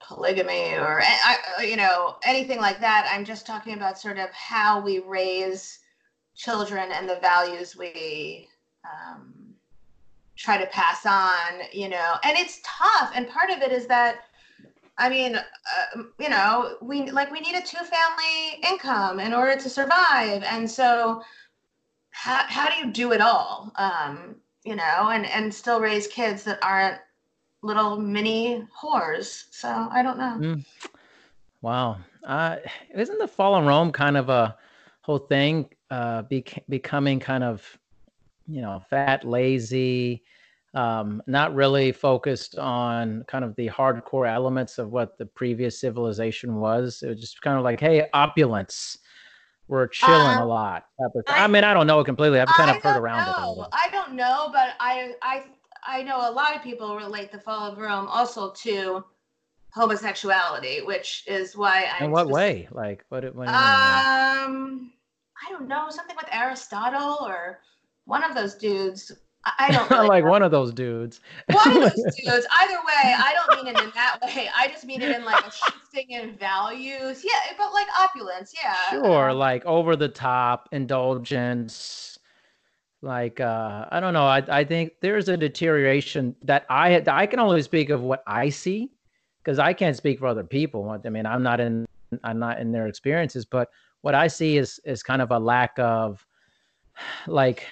polygamy 0.00 0.74
or 0.76 1.00
I, 1.02 1.36
I- 1.58 1.62
you 1.64 1.76
know 1.76 2.16
anything 2.24 2.58
like 2.58 2.80
that. 2.80 3.08
I'm 3.10 3.24
just 3.24 3.46
talking 3.46 3.74
about 3.74 3.98
sort 3.98 4.18
of 4.18 4.30
how 4.32 4.80
we 4.80 4.98
raise 5.00 5.80
children 6.36 6.90
and 6.92 7.08
the 7.08 7.16
values 7.16 7.76
we 7.76 8.48
um, 8.88 9.34
try 10.36 10.56
to 10.56 10.66
pass 10.66 11.04
on 11.04 11.60
you 11.72 11.88
know 11.88 12.14
and 12.24 12.36
it's 12.36 12.60
tough. 12.64 13.12
And 13.14 13.28
part 13.28 13.50
of 13.50 13.60
it 13.62 13.72
is 13.72 13.86
that 13.86 14.24
i 15.00 15.08
mean 15.08 15.36
uh, 15.36 16.02
you 16.18 16.28
know 16.28 16.76
we 16.82 17.10
like 17.10 17.30
we 17.30 17.40
need 17.40 17.54
a 17.54 17.62
two 17.62 17.84
family 17.84 18.60
income 18.68 19.20
in 19.20 19.32
order 19.32 19.60
to 19.60 19.68
survive. 19.68 20.42
And 20.44 20.70
so 20.70 21.22
how, 22.10 22.44
how 22.48 22.68
do 22.68 22.86
you 22.86 22.92
do 22.92 23.12
it 23.12 23.20
all? 23.20 23.72
Um, 23.76 24.36
you 24.64 24.76
know 24.76 25.10
and 25.12 25.26
and 25.26 25.52
still 25.52 25.80
raise 25.80 26.06
kids 26.06 26.44
that 26.44 26.58
aren't 26.62 26.98
little 27.62 27.98
mini 27.98 28.64
whores. 28.80 29.44
So 29.50 29.68
i 29.90 30.02
don't 30.02 30.18
know. 30.18 30.36
Mm. 30.38 30.64
Wow. 31.60 31.98
Uh, 32.24 32.56
isn't 32.94 33.18
the 33.18 33.28
fall 33.28 33.58
in 33.58 33.66
Rome 33.66 33.90
kind 33.92 34.16
of 34.16 34.28
a 34.28 34.56
whole 35.02 35.18
thing 35.18 35.68
uh, 35.90 36.22
bec- 36.22 36.64
becoming 36.68 37.18
kind 37.18 37.42
of, 37.42 37.77
you 38.48 38.62
know, 38.62 38.82
fat, 38.90 39.24
lazy, 39.24 40.22
um, 40.74 41.22
not 41.26 41.54
really 41.54 41.92
focused 41.92 42.56
on 42.58 43.24
kind 43.28 43.44
of 43.44 43.54
the 43.56 43.68
hardcore 43.68 44.28
elements 44.28 44.78
of 44.78 44.90
what 44.90 45.18
the 45.18 45.26
previous 45.26 45.78
civilization 45.80 46.56
was? 46.56 47.02
It 47.02 47.08
was 47.08 47.20
just 47.20 47.40
kind 47.42 47.56
of 47.58 47.64
like, 47.64 47.80
hey, 47.80 48.08
opulence. 48.12 48.98
We're 49.68 49.86
chilling 49.86 50.38
Uh, 50.38 50.44
a 50.44 50.46
lot. 50.46 50.86
type 50.98 51.10
of 51.14 51.26
thing. 51.26 51.34
I, 51.36 51.44
I- 51.44 51.46
mean, 51.46 51.62
I 51.62 51.74
don't 51.74 51.86
know 51.86 52.02
completely. 52.02 52.40
I've 52.40 52.48
kind 52.48 52.70
I 52.70 52.76
of 52.76 52.82
heard 52.82 52.96
around 52.96 53.28
it 53.28 53.34
a 53.36 53.40
know. 53.42 53.48
little. 53.50 53.68
I 53.72 53.88
don't 53.90 54.12
know, 54.14 54.48
but 54.50 54.70
I 54.80 55.12
I 55.20 55.44
I 55.86 56.02
know 56.02 56.18
a 56.28 56.32
lot 56.32 56.56
of 56.56 56.62
people 56.62 56.96
relate 56.96 57.30
the 57.32 57.38
fall 57.38 57.70
of 57.70 57.76
Rome 57.78 58.08
also 58.08 58.50
to 58.64 59.04
homosexuality, 59.74 60.80
which 60.84 61.24
is 61.26 61.56
why 61.56 61.86
I. 62.00 62.04
In 62.04 62.10
what 62.10 62.28
way? 62.28 62.68
Like, 62.70 63.04
what? 63.10 63.20
do- 63.20 63.32
what 63.32 63.46
do 63.46 63.52
you 63.52 63.58
mean? 63.58 63.66
like- 63.66 64.06
Um, 64.46 64.92
I 65.46 65.50
don't 65.52 65.68
know, 65.68 65.86
something 65.90 66.16
with 66.16 66.28
Aristotle 66.32 67.18
or 67.26 67.60
one 68.08 68.24
of 68.24 68.34
those 68.34 68.54
dudes. 68.54 69.12
I, 69.44 69.70
don't 69.70 69.88
really 69.90 70.08
like 70.08 70.24
know. 70.24 70.30
one 70.30 70.42
of 70.42 70.50
those 70.50 70.72
dudes. 70.72 71.20
one 71.50 71.68
of 71.68 71.74
those 71.74 71.92
dudes. 72.16 72.46
Either 72.60 72.74
way, 72.74 73.14
I 73.16 73.34
don't 73.34 73.64
mean 73.64 73.74
it 73.74 73.80
in 73.82 73.90
that 73.94 74.18
way. 74.22 74.48
I 74.56 74.68
just 74.68 74.84
mean 74.84 75.02
it 75.02 75.14
in 75.14 75.24
like 75.24 75.46
a 75.46 75.50
shifting 75.50 76.10
in 76.10 76.36
values. 76.36 77.22
Yeah, 77.24 77.54
but 77.56 77.72
like 77.72 77.86
opulence. 77.98 78.54
Yeah. 78.60 78.74
Sure, 78.90 79.32
like 79.32 79.64
over 79.66 79.94
the 79.94 80.08
top 80.08 80.68
indulgence. 80.72 82.18
Like 83.00 83.38
uh 83.38 83.86
I 83.90 84.00
don't 84.00 84.12
know. 84.12 84.26
I 84.26 84.42
I 84.48 84.64
think 84.64 84.94
there's 85.00 85.28
a 85.28 85.36
deterioration 85.36 86.34
that 86.42 86.66
I 86.68 86.90
had 86.90 87.08
I 87.08 87.26
can 87.26 87.38
only 87.38 87.62
speak 87.62 87.90
of 87.90 88.00
what 88.00 88.24
I 88.26 88.48
see 88.48 88.90
because 89.44 89.58
I 89.58 89.72
can't 89.72 89.96
speak 89.96 90.18
for 90.18 90.26
other 90.26 90.44
people. 90.44 90.98
I 91.04 91.08
mean, 91.08 91.26
I'm 91.26 91.42
not 91.42 91.60
in 91.60 91.86
I'm 92.24 92.40
not 92.40 92.58
in 92.58 92.72
their 92.72 92.88
experiences, 92.88 93.44
but 93.44 93.68
what 94.00 94.14
I 94.16 94.26
see 94.26 94.56
is 94.56 94.80
is 94.84 95.02
kind 95.02 95.22
of 95.22 95.30
a 95.30 95.38
lack 95.38 95.78
of 95.78 96.26
like 97.28 97.66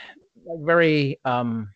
like 0.46 0.64
very 0.64 1.20
um 1.24 1.70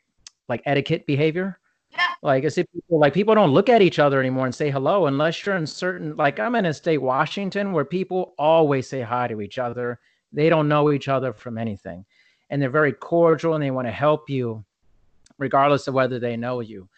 like 0.48 0.62
etiquette 0.66 1.06
behavior. 1.06 1.58
Yeah. 1.90 2.06
Like 2.22 2.44
I 2.44 2.48
see 2.48 2.64
people 2.64 3.00
like 3.00 3.14
people 3.14 3.34
don't 3.34 3.52
look 3.52 3.68
at 3.68 3.82
each 3.82 3.98
other 3.98 4.20
anymore 4.20 4.46
and 4.46 4.54
say 4.54 4.70
hello 4.70 5.06
unless 5.06 5.44
you're 5.44 5.56
in 5.56 5.66
certain 5.66 6.16
like 6.16 6.38
I'm 6.38 6.54
in 6.54 6.66
a 6.66 6.74
state 6.74 6.98
Washington 6.98 7.72
where 7.72 7.84
people 7.84 8.34
always 8.38 8.88
say 8.88 9.00
hi 9.00 9.28
to 9.28 9.40
each 9.40 9.58
other. 9.58 9.98
They 10.32 10.48
don't 10.48 10.68
know 10.68 10.92
each 10.92 11.08
other 11.08 11.32
from 11.32 11.58
anything. 11.58 12.04
And 12.50 12.60
they're 12.60 12.70
very 12.70 12.92
cordial 12.92 13.54
and 13.54 13.62
they 13.62 13.70
want 13.70 13.88
to 13.88 13.92
help 13.92 14.28
you 14.28 14.64
regardless 15.38 15.88
of 15.88 15.94
whether 15.94 16.18
they 16.18 16.36
know 16.36 16.60
you. 16.60 16.88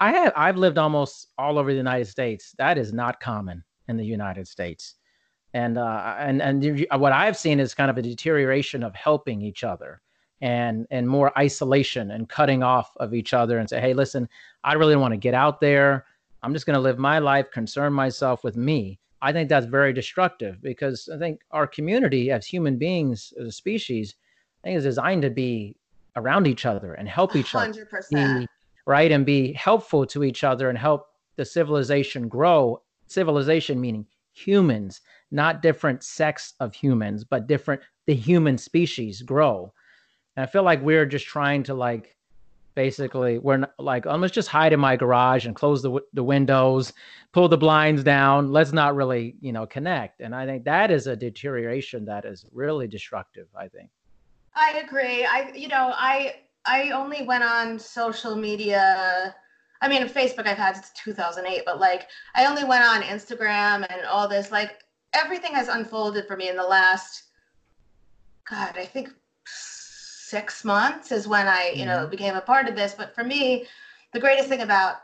I 0.00 0.12
have 0.12 0.32
I've 0.36 0.56
lived 0.56 0.78
almost 0.78 1.28
all 1.38 1.58
over 1.58 1.70
the 1.70 1.76
United 1.76 2.06
States. 2.06 2.54
That 2.58 2.78
is 2.78 2.92
not 2.92 3.20
common 3.20 3.64
in 3.88 3.96
the 3.96 4.04
United 4.04 4.46
States. 4.46 4.94
And 5.54 5.78
uh, 5.78 6.14
and 6.18 6.42
and 6.42 6.86
what 7.00 7.12
I've 7.12 7.36
seen 7.36 7.58
is 7.58 7.74
kind 7.74 7.90
of 7.90 7.98
a 7.98 8.02
deterioration 8.02 8.82
of 8.82 8.94
helping 8.94 9.40
each 9.40 9.64
other 9.64 10.02
and 10.40 10.86
and 10.90 11.08
more 11.08 11.36
isolation 11.38 12.10
and 12.12 12.28
cutting 12.28 12.62
off 12.62 12.90
of 12.98 13.14
each 13.14 13.34
other 13.34 13.58
and 13.58 13.68
say, 13.68 13.80
hey, 13.80 13.94
listen, 13.94 14.28
I 14.64 14.74
really 14.74 14.96
want 14.96 15.12
to 15.12 15.18
get 15.18 15.34
out 15.34 15.60
there. 15.60 16.06
I'm 16.42 16.52
just 16.52 16.66
going 16.66 16.74
to 16.74 16.80
live 16.80 16.98
my 16.98 17.18
life, 17.18 17.50
concern 17.50 17.92
myself 17.92 18.44
with 18.44 18.56
me. 18.56 19.00
I 19.20 19.32
think 19.32 19.48
that's 19.48 19.66
very 19.66 19.92
destructive 19.92 20.62
because 20.62 21.08
I 21.12 21.18
think 21.18 21.40
our 21.50 21.66
community 21.66 22.30
as 22.30 22.46
human 22.46 22.78
beings, 22.78 23.32
as 23.40 23.48
a 23.48 23.52
species, 23.52 24.14
I 24.62 24.68
think 24.68 24.78
is 24.78 24.84
designed 24.84 25.22
to 25.22 25.30
be 25.30 25.74
around 26.18 26.46
each 26.46 26.66
other 26.66 26.94
and 26.94 27.08
help 27.08 27.34
each 27.36 27.54
other 27.54 27.64
Hundred 27.66 27.90
percent. 27.90 28.40
be 28.40 28.46
right 28.86 29.10
and 29.12 29.24
be 29.24 29.52
helpful 29.52 30.06
to 30.06 30.24
each 30.24 30.44
other 30.44 30.68
and 30.68 30.78
help 30.78 31.06
the 31.36 31.44
civilization 31.44 32.28
grow 32.28 32.80
civilization 33.06 33.80
meaning 33.80 34.04
humans 34.32 35.00
not 35.30 35.62
different 35.62 36.02
sects 36.02 36.54
of 36.60 36.74
humans 36.74 37.22
but 37.24 37.46
different 37.46 37.80
the 38.06 38.14
human 38.14 38.58
species 38.58 39.22
grow 39.22 39.72
and 40.38 40.44
i 40.44 40.46
feel 40.46 40.62
like 40.62 40.80
we're 40.82 41.04
just 41.04 41.26
trying 41.26 41.64
to 41.64 41.74
like 41.74 42.14
basically 42.76 43.38
we're 43.38 43.56
not, 43.56 43.74
like 43.80 44.06
i'm 44.06 44.20
let's 44.20 44.32
just 44.32 44.48
hide 44.48 44.72
in 44.72 44.78
my 44.78 44.94
garage 44.94 45.46
and 45.46 45.56
close 45.56 45.82
the, 45.82 45.98
the 46.12 46.22
windows 46.22 46.92
pull 47.32 47.48
the 47.48 47.58
blinds 47.58 48.02
down. 48.02 48.52
Let's 48.52 48.72
not 48.72 48.94
really 48.94 49.36
you 49.40 49.52
know 49.52 49.66
connect. 49.66 50.20
And 50.20 50.34
i 50.34 50.46
think 50.46 50.64
that 50.64 50.90
is 50.90 51.06
a 51.06 51.16
deterioration 51.16 52.04
that 52.06 52.24
is 52.24 52.46
really 52.52 52.88
destructive 52.88 53.46
i 53.56 53.68
think. 53.68 53.90
I 54.54 54.82
agree. 54.84 55.24
I 55.24 55.52
you 55.54 55.68
know, 55.68 55.92
I 55.94 56.36
I 56.66 56.90
only 56.90 57.22
went 57.22 57.44
on 57.44 57.78
social 57.78 58.34
media 58.34 59.34
I 59.80 59.88
mean 59.88 60.08
Facebook 60.08 60.46
I've 60.46 60.56
had 60.56 60.74
since 60.74 60.90
2008, 61.04 61.62
but 61.64 61.78
like 61.78 62.08
I 62.34 62.46
only 62.46 62.64
went 62.64 62.84
on 62.84 63.02
Instagram 63.02 63.86
and 63.90 64.04
all 64.06 64.28
this. 64.28 64.50
Like 64.50 64.82
everything 65.14 65.52
has 65.52 65.68
unfolded 65.68 66.26
for 66.26 66.36
me 66.36 66.48
in 66.48 66.56
the 66.56 66.66
last 66.66 67.24
god, 68.48 68.76
I 68.76 68.84
think 68.84 69.10
6 70.28 70.64
months 70.64 71.12
is 71.12 71.26
when 71.26 71.46
I, 71.46 71.72
you 71.74 71.84
know, 71.84 71.98
mm-hmm. 71.98 72.10
became 72.10 72.34
a 72.34 72.40
part 72.40 72.68
of 72.68 72.76
this, 72.76 72.94
but 72.94 73.14
for 73.14 73.24
me 73.24 73.66
the 74.12 74.20
greatest 74.20 74.48
thing 74.48 74.62
about 74.62 74.96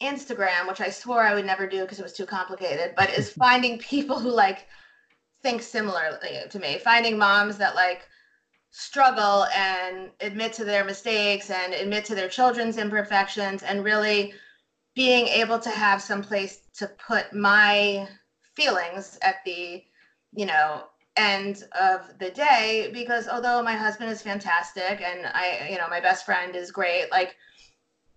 Instagram, 0.00 0.68
which 0.68 0.80
I 0.80 0.90
swore 0.90 1.22
I 1.22 1.34
would 1.34 1.46
never 1.46 1.66
do 1.66 1.82
because 1.82 1.98
it 1.98 2.02
was 2.02 2.12
too 2.12 2.26
complicated, 2.26 2.94
but 2.96 3.10
is 3.10 3.32
finding 3.46 3.78
people 3.78 4.18
who 4.18 4.30
like 4.30 4.66
think 5.42 5.62
similarly 5.62 6.38
uh, 6.38 6.48
to 6.48 6.58
me, 6.58 6.78
finding 6.78 7.18
moms 7.18 7.58
that 7.58 7.74
like 7.74 8.08
struggle 8.70 9.44
and 9.54 10.10
admit 10.20 10.52
to 10.54 10.64
their 10.64 10.84
mistakes 10.84 11.50
and 11.50 11.74
admit 11.74 12.04
to 12.06 12.14
their 12.14 12.28
children's 12.28 12.78
imperfections 12.78 13.62
and 13.62 13.84
really 13.84 14.32
being 14.94 15.26
able 15.26 15.58
to 15.58 15.70
have 15.70 16.00
some 16.00 16.22
place 16.22 16.60
to 16.74 16.86
put 17.06 17.32
my 17.34 18.08
feelings 18.54 19.18
at 19.22 19.36
the 19.44 19.82
you 20.34 20.46
know 20.46 20.84
end 21.16 21.64
of 21.78 22.18
the 22.18 22.30
day 22.30 22.90
because 22.92 23.28
although 23.28 23.62
my 23.62 23.74
husband 23.74 24.10
is 24.10 24.22
fantastic 24.22 25.02
and 25.02 25.26
i 25.34 25.68
you 25.70 25.76
know 25.76 25.88
my 25.88 26.00
best 26.00 26.24
friend 26.24 26.56
is 26.56 26.70
great 26.70 27.10
like 27.10 27.36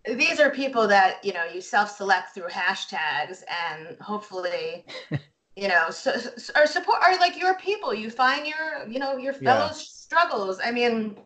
these 0.05 0.39
are 0.39 0.49
people 0.49 0.87
that 0.87 1.23
you 1.23 1.33
know 1.33 1.43
you 1.45 1.61
self-select 1.61 2.29
through 2.33 2.47
hashtags 2.47 3.43
and 3.67 3.97
hopefully 3.99 4.85
you 5.55 5.67
know 5.67 5.89
so, 5.89 6.15
so 6.17 6.53
or 6.55 6.65
support 6.67 7.01
are 7.01 7.17
like 7.19 7.37
your 7.37 7.55
people. 7.55 7.93
You 7.93 8.09
find 8.09 8.45
your 8.45 8.87
you 8.87 8.99
know 8.99 9.17
your 9.17 9.33
fellow 9.33 9.67
Yeah. 9.67 9.71
struggles. 9.71 10.59
I 10.63 10.71
mean 10.71 11.17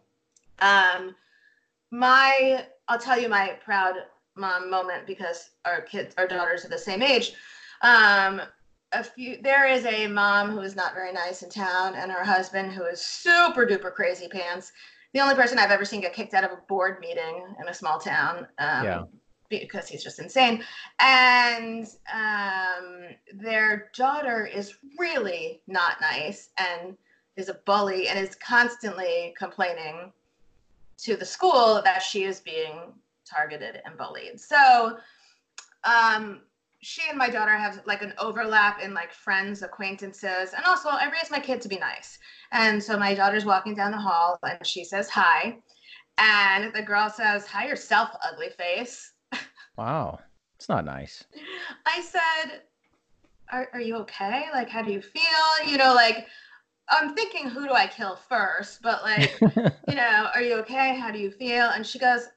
um 0.62 1.16
my 1.92 2.66
i'll 2.88 3.00
tell 3.00 3.20
you 3.20 3.30
my 3.30 3.58
proud 3.64 3.96
mom 4.36 4.70
moment 4.70 5.06
because 5.08 5.52
our 5.66 5.82
kids 5.82 6.14
our 6.18 6.28
daughters 6.28 6.66
are 6.66 6.70
the 6.70 6.78
same 6.78 7.02
age. 7.02 7.34
Um 7.82 8.42
a 8.92 9.04
few 9.04 9.38
there 9.42 9.68
is 9.68 9.86
a 9.86 10.08
mom 10.08 10.50
who 10.50 10.62
is 10.62 10.76
not 10.76 10.94
very 10.94 11.12
nice 11.12 11.44
in 11.44 11.50
town 11.50 11.96
and 11.96 12.12
her 12.12 12.24
husband 12.24 12.72
who 12.72 12.86
is 12.86 13.02
super 13.02 13.66
duper 13.66 13.94
crazy 13.94 14.28
pants. 14.28 14.72
The 15.14 15.20
only 15.20 15.36
person 15.36 15.60
i've 15.60 15.72
ever 15.72 15.86
seen 15.86 16.02
get 16.02 16.14
kicked 16.14 16.34
out 16.34 16.44
of 16.44 16.52
a 16.52 16.62
board 16.68 17.00
meeting 17.00 17.44
in 17.62 17.68
a 17.68 17.74
small 17.74 18.00
town 18.00 18.48
um, 18.58 18.84
Yeah. 18.86 19.04
because 19.50 19.88
he's 19.88 20.04
just 20.04 20.20
insane. 20.20 20.64
And 21.00 21.88
um, 22.14 23.16
their 23.34 23.90
daughter 23.96 24.46
is 24.46 24.76
really 24.98 25.62
not 25.68 26.02
nice 26.02 26.50
and 26.58 26.96
is 27.36 27.50
a 27.50 27.60
bully 27.66 28.08
and 28.08 28.20
is 28.20 28.36
constantly 28.36 29.34
complaining 29.38 30.12
to 30.98 31.16
the 31.16 31.26
school 31.26 31.82
that 31.84 32.02
she 32.02 32.24
is 32.24 32.42
being 32.42 32.94
targeted 33.26 33.82
and 33.86 33.98
bullied. 33.98 34.40
So 34.40 34.98
um, 35.84 36.42
she 36.82 37.02
and 37.10 37.18
my 37.18 37.30
daughter 37.30 37.56
have 37.56 37.82
like 37.86 38.02
an 38.02 38.14
overlap 38.18 38.82
in 38.82 38.94
like 38.94 39.12
friends 39.12 39.62
acquaintances 39.64 40.54
and 40.56 40.66
also 40.66 40.90
i 40.90 41.10
raised 41.12 41.32
my 41.32 41.40
kid 41.40 41.60
to 41.62 41.68
be 41.68 41.78
nice 41.78 42.18
and 42.52 42.82
so 42.82 42.98
my 42.98 43.14
daughter's 43.14 43.46
walking 43.46 43.76
down 43.76 43.92
the 43.92 43.98
hall 43.98 44.40
and 44.44 44.66
she 44.66 44.84
says 44.84 45.10
hi 45.10 45.58
and 46.18 46.74
the 46.74 46.82
girl 46.82 47.10
says 47.10 47.46
hi 47.46 47.68
yourself 47.68 48.10
ugly 48.24 48.50
face 48.58 49.12
Wow. 49.80 50.20
It's 50.58 50.68
not 50.68 50.84
nice. 50.84 51.24
I 51.86 52.02
said, 52.02 52.64
are, 53.50 53.70
are 53.72 53.80
you 53.80 53.96
okay? 54.00 54.48
Like, 54.52 54.70
how 54.70 54.82
do 54.82 54.92
you 54.92 55.02
feel? 55.02 55.24
You 55.66 55.78
know, 55.78 55.94
like, 55.94 56.28
I'm 56.90 57.16
thinking, 57.16 57.48
who 57.48 57.66
do 57.66 57.74
I 57.74 57.88
kill 57.88 58.18
first? 58.18 58.82
But, 58.82 59.04
like, 59.04 59.40
you 59.88 59.96
know, 59.96 60.28
are 60.36 60.42
you 60.42 60.56
okay? 60.56 61.00
How 61.00 61.12
do 61.12 61.18
you 61.18 61.32
feel? 61.32 61.70
And 61.70 61.86
she 61.86 61.98
goes, 61.98 62.28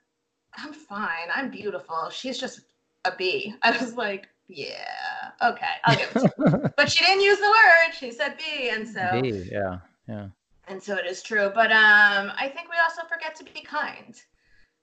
I'm 0.54 0.72
fine. 0.72 1.30
I'm 1.34 1.50
beautiful. 1.50 2.10
She's 2.10 2.38
just 2.38 2.60
a 3.04 3.10
bee. 3.16 3.56
I 3.62 3.76
was 3.76 3.94
like, 3.94 4.28
yeah, 4.54 5.50
okay, 5.50 5.66
I'll 5.84 5.96
give 5.96 6.10
it 6.14 6.20
to 6.20 6.32
you. 6.38 6.70
But 6.76 6.90
she 6.90 7.04
didn't 7.04 7.22
use 7.22 7.38
the 7.38 7.48
word. 7.48 7.94
She 7.98 8.10
said 8.10 8.36
bee. 8.38 8.70
And 8.70 8.86
so, 8.88 9.20
B, 9.22 9.48
yeah. 9.50 9.78
Yeah. 10.08 10.28
and 10.68 10.82
so 10.82 10.96
it 10.96 11.06
is 11.06 11.22
true. 11.22 11.50
But 11.54 11.70
um, 11.72 12.32
I 12.36 12.50
think 12.54 12.68
we 12.70 12.76
also 12.82 13.02
forget 13.08 13.34
to 13.36 13.44
be 13.44 13.62
kind. 13.62 14.20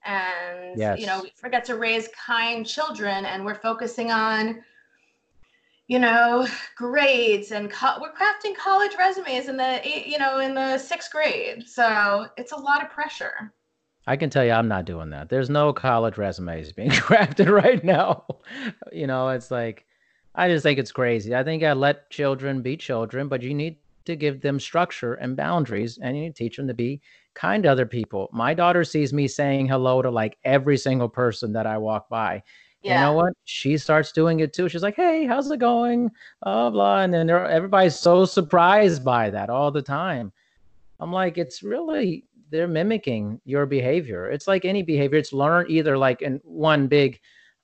And, 0.05 0.79
you 0.95 1.05
know, 1.07 1.21
we 1.21 1.31
forget 1.35 1.65
to 1.65 1.75
raise 1.75 2.07
kind 2.09 2.65
children 2.65 3.25
and 3.25 3.43
we're 3.43 3.55
focusing 3.55 4.11
on, 4.11 4.63
you 5.87 5.99
know, 5.99 6.47
grades 6.77 7.51
and 7.51 7.69
co- 7.69 7.97
we're 7.99 8.13
crafting 8.13 8.55
college 8.55 8.91
resumes 8.97 9.49
in 9.49 9.57
the, 9.57 9.85
eight- 9.87 10.07
you 10.07 10.17
know, 10.17 10.39
in 10.39 10.53
the 10.53 10.77
sixth 10.77 11.11
grade. 11.11 11.67
So 11.67 12.27
it's 12.37 12.53
a 12.53 12.57
lot 12.57 12.81
of 12.83 12.89
pressure. 12.89 13.51
I 14.07 14.15
can 14.15 14.29
tell 14.29 14.43
you 14.45 14.51
I'm 14.51 14.67
not 14.67 14.85
doing 14.85 15.11
that. 15.11 15.29
There's 15.29 15.49
no 15.49 15.73
college 15.73 16.17
resumes 16.17 16.71
being 16.73 16.89
crafted 16.91 17.49
right 17.51 17.83
now. 17.83 18.25
you 18.91 19.07
know, 19.07 19.29
it's 19.29 19.51
like 19.51 19.85
I 20.35 20.47
just 20.47 20.63
think 20.63 20.79
it's 20.79 20.91
crazy. 20.91 21.35
I 21.35 21.43
think 21.43 21.63
I 21.63 21.73
let 21.73 22.09
children 22.09 22.61
be 22.61 22.77
children, 22.77 23.27
but 23.27 23.41
you 23.41 23.53
need 23.53 23.77
to 24.05 24.15
give 24.15 24.41
them 24.41 24.59
structure 24.59 25.13
and 25.15 25.35
boundaries 25.35 25.99
and 26.01 26.15
you 26.15 26.23
need 26.23 26.35
to 26.35 26.43
teach 26.43 26.57
them 26.57 26.67
to 26.67 26.73
be 26.73 27.01
kind 27.35 27.63
to 27.63 27.69
other 27.69 27.85
people. 27.85 28.29
My 28.31 28.53
daughter 28.53 28.83
sees 28.83 29.13
me 29.13 29.27
saying 29.27 29.67
hello 29.67 30.01
to 30.01 30.09
like 30.09 30.37
every 30.43 30.77
single 30.77 31.09
person 31.09 31.53
that 31.53 31.67
I 31.67 31.77
walk 31.77 32.09
by. 32.09 32.43
You 32.95 33.01
know 33.01 33.13
what? 33.13 33.33
She 33.43 33.77
starts 33.77 34.11
doing 34.11 34.39
it 34.39 34.53
too. 34.53 34.69
She's 34.69 34.81
like, 34.81 34.95
"Hey, 34.95 35.25
how's 35.25 35.51
it 35.51 35.59
going?" 35.59 36.09
Blah 36.41 36.69
blah, 36.69 37.01
and 37.01 37.13
then 37.13 37.29
everybody's 37.29 37.99
so 37.99 38.25
surprised 38.25 39.03
by 39.03 39.29
that 39.31 39.49
all 39.49 39.69
the 39.69 39.81
time. 39.81 40.31
I'm 40.99 41.11
like, 41.11 41.37
it's 41.37 41.61
really 41.61 42.25
they're 42.49 42.67
mimicking 42.67 43.39
your 43.45 43.65
behavior. 43.65 44.29
It's 44.29 44.47
like 44.47 44.65
any 44.65 44.81
behavior. 44.83 45.17
It's 45.19 45.33
learned 45.33 45.69
either 45.69 45.97
like 45.97 46.21
in 46.21 46.39
one 46.43 46.87
big, 46.87 47.19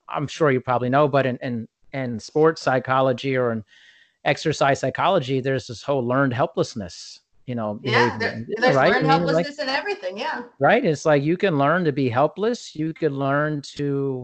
I'm 0.08 0.26
sure 0.26 0.50
you 0.50 0.60
probably 0.60 0.88
know, 0.90 1.08
but 1.08 1.26
in 1.26 1.36
in, 1.42 1.68
in 1.92 2.18
sports 2.20 2.62
psychology 2.62 3.36
or 3.36 3.52
in 3.52 3.64
exercise 4.24 4.80
psychology, 4.80 5.40
there's 5.40 5.66
this 5.66 5.82
whole 5.82 6.04
learned 6.06 6.32
helplessness. 6.34 7.20
You 7.46 7.54
know, 7.54 7.78
Yeah, 7.84 8.18
there, 8.18 8.44
there's 8.58 8.74
right? 8.74 8.90
learned 8.90 9.06
I 9.06 9.18
mean, 9.18 9.26
like- 9.26 9.46
helplessness 9.46 9.58
in 9.60 9.68
everything. 9.68 10.18
Yeah. 10.18 10.42
right? 10.58 10.84
It's 10.84 11.06
like 11.06 11.22
you 11.22 11.36
can 11.36 11.58
learn 11.58 11.84
to 11.84 11.92
be 11.92 12.08
helpless. 12.08 12.74
You 12.74 12.92
could 12.92 13.12
learn 13.12 13.62
to 13.76 14.22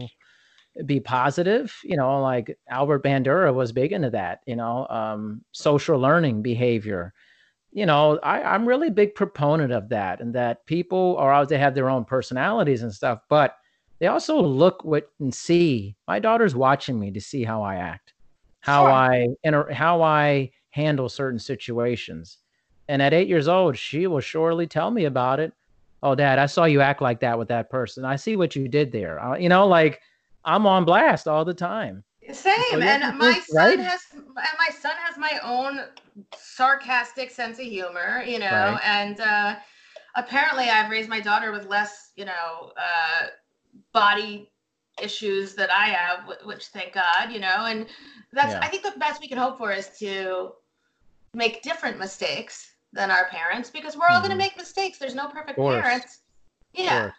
be 0.85 0.99
positive. 0.99 1.73
You 1.85 1.95
know, 1.95 2.21
like 2.21 2.57
Albert 2.69 3.03
Bandura 3.03 3.53
was 3.53 3.71
big 3.71 3.93
into 3.93 4.09
that. 4.09 4.41
You 4.45 4.57
know, 4.57 4.87
um, 4.89 5.41
social 5.53 5.97
learning 5.97 6.41
behavior. 6.41 7.13
You 7.73 7.87
know, 7.87 8.19
I, 8.21 8.41
I'm 8.43 8.67
really 8.67 8.91
big 8.91 9.15
proponent 9.15 9.73
of 9.73 9.89
that, 9.89 10.21
and 10.21 10.33
that 10.35 10.65
people 10.67 11.17
are 11.17 11.33
out. 11.33 11.49
They 11.49 11.57
have 11.57 11.73
their 11.73 11.89
own 11.89 12.05
personalities 12.05 12.83
and 12.83 12.93
stuff, 12.93 13.19
but 13.29 13.55
they 13.99 14.07
also 14.07 14.39
look 14.39 14.83
what 14.83 15.09
and 15.19 15.33
see. 15.33 15.95
My 16.07 16.19
daughter's 16.19 16.55
watching 16.55 16.99
me 16.99 17.09
to 17.11 17.21
see 17.21 17.43
how 17.43 17.63
I 17.63 17.75
act, 17.75 18.13
how 18.59 18.83
Sure. 18.83 18.91
I 18.91 19.27
inter- 19.43 19.71
how 19.71 20.01
I 20.01 20.51
handle 20.69 21.09
certain 21.09 21.39
situations. 21.39 22.37
And 22.87 23.01
at 23.01 23.13
eight 23.13 23.27
years 23.27 23.47
old, 23.47 23.77
she 23.77 24.07
will 24.07 24.19
surely 24.19 24.67
tell 24.67 24.91
me 24.91 25.05
about 25.05 25.39
it. 25.39 25.53
Oh, 26.03 26.15
Dad, 26.15 26.37
I 26.37 26.47
saw 26.47 26.65
you 26.65 26.81
act 26.81 27.01
like 27.01 27.21
that 27.21 27.39
with 27.39 27.47
that 27.47 27.69
person. 27.69 28.03
I 28.03 28.17
see 28.17 28.35
what 28.35 28.55
you 28.55 28.67
did 28.67 28.91
there. 28.91 29.23
Uh, 29.23 29.37
you 29.37 29.49
know, 29.49 29.65
like 29.65 30.01
I'm 30.43 30.67
on 30.67 30.83
blast 30.85 31.27
all 31.27 31.45
the 31.45 31.53
time. 31.53 32.03
Same, 32.31 32.55
So 32.71 32.77
you 32.77 32.81
have 32.83 33.01
to 33.01 33.07
and 33.07 33.17
my 33.17 33.33
think, 33.33 33.43
son 33.45 33.55
right? 33.55 33.79
has, 33.79 34.01
and 34.13 34.25
my 34.35 34.69
son 34.69 34.93
has 34.97 35.17
my 35.17 35.39
own 35.43 35.81
sarcastic 36.37 37.31
sense 37.31 37.59
of 37.59 37.65
humor, 37.65 38.23
you 38.25 38.39
know, 38.39 38.45
Right. 38.45 38.81
and 38.85 39.19
uh, 39.19 39.55
apparently 40.15 40.69
I've 40.69 40.89
raised 40.89 41.09
my 41.09 41.19
daughter 41.19 41.51
with 41.51 41.65
less, 41.65 42.11
you 42.15 42.25
know, 42.25 42.71
uh, 42.77 43.27
body 43.91 44.49
issues 45.01 45.55
that 45.55 45.71
I 45.71 45.87
have, 45.87 46.29
which 46.45 46.67
thank 46.67 46.93
God, 46.93 47.31
you 47.31 47.39
know, 47.39 47.65
and 47.65 47.87
that's 48.31 48.53
Yeah. 48.53 48.59
I 48.61 48.67
think 48.67 48.83
the 48.83 48.93
best 48.99 49.19
we 49.19 49.27
can 49.27 49.37
hope 49.37 49.57
for 49.57 49.71
is 49.71 49.89
to 49.99 50.53
make 51.33 51.61
different 51.61 51.97
mistakes 51.97 52.75
than 52.93 53.09
our 53.09 53.27
parents 53.29 53.69
because 53.71 53.97
we're 53.97 54.07
all 54.07 54.19
going 54.19 54.29
Mhm. 54.29 54.35
to 54.35 54.37
make 54.37 54.55
mistakes. 54.55 54.97
There's 54.99 55.15
no 55.15 55.27
perfect 55.27 55.57
parents. 55.57 56.21
Yeah. 56.73 57.11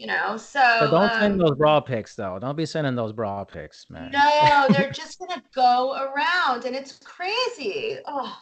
You 0.00 0.06
know, 0.06 0.38
so 0.38 0.60
But 0.80 0.90
don't 0.90 1.10
um, 1.12 1.20
send 1.20 1.40
those 1.40 1.56
bra 1.56 1.78
pics 1.78 2.14
though. 2.14 2.38
Don't 2.40 2.56
be 2.56 2.64
sending 2.64 2.94
those 2.94 3.12
bra 3.12 3.44
pics, 3.44 3.84
man. 3.90 4.10
no, 4.10 4.66
they're 4.70 4.90
just 4.94 5.18
gonna 5.18 5.42
go 5.54 5.92
around, 5.92 6.64
and 6.64 6.74
it's 6.74 6.98
crazy. 7.04 7.98
Oh, 8.06 8.34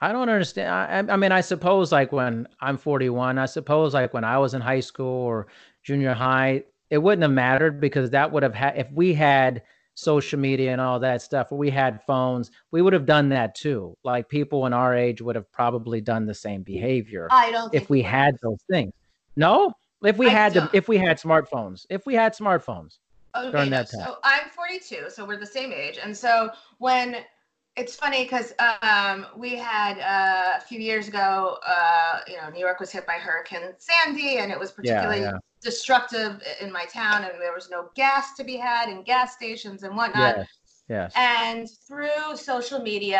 I 0.00 0.10
don't 0.10 0.30
understand. 0.30 0.70
I, 1.10 1.12
I- 1.12 1.16
mean, 1.18 1.30
I 1.30 1.42
suppose 1.42 1.92
like 1.92 2.12
when 2.12 2.48
I'm 2.62 2.78
41, 2.78 3.36
I 3.36 3.44
suppose 3.44 3.92
like 3.92 4.14
when 4.14 4.24
I 4.24 4.38
was 4.38 4.54
in 4.54 4.62
high 4.62 4.80
school 4.80 5.26
or 5.26 5.48
junior 5.82 6.14
high, 6.14 6.64
it 6.88 6.96
wouldn't 6.96 7.22
have 7.22 7.30
mattered 7.30 7.78
because 7.78 8.08
that 8.10 8.32
would 8.32 8.42
have 8.42 8.54
had 8.54 8.78
if 8.78 8.90
we 8.90 9.12
had 9.12 9.62
social 9.94 10.38
media 10.38 10.72
and 10.72 10.80
all 10.80 10.98
that 11.00 11.20
stuff, 11.20 11.52
or 11.52 11.58
we 11.58 11.68
had 11.68 12.02
phones, 12.06 12.50
we 12.70 12.80
would 12.80 12.94
have 12.94 13.04
done 13.04 13.28
that 13.28 13.54
too. 13.54 13.94
Like 14.02 14.30
people 14.30 14.64
in 14.64 14.72
our 14.72 14.96
age 14.96 15.20
would 15.20 15.36
have 15.36 15.52
probably 15.52 16.00
done 16.00 16.24
the 16.24 16.32
same 16.34 16.62
behavior 16.62 17.28
I 17.30 17.50
don't. 17.50 17.70
Think 17.70 17.82
if 17.82 17.90
we 17.90 18.00
had 18.00 18.34
those 18.42 18.62
things. 18.70 18.94
No, 19.36 19.74
if 20.04 20.18
we 20.18 20.26
I 20.26 20.30
had 20.30 20.54
them, 20.54 20.68
if 20.72 20.88
we 20.88 20.98
had 20.98 21.18
smartphones, 21.18 21.86
if 21.90 22.06
we 22.06 22.14
had 22.14 22.34
smartphones. 22.34 22.98
okay, 23.34 23.50
during 23.50 23.70
that 23.70 23.90
time. 23.90 24.04
So 24.04 24.18
I'm 24.24 24.48
42, 24.50 25.10
so 25.10 25.24
we're 25.24 25.38
the 25.38 25.46
same 25.46 25.72
age, 25.72 25.98
and 26.02 26.16
so 26.16 26.50
when 26.78 27.16
it's 27.76 27.96
funny 27.96 28.24
because 28.24 28.52
um, 28.82 29.26
we 29.36 29.56
had 29.56 29.98
uh, 29.98 30.58
a 30.58 30.60
few 30.60 30.78
years 30.78 31.08
ago, 31.08 31.58
uh, 31.66 32.20
you 32.26 32.36
know, 32.36 32.50
New 32.50 32.60
York 32.60 32.80
was 32.80 32.90
hit 32.90 33.06
by 33.06 33.14
Hurricane 33.14 33.62
Sandy, 33.78 34.38
and 34.38 34.52
it 34.52 34.58
was 34.58 34.72
particularly 34.72 35.20
yeah. 35.20 35.38
destructive 35.62 36.42
in 36.60 36.70
my 36.70 36.84
town, 36.84 37.24
and 37.24 37.40
there 37.40 37.54
was 37.54 37.70
no 37.70 37.88
gas 37.94 38.34
to 38.34 38.44
be 38.44 38.56
had 38.56 38.90
in 38.90 39.02
gas 39.02 39.34
stations 39.34 39.84
and 39.84 39.96
whatnot. 39.96 40.36
Yes, 40.36 40.48
yes. 40.88 41.12
And 41.16 41.70
through 41.88 42.36
social 42.36 42.80
media, 42.80 43.18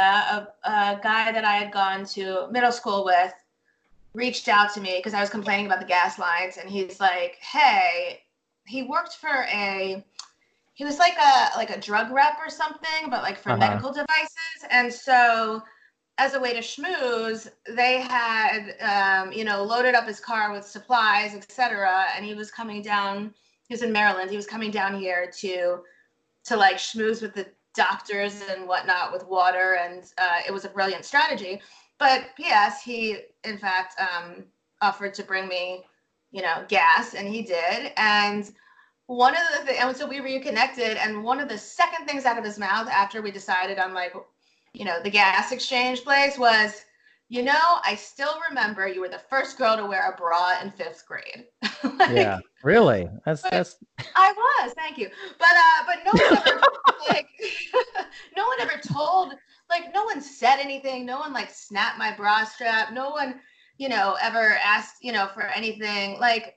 a, 0.64 0.68
a 0.68 1.00
guy 1.02 1.32
that 1.32 1.44
I 1.44 1.56
had 1.56 1.72
gone 1.72 2.04
to 2.06 2.48
middle 2.50 2.72
school 2.72 3.04
with 3.06 3.32
reached 4.14 4.48
out 4.48 4.72
to 4.74 4.80
me 4.80 4.96
because 4.98 5.14
I 5.14 5.20
was 5.20 5.30
complaining 5.30 5.66
about 5.66 5.80
the 5.80 5.86
gas 5.86 6.18
lines, 6.18 6.56
and 6.58 6.68
he's 6.70 7.00
like, 7.00 7.36
"Hey, 7.40 8.22
he 8.66 8.82
worked 8.84 9.14
for 9.16 9.44
a 9.52 10.04
he 10.74 10.84
was 10.84 10.98
like 10.98 11.14
a 11.18 11.50
like 11.56 11.70
a 11.70 11.80
drug 11.80 12.10
rep 12.12 12.38
or 12.38 12.50
something, 12.50 13.10
but 13.10 13.22
like 13.22 13.38
for 13.38 13.52
Uh-huh. 13.52 13.58
medical 13.58 13.92
devices. 13.92 14.66
And 14.70 14.92
so 14.92 15.62
as 16.18 16.34
a 16.34 16.40
way 16.40 16.52
to 16.54 16.60
schmooze, 16.60 17.50
they 17.68 18.00
had 18.00 18.76
um, 18.80 19.32
you 19.32 19.44
know 19.44 19.62
loaded 19.64 19.94
up 19.94 20.06
his 20.06 20.20
car 20.20 20.52
with 20.52 20.64
supplies, 20.66 21.34
etc. 21.34 22.06
And 22.16 22.24
he 22.24 22.34
was 22.34 22.50
coming 22.50 22.82
down. 22.82 23.34
He 23.68 23.74
was 23.74 23.82
in 23.82 23.92
Maryland. 23.92 24.30
He 24.30 24.36
was 24.36 24.46
coming 24.46 24.70
down 24.70 24.98
here 24.98 25.30
to 25.40 25.82
to 26.44 26.56
like 26.56 26.76
schmooze 26.76 27.22
with 27.22 27.34
the 27.34 27.46
doctors 27.74 28.42
and 28.50 28.68
whatnot 28.68 29.12
with 29.12 29.26
water, 29.26 29.76
and 29.80 30.04
uh, 30.18 30.40
it 30.46 30.52
was 30.52 30.64
a 30.64 30.68
brilliant 30.68 31.04
strategy. 31.04 31.60
But 32.02 32.34
P.S. 32.36 32.82
He 32.82 33.16
in 33.44 33.58
fact 33.58 33.94
um, 34.00 34.42
offered 34.80 35.14
to 35.14 35.22
bring 35.22 35.46
me, 35.46 35.84
you 36.32 36.42
know, 36.42 36.64
gas, 36.66 37.14
and 37.14 37.28
he 37.28 37.42
did. 37.42 37.92
And 37.96 38.50
one 39.06 39.34
of 39.34 39.42
the 39.52 39.66
things, 39.66 39.78
and 39.80 39.96
so 39.96 40.08
we 40.08 40.18
reconnected, 40.18 40.96
and 40.96 41.22
one 41.22 41.38
of 41.38 41.48
the 41.48 41.56
second 41.56 42.06
things 42.06 42.24
out 42.24 42.38
of 42.38 42.44
his 42.44 42.58
mouth 42.58 42.88
after 42.88 43.22
we 43.22 43.30
decided 43.30 43.78
on 43.78 43.94
like, 43.94 44.14
you 44.72 44.84
know, 44.84 45.00
the 45.00 45.10
gas 45.10 45.52
exchange 45.52 46.02
place 46.02 46.36
was, 46.36 46.84
you 47.28 47.44
know, 47.44 47.78
I 47.84 47.94
still 47.94 48.34
remember 48.48 48.88
you 48.88 49.00
were 49.00 49.08
the 49.08 49.22
first 49.30 49.56
girl 49.56 49.76
to 49.76 49.86
wear 49.86 50.10
a 50.10 50.16
bra 50.16 50.60
in 50.60 50.72
fifth 50.72 51.04
grade. 51.06 51.46
Like, 51.98 52.10
Yeah, 52.10 52.38
really. 52.64 53.08
That's 53.24 53.42
that's 53.42 53.76
I 54.16 54.32
was, 54.32 54.72
thank 54.74 54.98
you. 54.98 55.08
But 55.38 55.48
uh, 55.50 55.84
but 55.86 55.98
no 56.04 56.12
one 56.12 56.42
ever 56.46 56.60
like 57.08 57.28
no 58.36 58.46
one 58.46 58.60
ever 58.60 58.80
told 58.92 59.34
like 59.72 59.92
no 59.94 60.04
one 60.04 60.20
said 60.20 60.58
anything. 60.60 61.04
No 61.06 61.18
one 61.18 61.32
like 61.32 61.50
snapped 61.50 61.98
my 61.98 62.14
bra 62.14 62.44
strap. 62.44 62.92
No 62.92 63.10
one, 63.10 63.40
you 63.78 63.88
know, 63.88 64.16
ever 64.22 64.58
asked, 64.64 64.96
you 65.02 65.12
know, 65.12 65.28
for 65.34 65.42
anything. 65.42 66.20
Like 66.20 66.56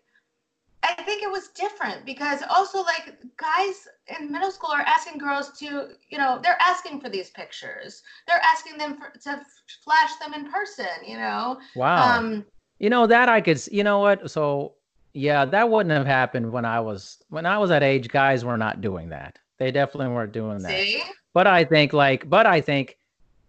I 0.84 1.01
think 1.03 1.24
it 1.24 1.32
was 1.32 1.47
different 1.49 2.05
because 2.05 2.41
also 2.49 2.84
like 2.84 3.16
guys 3.38 3.88
in 4.20 4.32
middle 4.32 4.51
school 4.51 4.72
are 4.72 4.82
asking 4.82 5.18
girls 5.18 5.57
to, 5.59 5.89
you 6.09 6.18
know, 6.18 6.39
they're 6.43 6.61
asking 6.61 7.01
for 7.01 7.09
these 7.09 7.32
pictures. 7.32 8.03
They're 8.28 8.41
asking 8.43 8.78
them 8.78 8.97
for, 8.97 9.18
to 9.22 9.41
flash 9.84 10.16
them 10.22 10.34
in 10.34 10.51
person, 10.51 10.86
you 11.07 11.18
know. 11.18 11.57
wow. 11.76 12.18
Um 12.18 12.45
You 12.80 12.89
know 12.89 13.07
that 13.07 13.30
I 13.30 13.41
could. 13.41 13.66
You 13.72 13.84
know 13.84 13.99
what? 13.99 14.30
So 14.30 14.76
yeah, 15.13 15.45
that 15.45 15.70
wouldn't 15.70 15.95
have 15.95 16.05
happened 16.05 16.51
when 16.51 16.66
I 16.66 16.82
was 16.82 17.24
when 17.30 17.45
I 17.45 17.57
was 17.57 17.70
that 17.70 17.84
age. 17.84 18.09
Guys 18.09 18.43
were 18.45 18.57
not 18.57 18.82
doing 18.82 19.09
that. 19.09 19.39
They 19.57 19.72
definitely 19.72 20.13
weren't 20.13 20.34
doing 20.34 20.61
that. 20.63 20.72
see? 20.72 21.01
But 21.34 21.47
I 21.47 21.63
think 21.63 21.93
like, 21.93 22.30
but 22.30 22.45
I 22.45 22.61
think 22.61 22.97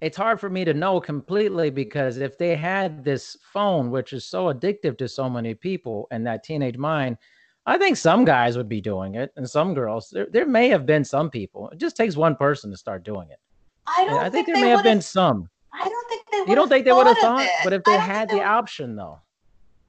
it's 0.00 0.16
hard 0.16 0.38
for 0.40 0.50
me 0.50 0.64
to 0.64 0.74
know 0.74 1.00
completely 1.00 1.70
because 1.70 2.18
if 2.18 2.36
they 2.36 2.54
had 2.54 3.02
this 3.04 3.36
phone, 3.52 3.90
which 3.90 4.12
is 4.12 4.24
so 4.24 4.52
addictive 4.52 4.98
to 4.98 5.08
so 5.08 5.28
many 5.30 5.54
people 5.54 6.06
and 6.10 6.26
that 6.26 6.44
teenage 6.44 6.76
mind, 6.76 7.16
I 7.64 7.78
think 7.78 7.96
some 7.96 8.24
guys 8.24 8.56
would 8.56 8.68
be 8.68 8.80
doing 8.80 9.14
it 9.16 9.32
and 9.36 9.48
some 9.48 9.74
girls. 9.74 10.10
There, 10.10 10.26
there 10.30 10.46
may 10.46 10.68
have 10.68 10.86
been 10.86 11.04
some 11.04 11.30
people. 11.30 11.68
It 11.70 11.78
just 11.78 11.96
takes 11.96 12.16
one 12.16 12.36
person 12.36 12.70
to 12.70 12.76
start 12.76 13.04
doing 13.04 13.28
it. 13.30 13.38
I 13.86 14.04
don't 14.04 14.18
I 14.20 14.28
think 14.30 14.46
there 14.46 14.56
may 14.60 14.68
have 14.70 14.82
been 14.84 15.00
some. 15.00 15.48
I 15.72 15.84
don't 15.88 16.08
think 16.08 16.22
they 16.30 16.50
You 16.50 16.54
don't 16.54 16.68
think 16.68 16.84
they 16.84 16.92
would 16.92 17.06
have 17.06 17.16
thought 17.18 17.38
thought? 17.38 17.40
of 17.40 17.46
it. 17.46 17.64
But 17.64 17.72
if 17.72 17.84
they 17.84 17.98
had 17.98 18.28
the 18.28 18.36
would- 18.36 18.44
option 18.44 18.96
though, 18.96 19.20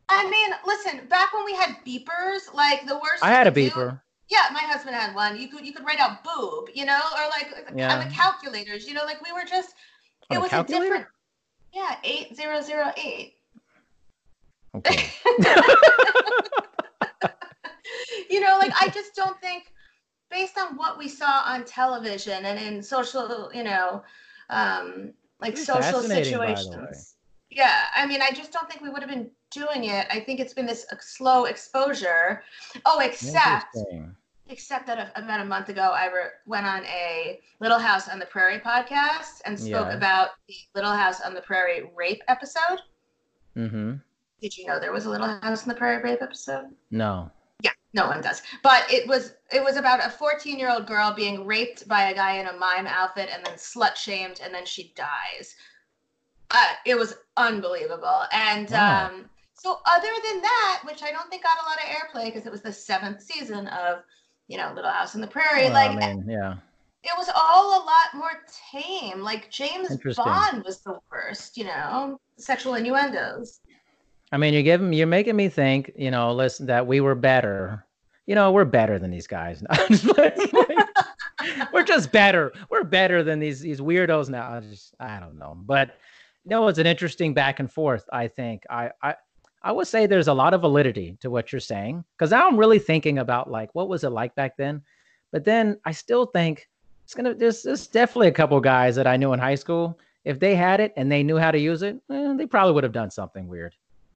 I 0.09 0.29
mean, 0.29 0.51
listen, 0.65 1.05
back 1.09 1.33
when 1.33 1.43
we 1.43 1.53
had 1.53 1.75
beepers, 1.85 2.53
like 2.53 2.85
the 2.87 2.95
worst. 2.95 3.21
I 3.23 3.29
had 3.29 3.45
a 3.45 3.51
could 3.51 3.55
do- 3.55 3.69
beeper. 3.71 4.01
yeah, 4.29 4.45
my 4.53 4.61
husband 4.61 4.95
had 4.95 5.13
one. 5.13 5.37
You 5.37 5.49
could 5.49 5.65
you 5.65 5.73
could 5.73 5.85
write 5.85 5.99
out 5.99 6.23
boob, 6.23 6.69
you 6.73 6.85
know, 6.85 6.97
or 7.17 7.27
like 7.29 7.53
on 7.69 7.77
Yeah. 7.77 8.07
the 8.07 8.13
calculators, 8.13 8.87
you 8.87 8.93
know, 8.93 9.03
like 9.05 9.21
we 9.21 9.31
were 9.33 9.43
just. 9.47 9.73
It 10.29 10.39
was 10.39 10.49
calculator? 10.49 10.85
a 10.85 10.87
different. 10.87 11.07
Yeah, 11.73 11.95
eight 12.03 12.35
zero 12.35 12.61
zero 12.61 12.91
eight. 12.97 13.35
Okay. 14.75 15.09
you 18.29 18.39
know, 18.39 18.57
like 18.59 18.73
I 18.79 18.89
just 18.93 19.15
don't 19.15 19.39
think, 19.41 19.71
based 20.29 20.57
on 20.57 20.75
what 20.75 20.97
we 20.97 21.07
saw 21.07 21.43
on 21.45 21.63
television 21.63 22.45
and 22.45 22.59
in 22.59 22.83
social, 22.83 23.49
you 23.53 23.63
know, 23.63 24.03
um, 24.49 25.13
like 25.39 25.57
social 25.57 25.81
fascinating, 25.81 26.37
by 26.37 26.45
the 26.45 26.49
way. 26.49 26.55
situations. 26.55 27.15
Yeah, 27.49 27.83
I 27.95 28.05
mean, 28.05 28.21
I 28.21 28.31
just 28.31 28.51
don't 28.51 28.69
think 28.69 28.81
we 28.81 28.89
would 28.89 29.01
have 29.01 29.09
been 29.09 29.31
doing 29.51 29.85
it. 29.85 30.05
I 30.11 30.19
think 30.19 30.39
it's 30.39 30.53
been 30.53 30.65
this 30.65 30.85
uh, 30.91 30.97
slow 30.99 31.45
exposure. 31.45 32.43
Oh, 32.85 32.99
except. 32.99 33.77
Except 34.49 34.87
that 34.87 35.11
about 35.15 35.39
a 35.41 35.45
month 35.45 35.69
ago, 35.69 35.91
I 35.93 36.05
re- 36.07 36.29
went 36.45 36.65
on 36.65 36.83
a 36.85 37.39
Little 37.59 37.79
House 37.79 38.07
on 38.09 38.19
the 38.19 38.25
Prairie 38.25 38.59
podcast 38.59 39.41
and 39.45 39.57
spoke 39.59 39.87
Yeah. 39.87 39.95
about 39.97 40.29
the 40.47 40.55
Little 40.75 40.91
House 40.93 41.21
on 41.21 41.33
the 41.33 41.41
Prairie 41.41 41.91
rape 41.95 42.21
episode. 42.27 42.81
Mm-hmm. 43.55 43.93
Did 44.41 44.57
you 44.57 44.67
know 44.67 44.79
there 44.79 44.91
was 44.91 45.05
a 45.05 45.09
Little 45.09 45.27
House 45.27 45.63
on 45.63 45.69
the 45.69 45.75
Prairie 45.75 46.03
rape 46.03 46.21
episode? 46.21 46.65
No. 46.91 47.31
Yeah, 47.63 47.71
no 47.93 48.05
one 48.07 48.21
does. 48.21 48.43
But 48.61 48.91
it 48.91 49.07
was 49.07 49.33
it 49.51 49.63
was 49.63 49.77
about 49.77 50.05
a 50.05 50.09
14 50.09 50.59
year 50.59 50.71
old 50.71 50.85
girl 50.85 51.11
being 51.13 51.45
raped 51.45 51.87
by 51.87 52.09
a 52.09 52.13
guy 52.15 52.33
in 52.37 52.47
a 52.47 52.53
mime 52.53 52.85
outfit 52.87 53.29
and 53.33 53.43
then 53.45 53.55
slut 53.55 53.95
shamed 53.95 54.39
and 54.43 54.53
then 54.53 54.65
she 54.65 54.93
dies. 54.95 55.55
Uh, 56.51 56.73
it 56.85 56.95
was 56.97 57.15
unbelievable. 57.35 58.21
And 58.31 58.69
Wow. 58.69 59.07
um, 59.07 59.29
so 59.55 59.79
other 59.87 60.07
than 60.23 60.41
that, 60.41 60.81
which 60.85 61.01
I 61.01 61.11
don't 61.11 61.29
think 61.31 61.41
got 61.43 61.57
a 61.59 61.65
lot 61.67 61.77
of 61.77 61.89
airplay 61.89 62.25
because 62.31 62.45
it 62.45 62.51
was 62.51 62.61
the 62.61 62.71
seventh 62.71 63.21
season 63.23 63.67
of 63.69 64.03
you 64.47 64.57
know 64.57 64.71
Little 64.75 64.91
House 64.91 65.15
on 65.15 65.21
the 65.21 65.27
Prairie, 65.27 65.65
Well, 65.65 65.73
like 65.73 65.91
I 65.91 66.13
mean, 66.13 66.25
yeah. 66.27 66.55
it 67.03 67.13
was 67.17 67.29
all 67.35 67.81
a 67.81 67.83
lot 67.83 68.13
more 68.13 68.43
tame. 68.71 69.21
Like 69.21 69.49
James 69.51 69.89
Bond 70.15 70.63
was 70.63 70.79
the 70.79 70.99
worst, 71.11 71.57
you 71.57 71.65
know, 71.65 72.19
sexual 72.37 72.75
innuendos. 72.75 73.59
I 74.31 74.37
mean, 74.37 74.53
you're 74.53 74.63
giving, 74.63 74.91
you're 74.91 75.07
making 75.07 75.35
me 75.35 75.47
think, 75.47 75.91
you 75.95 76.11
know, 76.11 76.33
listen, 76.33 76.65
that 76.65 76.85
we 76.85 76.99
were 76.99 77.15
better. 77.15 77.85
You 78.25 78.35
know, 78.35 78.51
we're 78.51 78.65
better 78.65 78.99
than 78.99 79.09
these 79.09 79.27
guys. 79.27 79.63
I'm 79.69 79.87
just 79.87 80.05
playing. 80.05 80.33
we're 81.73 81.83
just 81.83 82.11
better. 82.11 82.51
We're 82.69 82.83
better 82.83 83.23
than 83.23 83.39
these 83.39 83.61
these 83.61 83.79
weirdos 83.79 84.29
now. 84.29 84.51
I 84.51 84.59
just, 84.59 84.95
I 84.99 85.19
don't 85.19 85.37
know, 85.37 85.57
but 85.65 85.91
no, 86.45 86.67
it's 86.67 86.79
an 86.79 86.87
interesting 86.87 87.33
back 87.33 87.59
and 87.59 87.71
forth. 87.71 88.05
I 88.11 88.27
think 88.27 88.63
I 88.69 88.91
I 89.01 89.15
I 89.67 89.71
would 89.71 89.85
say 89.87 90.05
there's 90.05 90.29
a 90.29 90.33
lot 90.33 90.53
of 90.53 90.61
validity 90.61 91.17
to 91.19 91.29
what 91.29 91.51
you're 91.51 91.59
saying 91.59 92.05
because 92.17 92.31
now 92.31 92.47
I'm 92.47 92.55
really 92.55 92.79
thinking 92.79 93.19
about 93.19 93.51
like 93.51 93.69
what 93.75 93.89
was 93.89 94.05
it 94.05 94.11
like 94.11 94.33
back 94.33 94.55
then, 94.55 94.81
but 95.33 95.43
then 95.43 95.77
I 95.83 95.91
still 95.91 96.25
think 96.25 96.69
it's 97.03 97.13
gonna. 97.13 97.33
There's 97.33 97.63
there's 97.63 97.85
definitely 97.85 98.29
a 98.29 98.31
couple 98.31 98.57
guys 98.61 98.95
that 98.95 99.07
I 99.07 99.17
knew 99.17 99.33
in 99.33 99.39
high 99.39 99.55
school. 99.55 99.99
If 100.23 100.39
they 100.39 100.55
had 100.55 100.79
it 100.79 100.93
and 100.95 101.11
they 101.11 101.21
knew 101.21 101.35
how 101.37 101.51
to 101.51 101.59
use 101.59 101.81
it, 101.81 101.97
eh, 102.09 102.33
they 102.37 102.45
probably 102.45 102.71
would 102.75 102.85
have 102.85 102.93
done 102.93 103.11
something 103.11 103.45
weird. 103.45 103.75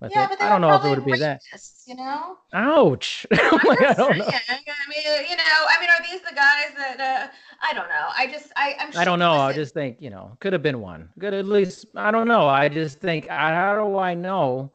yeah, 0.10 0.28
but 0.30 0.42
I 0.42 0.48
don't 0.48 0.62
know 0.62 0.74
if 0.74 0.86
it 0.86 0.90
would 0.90 1.04
be 1.04 1.18
that. 1.18 1.42
You 1.86 1.96
know. 1.96 2.38
Ouch! 2.54 3.28
Like, 3.32 3.82
I 3.82 3.94
don't 3.94 4.18
know. 4.20 4.26
I 4.28 4.58
mean, 4.90 5.30
you 5.30 5.36
know, 5.36 5.60
I 5.70 5.82
mean, 5.82 5.90
are 5.90 6.02
these 6.10 6.22
the 6.22 6.34
guys 6.34 6.72
that 6.78 6.98
uh, 7.02 7.28
I 7.62 7.74
don't 7.74 7.90
know? 7.90 8.08
I 8.18 8.28
just, 8.28 8.54
I, 8.56 8.78
I'm. 8.80 8.92
I 8.96 9.04
don't 9.04 9.20
know. 9.20 9.34
I 9.34 9.52
just 9.52 9.74
think 9.74 9.98
you 10.00 10.12
know 10.12 10.38
could 10.40 10.54
have 10.54 10.64
been 10.64 10.80
one. 10.80 11.10
Could 11.20 11.34
at 11.34 11.46
least 11.46 11.88
I 11.98 12.10
don't 12.10 12.30
know. 12.30 12.48
I 12.48 12.70
just 12.70 13.02
think 13.02 13.30
I- 13.30 13.54
how 13.54 13.76
do 13.76 13.98
I 13.98 14.14
know 14.14 14.72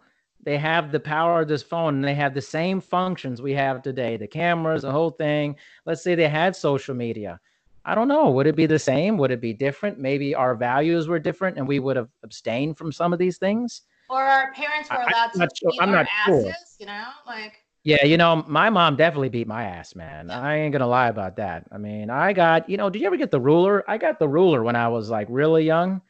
they 0.46 0.56
have 0.56 0.92
the 0.92 1.00
power 1.00 1.42
of 1.42 1.48
this 1.48 1.62
phone 1.64 1.96
and 1.96 2.04
they 2.04 2.14
have 2.14 2.32
the 2.32 2.40
same 2.40 2.80
functions 2.80 3.42
we 3.42 3.52
have 3.52 3.82
today, 3.82 4.16
the 4.16 4.28
cameras, 4.28 4.82
the 4.82 4.92
whole 4.92 5.10
thing. 5.10 5.56
Let's 5.84 6.02
say 6.02 6.14
they 6.14 6.28
had 6.28 6.54
social 6.54 6.94
media. 6.94 7.40
I 7.84 7.96
don't 7.96 8.06
know. 8.06 8.30
Would 8.30 8.46
it 8.46 8.54
be 8.54 8.66
the 8.66 8.78
same? 8.78 9.18
Would 9.18 9.32
it 9.32 9.40
be 9.40 9.52
different? 9.52 9.98
Maybe 9.98 10.36
our 10.36 10.54
values 10.54 11.08
were 11.08 11.18
different 11.18 11.58
and 11.58 11.66
we 11.66 11.80
would 11.80 11.96
have 11.96 12.08
abstained 12.22 12.78
from 12.78 12.92
some 12.92 13.12
of 13.12 13.18
these 13.18 13.38
things. 13.38 13.82
Or 14.08 14.22
our 14.22 14.52
parents 14.52 14.88
were 14.88 14.98
I- 14.98 15.02
I'm 15.02 15.08
allowed 15.12 15.32
to 15.32 15.38
not 15.40 15.48
sure- 15.56 15.70
beat 15.72 15.82
I'm 15.82 15.88
our 15.90 15.96
not 15.96 16.06
sure. 16.24 16.48
asses. 16.48 16.76
You 16.78 16.86
know, 16.86 17.04
like. 17.26 17.54
Yeah, 17.82 18.04
you 18.04 18.16
know, 18.16 18.44
my 18.48 18.70
mom 18.70 18.94
definitely 18.96 19.28
beat 19.28 19.48
my 19.48 19.64
ass, 19.64 19.94
man. 19.96 20.30
I 20.30 20.58
ain't 20.58 20.72
gonna 20.72 20.86
lie 20.86 21.08
about 21.08 21.36
that. 21.36 21.66
I 21.72 21.78
mean, 21.78 22.08
I 22.10 22.32
got, 22.32 22.68
you 22.68 22.76
know, 22.76 22.88
did 22.90 23.00
you 23.00 23.06
ever 23.06 23.16
get 23.16 23.30
the 23.32 23.40
ruler? 23.40 23.84
I 23.88 23.98
got 23.98 24.18
the 24.20 24.28
ruler 24.28 24.62
when 24.62 24.74
I 24.76 24.86
was 24.88 25.10
like 25.10 25.26
really 25.28 25.64
young. 25.64 26.02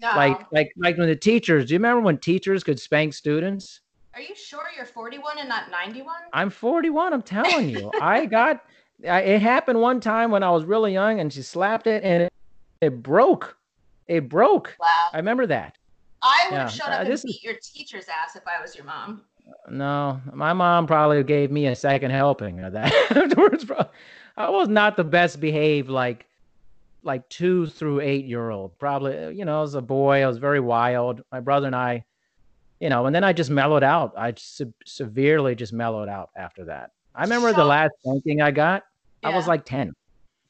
No. 0.00 0.10
Like, 0.16 0.40
like, 0.52 0.72
like 0.76 0.96
when 0.98 1.08
the 1.08 1.16
teachers. 1.16 1.66
Do 1.66 1.74
you 1.74 1.78
remember 1.78 2.00
when 2.02 2.18
teachers 2.18 2.62
could 2.64 2.78
spank 2.80 3.14
students? 3.14 3.80
Are 4.14 4.20
you 4.20 4.34
sure 4.36 4.62
you're 4.76 4.86
41 4.86 5.38
and 5.38 5.48
not 5.48 5.70
91? 5.70 6.14
I'm 6.32 6.50
41. 6.50 7.12
I'm 7.12 7.22
telling 7.22 7.68
you, 7.68 7.90
I 8.00 8.26
got. 8.26 8.64
I, 9.08 9.20
it 9.22 9.42
happened 9.42 9.80
one 9.80 10.00
time 10.00 10.30
when 10.30 10.42
I 10.42 10.50
was 10.50 10.64
really 10.64 10.92
young, 10.92 11.18
and 11.18 11.32
she 11.32 11.42
slapped 11.42 11.86
it, 11.88 12.04
and 12.04 12.22
it, 12.24 12.32
it 12.80 13.02
broke. 13.02 13.56
It 14.06 14.28
broke. 14.28 14.76
Wow. 14.78 14.86
I 15.12 15.16
remember 15.16 15.46
that. 15.46 15.76
I 16.22 16.46
would 16.48 16.54
yeah, 16.54 16.62
have 16.62 16.72
showed 16.72 16.88
uh, 16.88 16.92
up 16.92 17.00
and 17.00 17.10
this 17.10 17.24
is- 17.24 17.32
beat 17.32 17.42
your 17.42 17.54
teacher's 17.62 18.06
ass 18.08 18.36
if 18.36 18.42
I 18.46 18.62
was 18.62 18.76
your 18.76 18.84
mom. 18.84 19.22
No, 19.68 20.20
my 20.32 20.52
mom 20.54 20.86
probably 20.86 21.22
gave 21.22 21.50
me 21.50 21.66
a 21.66 21.74
second 21.74 22.12
helping 22.12 22.60
of 22.60 22.72
that 22.72 22.92
afterwards. 23.10 23.66
I 24.36 24.48
was 24.48 24.68
not 24.68 24.96
the 24.96 25.04
best 25.04 25.38
behaved, 25.38 25.90
like, 25.90 26.26
like 27.02 27.28
two 27.28 27.66
through 27.66 28.00
eight 28.00 28.24
year 28.24 28.48
old. 28.48 28.78
Probably, 28.78 29.36
you 29.36 29.44
know, 29.44 29.62
as 29.62 29.74
a 29.74 29.82
boy, 29.82 30.22
I 30.22 30.26
was 30.26 30.38
very 30.38 30.60
wild. 30.60 31.22
My 31.30 31.40
brother 31.40 31.66
and 31.66 31.76
I, 31.76 32.04
you 32.84 32.90
know, 32.90 33.06
and 33.06 33.14
then 33.16 33.24
I 33.24 33.32
just 33.32 33.48
mellowed 33.50 33.82
out. 33.82 34.12
I 34.14 34.34
se- 34.36 34.74
severely 34.84 35.54
just 35.54 35.72
mellowed 35.72 36.10
out 36.10 36.28
after 36.36 36.66
that. 36.66 36.90
I 37.14 37.22
remember 37.22 37.50
the 37.54 37.64
last 37.64 37.92
spanking 38.04 38.42
I 38.42 38.50
got. 38.50 38.82
I 39.22 39.34
was 39.34 39.48
like 39.48 39.64
ten. 39.64 39.94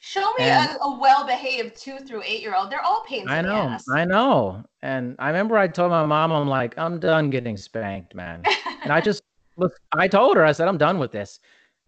Show 0.00 0.32
me 0.36 0.44
And- 0.46 0.72
a, 0.72 0.82
a 0.82 0.98
well-behaved 0.98 1.76
two 1.80 1.98
through 2.00 2.22
eight-year-old. 2.26 2.72
They're 2.72 2.82
all 2.82 3.04
pains 3.06 3.30
I 3.30 3.40
know. 3.40 3.78
I 3.94 4.04
know. 4.04 4.64
And 4.82 5.14
I 5.20 5.28
remember 5.28 5.56
I 5.56 5.68
told 5.68 5.90
my 5.92 6.04
mom, 6.04 6.32
I'm 6.32 6.48
like, 6.48 6.76
I'm 6.76 6.98
done 6.98 7.30
getting 7.30 7.56
spanked, 7.56 8.14
man. 8.16 8.42
and 8.82 8.92
I 8.92 9.00
just, 9.00 9.22
look, 9.56 9.72
I 9.92 10.08
told 10.08 10.36
her, 10.36 10.44
I 10.44 10.50
said, 10.52 10.66
I'm 10.66 10.76
done 10.76 10.98
with 10.98 11.12
this. 11.12 11.38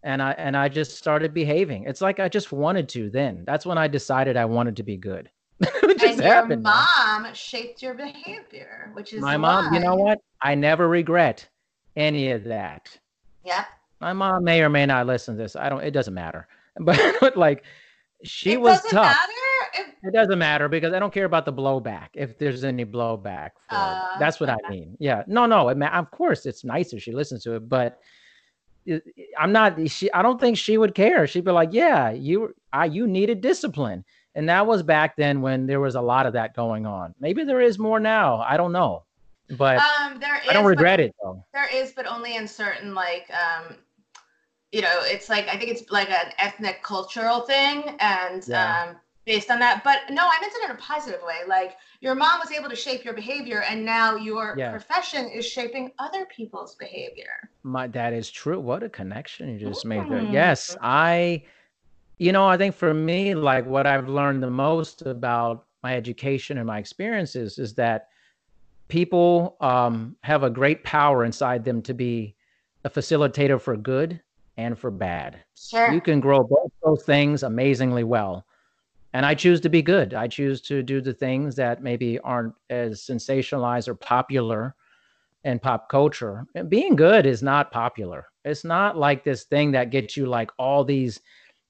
and 0.04 0.22
I 0.22 0.30
and 0.38 0.56
I 0.56 0.68
just 0.68 0.96
started 0.96 1.34
behaving. 1.34 1.84
It's 1.88 2.00
like 2.00 2.20
I 2.20 2.28
just 2.28 2.52
wanted 2.52 2.88
to. 2.90 3.10
Then 3.10 3.42
that's 3.46 3.66
when 3.66 3.78
I 3.78 3.88
decided 3.88 4.36
I 4.36 4.44
wanted 4.44 4.76
to 4.76 4.84
be 4.84 4.96
good. 4.96 5.28
it 5.60 5.98
just 5.98 6.18
and 6.18 6.22
happened. 6.22 6.64
Your 6.64 6.74
mom 6.74 7.32
shaped 7.32 7.82
your 7.82 7.94
behavior, 7.94 8.90
which 8.92 9.12
is 9.12 9.22
my 9.22 9.36
mom. 9.36 9.72
You 9.72 9.80
know 9.80 9.94
what? 9.94 10.18
I 10.42 10.54
never 10.54 10.88
regret 10.88 11.48
any 11.96 12.30
of 12.30 12.44
that. 12.44 12.96
Yeah. 13.44 13.64
My 14.00 14.12
mom 14.12 14.44
may 14.44 14.62
or 14.62 14.68
may 14.68 14.84
not 14.84 15.06
listen 15.06 15.36
to 15.36 15.42
this. 15.42 15.56
I 15.56 15.68
don't. 15.68 15.82
It 15.82 15.92
doesn't 15.92 16.14
matter. 16.14 16.48
But, 16.78 17.38
like, 17.38 17.64
she 18.22 18.52
it 18.52 18.60
was 18.60 18.82
tough. 18.90 19.16
If... 19.72 19.86
It 20.02 20.12
doesn't 20.12 20.38
matter 20.38 20.68
because 20.68 20.92
I 20.92 20.98
don't 20.98 21.12
care 21.12 21.24
about 21.24 21.46
the 21.46 21.52
blowback. 21.54 22.08
If 22.12 22.36
there's 22.36 22.64
any 22.64 22.84
blowback, 22.84 23.52
uh, 23.70 24.18
that's 24.18 24.38
what 24.38 24.50
okay. 24.50 24.58
I 24.66 24.70
mean. 24.70 24.94
Yeah. 25.00 25.22
No, 25.26 25.46
no. 25.46 25.70
It, 25.70 25.82
of 25.82 26.10
course, 26.10 26.44
it's 26.44 26.64
nice 26.64 26.92
if 26.92 27.02
she 27.02 27.12
listens 27.12 27.44
to 27.44 27.54
it, 27.54 27.66
but 27.66 27.98
I'm 29.38 29.52
not. 29.52 29.90
She. 29.90 30.12
I 30.12 30.20
don't 30.20 30.38
think 30.38 30.58
she 30.58 30.76
would 30.76 30.94
care. 30.94 31.26
She'd 31.26 31.44
be 31.44 31.50
like, 31.50 31.70
"Yeah, 31.72 32.10
you. 32.10 32.54
I. 32.72 32.84
You 32.84 33.06
needed 33.06 33.40
discipline." 33.40 34.04
And 34.36 34.50
that 34.50 34.66
was 34.66 34.82
back 34.82 35.16
then 35.16 35.40
when 35.40 35.66
there 35.66 35.80
was 35.80 35.94
a 35.94 36.00
lot 36.00 36.26
of 36.26 36.34
that 36.34 36.54
going 36.54 36.84
on. 36.84 37.14
Maybe 37.18 37.42
there 37.42 37.62
is 37.62 37.78
more 37.78 37.98
now. 37.98 38.36
I 38.46 38.58
don't 38.58 38.70
know. 38.70 39.02
But 39.56 39.78
um, 39.78 40.20
there 40.20 40.36
is, 40.36 40.48
I 40.48 40.52
don't 40.52 40.66
regret 40.66 41.00
it 41.00 41.14
though. 41.22 41.42
There 41.54 41.68
is, 41.72 41.92
but 41.92 42.06
only 42.06 42.36
in 42.36 42.46
certain 42.46 42.94
like 42.94 43.30
um 43.32 43.76
you 44.72 44.82
know, 44.82 45.00
it's 45.04 45.30
like 45.30 45.48
I 45.48 45.56
think 45.56 45.70
it's 45.70 45.90
like 45.90 46.10
an 46.10 46.32
ethnic 46.38 46.82
cultural 46.82 47.40
thing 47.40 47.96
and 47.98 48.46
yeah. 48.46 48.88
um 48.88 48.96
based 49.24 49.50
on 49.50 49.58
that. 49.60 49.82
But 49.82 50.00
no, 50.10 50.22
I 50.22 50.38
meant 50.40 50.52
it 50.54 50.70
in 50.70 50.76
a 50.76 50.78
positive 50.78 51.22
way. 51.22 51.40
Like 51.48 51.76
your 52.00 52.14
mom 52.14 52.38
was 52.38 52.52
able 52.52 52.68
to 52.68 52.76
shape 52.76 53.04
your 53.04 53.14
behavior 53.14 53.62
and 53.62 53.84
now 53.84 54.16
your 54.16 54.54
yeah. 54.58 54.70
profession 54.70 55.30
is 55.30 55.46
shaping 55.46 55.92
other 55.98 56.26
people's 56.26 56.74
behavior. 56.74 57.48
My 57.62 57.86
that 57.86 58.12
is 58.12 58.30
true. 58.30 58.60
What 58.60 58.82
a 58.82 58.88
connection 58.90 59.48
you 59.48 59.58
just 59.58 59.86
mm. 59.86 59.90
made 59.90 60.10
there. 60.10 60.30
Yes, 60.30 60.76
I 60.82 61.44
you 62.18 62.32
know, 62.32 62.46
I 62.46 62.56
think 62.56 62.74
for 62.74 62.94
me, 62.94 63.34
like 63.34 63.66
what 63.66 63.86
I've 63.86 64.08
learned 64.08 64.42
the 64.42 64.50
most 64.50 65.02
about 65.02 65.66
my 65.82 65.94
education 65.96 66.58
and 66.58 66.66
my 66.66 66.78
experiences 66.78 67.58
is 67.58 67.74
that 67.74 68.08
people 68.88 69.56
um, 69.60 70.16
have 70.22 70.42
a 70.42 70.50
great 70.50 70.82
power 70.84 71.24
inside 71.24 71.64
them 71.64 71.82
to 71.82 71.94
be 71.94 72.34
a 72.84 72.90
facilitator 72.90 73.60
for 73.60 73.76
good 73.76 74.20
and 74.56 74.78
for 74.78 74.90
bad. 74.90 75.42
Sure. 75.56 75.92
You 75.92 76.00
can 76.00 76.20
grow 76.20 76.42
both 76.42 76.70
those 76.82 77.04
things 77.04 77.42
amazingly 77.42 78.04
well. 78.04 78.46
And 79.12 79.24
I 79.24 79.34
choose 79.34 79.60
to 79.62 79.68
be 79.68 79.82
good. 79.82 80.14
I 80.14 80.28
choose 80.28 80.60
to 80.62 80.82
do 80.82 81.00
the 81.00 81.12
things 81.12 81.54
that 81.56 81.82
maybe 81.82 82.18
aren't 82.20 82.54
as 82.70 83.00
sensationalized 83.00 83.88
or 83.88 83.94
popular 83.94 84.74
in 85.44 85.58
pop 85.58 85.88
culture. 85.88 86.46
And 86.54 86.68
being 86.68 86.96
good 86.96 87.26
is 87.26 87.42
not 87.42 87.70
popular. 87.70 88.26
It's 88.44 88.64
not 88.64 88.96
like 88.96 89.24
this 89.24 89.44
thing 89.44 89.72
that 89.72 89.90
gets 89.90 90.16
you 90.16 90.26
like 90.26 90.50
all 90.58 90.84
these 90.84 91.20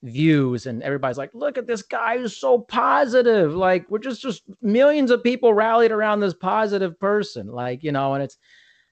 views 0.07 0.67
and 0.67 0.83
everybody's 0.83 1.19
like 1.19 1.35
look 1.35 1.59
at 1.59 1.67
this 1.67 1.83
guy 1.83 2.19
who's 2.19 2.37
so 2.37 2.59
positive. 2.59 3.55
Like 3.55 3.91
we're 3.91 3.99
just 3.99 4.23
just 4.23 4.43
millions 4.63 5.11
of 5.11 5.23
people 5.23 5.55
rallied 5.55 5.93
around 5.93 6.21
this 6.21 6.35
positive 6.35 6.99
person. 6.99 7.49
Like 7.49 7.83
you 7.83 7.93
know 7.93 8.15
and 8.15 8.23
it's 8.23 8.39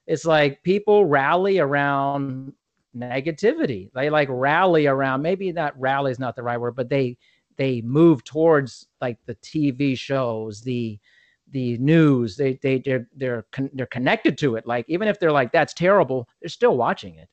it's 0.07 0.25
like 0.25 0.63
people 0.63 1.07
rally 1.07 1.59
around 1.59 2.53
negativity. 2.97 3.91
They 3.93 4.11
like 4.11 4.29
rally 4.31 4.87
around 4.87 5.23
maybe 5.23 5.51
that 5.53 5.79
rally 5.79 6.13
is 6.13 6.19
not 6.19 6.37
the 6.37 6.43
right 6.43 6.61
word 6.61 6.77
but 6.77 6.89
they 6.89 7.17
they 7.57 7.81
move 7.83 8.25
towards 8.25 8.89
like 9.01 9.19
the 9.27 9.37
tv 9.37 9.97
shows 9.97 10.61
the 10.61 10.99
the 11.55 11.79
news. 11.79 12.37
They 12.37 12.55
they 12.63 12.81
they're 12.81 13.09
they're, 13.17 13.47
con- 13.53 13.71
they're 13.73 13.87
connected 13.87 14.37
to 14.39 14.57
it. 14.57 14.67
Like 14.67 14.85
even 14.89 15.09
if 15.09 15.19
they're 15.19 15.33
like 15.33 15.53
that's 15.53 15.73
terrible 15.73 16.29
they're 16.41 16.49
still 16.51 16.77
watching 16.77 17.15
it. 17.15 17.29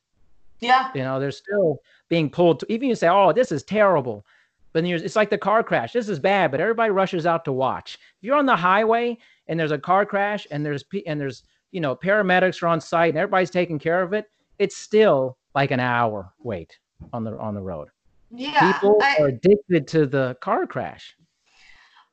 Yeah. 0.62 0.92
You 0.94 1.02
know 1.02 1.20
they're 1.20 1.32
still 1.32 1.80
being 2.12 2.30
pulled 2.30 2.60
to 2.60 2.72
even 2.72 2.90
you 2.90 2.96
say, 2.96 3.08
oh, 3.08 3.32
this 3.32 3.54
is 3.54 3.64
terrible. 3.64 4.26
But 4.74 4.84
it's 4.84 5.16
like 5.16 5.30
the 5.30 5.38
car 5.38 5.64
crash. 5.64 5.94
This 5.94 6.10
is 6.10 6.20
bad, 6.20 6.52
but 6.52 6.60
everybody 6.60 6.92
rushes 6.92 7.26
out 7.26 7.46
to 7.46 7.54
watch. 7.54 7.96
If 7.96 8.24
you're 8.24 8.36
on 8.36 8.46
the 8.46 8.56
highway 8.56 9.18
and 9.48 9.58
there's 9.58 9.72
a 9.72 9.80
car 9.80 10.06
crash 10.06 10.46
and 10.52 10.66
there's 10.66 10.84
and 11.08 11.20
there's 11.20 11.44
you 11.72 11.80
know 11.80 11.96
paramedics 11.96 12.62
are 12.62 12.68
on 12.68 12.82
site 12.82 13.10
and 13.12 13.18
everybody's 13.18 13.50
taking 13.50 13.80
care 13.80 14.02
of 14.02 14.12
it, 14.12 14.30
it's 14.60 14.76
still 14.76 15.38
like 15.56 15.72
an 15.72 15.80
hour 15.80 16.34
wait 16.44 16.78
on 17.14 17.24
the 17.24 17.38
on 17.38 17.54
the 17.54 17.62
road. 17.62 17.88
Yeah, 18.30 18.74
people 18.74 19.00
I, 19.02 19.16
are 19.20 19.28
addicted 19.28 19.88
to 19.88 20.06
the 20.06 20.36
car 20.42 20.68
crash. 20.68 21.16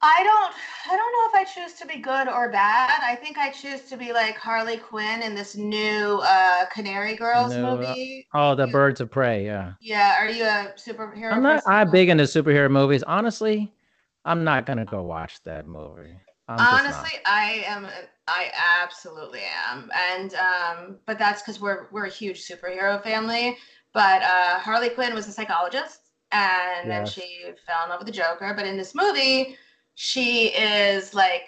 I 0.01 0.23
don't 0.23 0.55
I 0.93 0.97
don't 0.97 1.13
know 1.13 1.41
if 1.41 1.49
I 1.49 1.53
choose 1.53 1.75
to 1.81 1.87
be 1.87 1.97
good 1.97 2.29
or 2.29 2.51
bad. 2.51 3.01
I 3.03 3.17
think 3.17 3.37
I 3.37 3.51
choose 3.51 3.83
to 3.83 3.97
be 3.97 4.13
like 4.13 4.37
Harley 4.37 4.77
Quinn 4.77 5.23
in 5.23 5.35
this 5.35 5.57
new 5.57 6.21
uh 6.23 6.67
Canary 6.67 7.17
Girls 7.17 7.53
uh, 7.53 7.63
movie. 7.63 8.27
oh, 8.33 8.55
the 8.55 8.67
you, 8.67 8.73
Birds 8.73 9.01
of 9.01 9.11
Prey, 9.11 9.45
yeah. 9.45 9.73
Yeah, 9.81 10.17
are 10.21 10.29
you 10.29 10.45
a 10.45 10.73
superhero? 10.77 11.33
I'm 11.33 11.43
not 11.43 11.63
I'm 11.67 11.91
big 11.91 12.11
into 12.11 12.25
superhero 12.25 12.71
movies. 12.71 13.03
Honestly, 13.03 13.73
I'm 14.25 14.45
not 14.45 14.67
going 14.67 14.79
to 14.79 14.85
go 14.85 15.03
watch 15.03 15.43
that 15.45 15.67
movie. 15.67 16.17
I'm 16.47 16.61
Honestly, 16.61 17.19
I 17.27 17.65
am 17.67 17.89
I 18.29 18.53
absolutely 18.83 19.43
am. 19.69 19.91
And 20.13 20.35
um 20.35 20.99
but 21.07 21.19
that's 21.19 21.43
cuz 21.43 21.61
we're 21.61 21.89
we're 21.91 22.07
a 22.07 22.11
huge 22.11 22.47
superhero 22.47 23.03
family, 23.03 23.59
but 23.93 24.23
uh 24.23 24.61
Harley 24.61 24.91
Quinn 24.91 25.13
was 25.13 25.27
a 25.27 25.33
psychologist 25.33 26.03
and 26.31 26.87
yes. 26.87 26.87
then 26.87 27.07
she 27.07 27.53
fell 27.67 27.83
in 27.83 27.91
love 27.91 27.99
with 27.99 28.07
the 28.07 28.13
Joker, 28.13 28.55
but 28.55 28.65
in 28.65 28.77
this 28.77 28.95
movie 28.95 29.57
she 30.01 30.47
is 30.51 31.13
like 31.13 31.43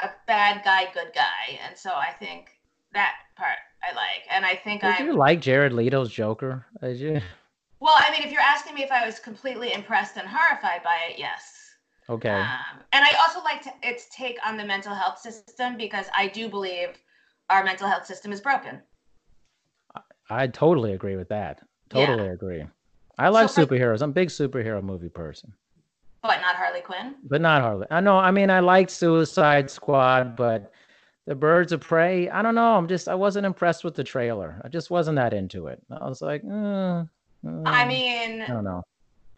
a 0.00 0.10
bad 0.28 0.62
guy, 0.64 0.84
good 0.94 1.10
guy, 1.12 1.58
and 1.66 1.76
so 1.76 1.90
I 1.90 2.12
think 2.12 2.50
that 2.92 3.14
part 3.36 3.58
I 3.82 3.92
like, 3.92 4.22
and 4.30 4.46
I 4.46 4.54
think 4.54 4.84
I. 4.84 4.96
Did 4.96 5.06
you 5.06 5.16
like 5.16 5.40
Jared 5.40 5.72
Leto's 5.72 6.12
Joker? 6.12 6.64
Did 6.80 6.98
you? 6.98 7.20
Well, 7.80 7.96
I 7.96 8.12
mean, 8.12 8.22
if 8.22 8.30
you're 8.30 8.40
asking 8.40 8.74
me 8.74 8.84
if 8.84 8.92
I 8.92 9.04
was 9.04 9.18
completely 9.18 9.72
impressed 9.72 10.16
and 10.16 10.28
horrified 10.28 10.84
by 10.84 10.96
it, 11.10 11.18
yes. 11.18 11.72
Okay. 12.08 12.30
Um, 12.30 12.84
and 12.92 13.04
I 13.04 13.10
also 13.18 13.42
liked 13.42 13.66
its 13.82 14.06
take 14.12 14.38
on 14.46 14.56
the 14.56 14.64
mental 14.64 14.94
health 14.94 15.18
system 15.18 15.76
because 15.76 16.06
I 16.16 16.28
do 16.28 16.48
believe 16.48 16.90
our 17.50 17.64
mental 17.64 17.88
health 17.88 18.06
system 18.06 18.30
is 18.30 18.40
broken. 18.40 18.80
I, 19.96 20.00
I 20.30 20.46
totally 20.46 20.92
agree 20.92 21.16
with 21.16 21.30
that. 21.30 21.62
Totally 21.90 22.26
yeah. 22.26 22.32
agree. 22.32 22.64
I 23.18 23.28
like 23.28 23.48
so, 23.48 23.66
superheroes. 23.66 24.02
I'm 24.02 24.10
a 24.10 24.12
big 24.12 24.28
superhero 24.28 24.82
movie 24.84 25.08
person. 25.08 25.52
But 26.26 26.40
not 26.40 26.56
Harley 26.56 26.80
Quinn. 26.80 27.16
But 27.24 27.40
not 27.40 27.62
Harley. 27.62 27.86
I 27.90 28.00
know. 28.00 28.18
I 28.18 28.30
mean, 28.30 28.50
I 28.50 28.60
liked 28.60 28.90
Suicide 28.90 29.70
Squad, 29.70 30.36
but 30.36 30.72
the 31.26 31.34
Birds 31.34 31.72
of 31.72 31.80
Prey. 31.80 32.28
I 32.28 32.42
don't 32.42 32.54
know. 32.54 32.76
I'm 32.76 32.88
just. 32.88 33.08
I 33.08 33.14
wasn't 33.14 33.46
impressed 33.46 33.84
with 33.84 33.94
the 33.94 34.04
trailer. 34.04 34.60
I 34.64 34.68
just 34.68 34.90
wasn't 34.90 35.16
that 35.16 35.32
into 35.32 35.66
it. 35.66 35.82
I 35.90 36.08
was 36.08 36.22
like, 36.22 36.42
uh, 36.44 37.04
uh, 37.46 37.62
I 37.64 37.86
mean, 37.86 38.42
I 38.42 38.46
don't 38.46 38.64
know. 38.64 38.82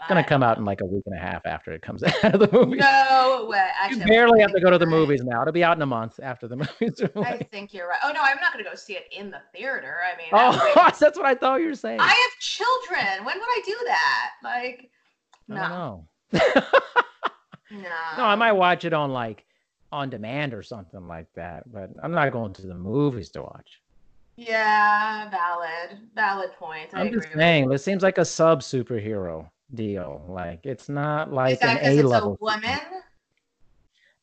It's 0.01 0.09
gonna 0.09 0.22
come 0.22 0.45
out 0.45 0.59
in 0.59 0.64
like 0.64 0.80
a 0.80 0.84
week 0.84 1.03
and 1.07 1.14
a 1.14 1.18
half 1.18 1.45
after 1.45 1.72
it 1.72 1.82
comes 1.82 2.03
out 2.22 2.34
of 2.34 2.39
the 2.41 2.49
movie. 2.53 2.76
No 2.76 3.47
way. 3.51 3.68
Actually, 3.80 4.03
you 4.03 4.07
barely 4.07 4.41
have 4.41 4.53
to 4.53 4.61
go 4.61 4.70
to 4.70 4.78
the 4.78 4.86
right. 4.86 4.93
movies 4.93 5.24
now. 5.24 5.43
It'll 5.43 5.53
be 5.53 5.64
out 5.64 5.76
in 5.76 5.82
a 5.82 5.86
month 5.86 6.20
after 6.22 6.47
the 6.47 6.57
movies. 6.80 7.03
I 7.16 7.39
think 7.51 7.74
you're 7.74 7.89
right. 7.89 7.99
Oh 8.05 8.12
no, 8.12 8.20
I'm 8.22 8.41
not 8.41 8.53
gonna 8.53 8.64
go 8.64 8.76
see 8.76 8.95
it 8.95 9.07
in 9.11 9.30
the 9.30 9.41
theater. 9.53 9.97
I 10.05 10.16
mean, 10.16 10.28
oh, 10.32 10.93
that's 11.01 11.18
what 11.18 11.26
I 11.26 11.34
thought 11.34 11.61
you 11.61 11.68
were 11.68 11.74
saying. 11.74 12.01
I 12.01 12.07
have 12.07 12.41
children. 12.41 13.24
When 13.24 13.39
would 13.39 13.49
I 13.49 13.62
do 13.66 13.76
that? 13.86 14.30
Like, 14.45 14.91
no. 15.49 16.07
No. 16.33 16.41
no, 17.70 18.24
I 18.24 18.35
might 18.35 18.53
watch 18.53 18.85
it 18.85 18.93
on 18.93 19.11
like 19.12 19.45
on 19.91 20.11
demand 20.11 20.55
or 20.55 20.62
something 20.62 21.07
like 21.09 21.26
that, 21.35 21.70
but 21.72 21.91
I'm 22.03 22.12
not 22.12 22.33
going 22.33 22.53
to 22.55 22.66
the 22.66 22.74
movies 22.74 23.31
to 23.31 23.43
watch. 23.43 23.81
Yeah, 24.37 25.29
valid, 25.31 25.99
valid 26.14 26.53
point. 26.53 26.91
I 26.93 27.01
am 27.01 27.12
just 27.12 27.33
saying, 27.33 27.72
it 27.72 27.79
seems 27.79 28.03
like 28.03 28.18
a 28.18 28.24
sub 28.24 28.61
superhero 28.61 29.49
deal. 29.74 30.24
Like 30.29 30.61
it's 30.64 30.89
not 30.89 31.33
like 31.33 31.59
an 31.62 31.79
A 31.83 32.03
level. 32.03 32.39
woman. 32.41 32.79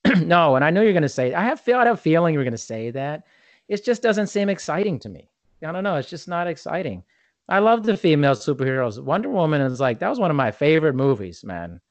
no, 0.28 0.56
and 0.56 0.64
I 0.64 0.70
know 0.70 0.82
you're 0.82 0.93
gonna 0.93 1.10
say. 1.10 1.34
I 1.34 1.43
have 1.43 1.60
feel. 1.60 1.78
I 1.78 1.86
have 1.86 1.95
a 1.95 1.97
feeling 1.97 2.34
you're 2.34 2.43
gonna 2.43 2.58
say 2.58 2.91
that. 2.91 3.24
It 3.68 3.84
just 3.84 4.01
doesn't 4.01 4.28
seem 4.28 4.49
exciting 4.49 4.99
to 4.99 5.10
me. 5.10 5.28
I 5.66 5.72
don't 5.72 5.84
know. 5.84 5.95
It's 5.95 6.10
just 6.10 6.28
not 6.28 6.47
exciting. 6.47 7.03
I 7.49 7.60
love 7.60 7.84
the 7.84 7.97
female 7.97 8.36
superheroes. 8.36 9.01
Wonder 9.03 9.30
Woman 9.30 9.62
is 9.62 9.80
like 9.80 9.99
that 9.99 10.10
was 10.10 10.20
one 10.20 10.32
of 10.32 10.38
my 10.38 10.51
favorite 10.51 10.95
movies, 10.95 11.43
man. 11.43 11.82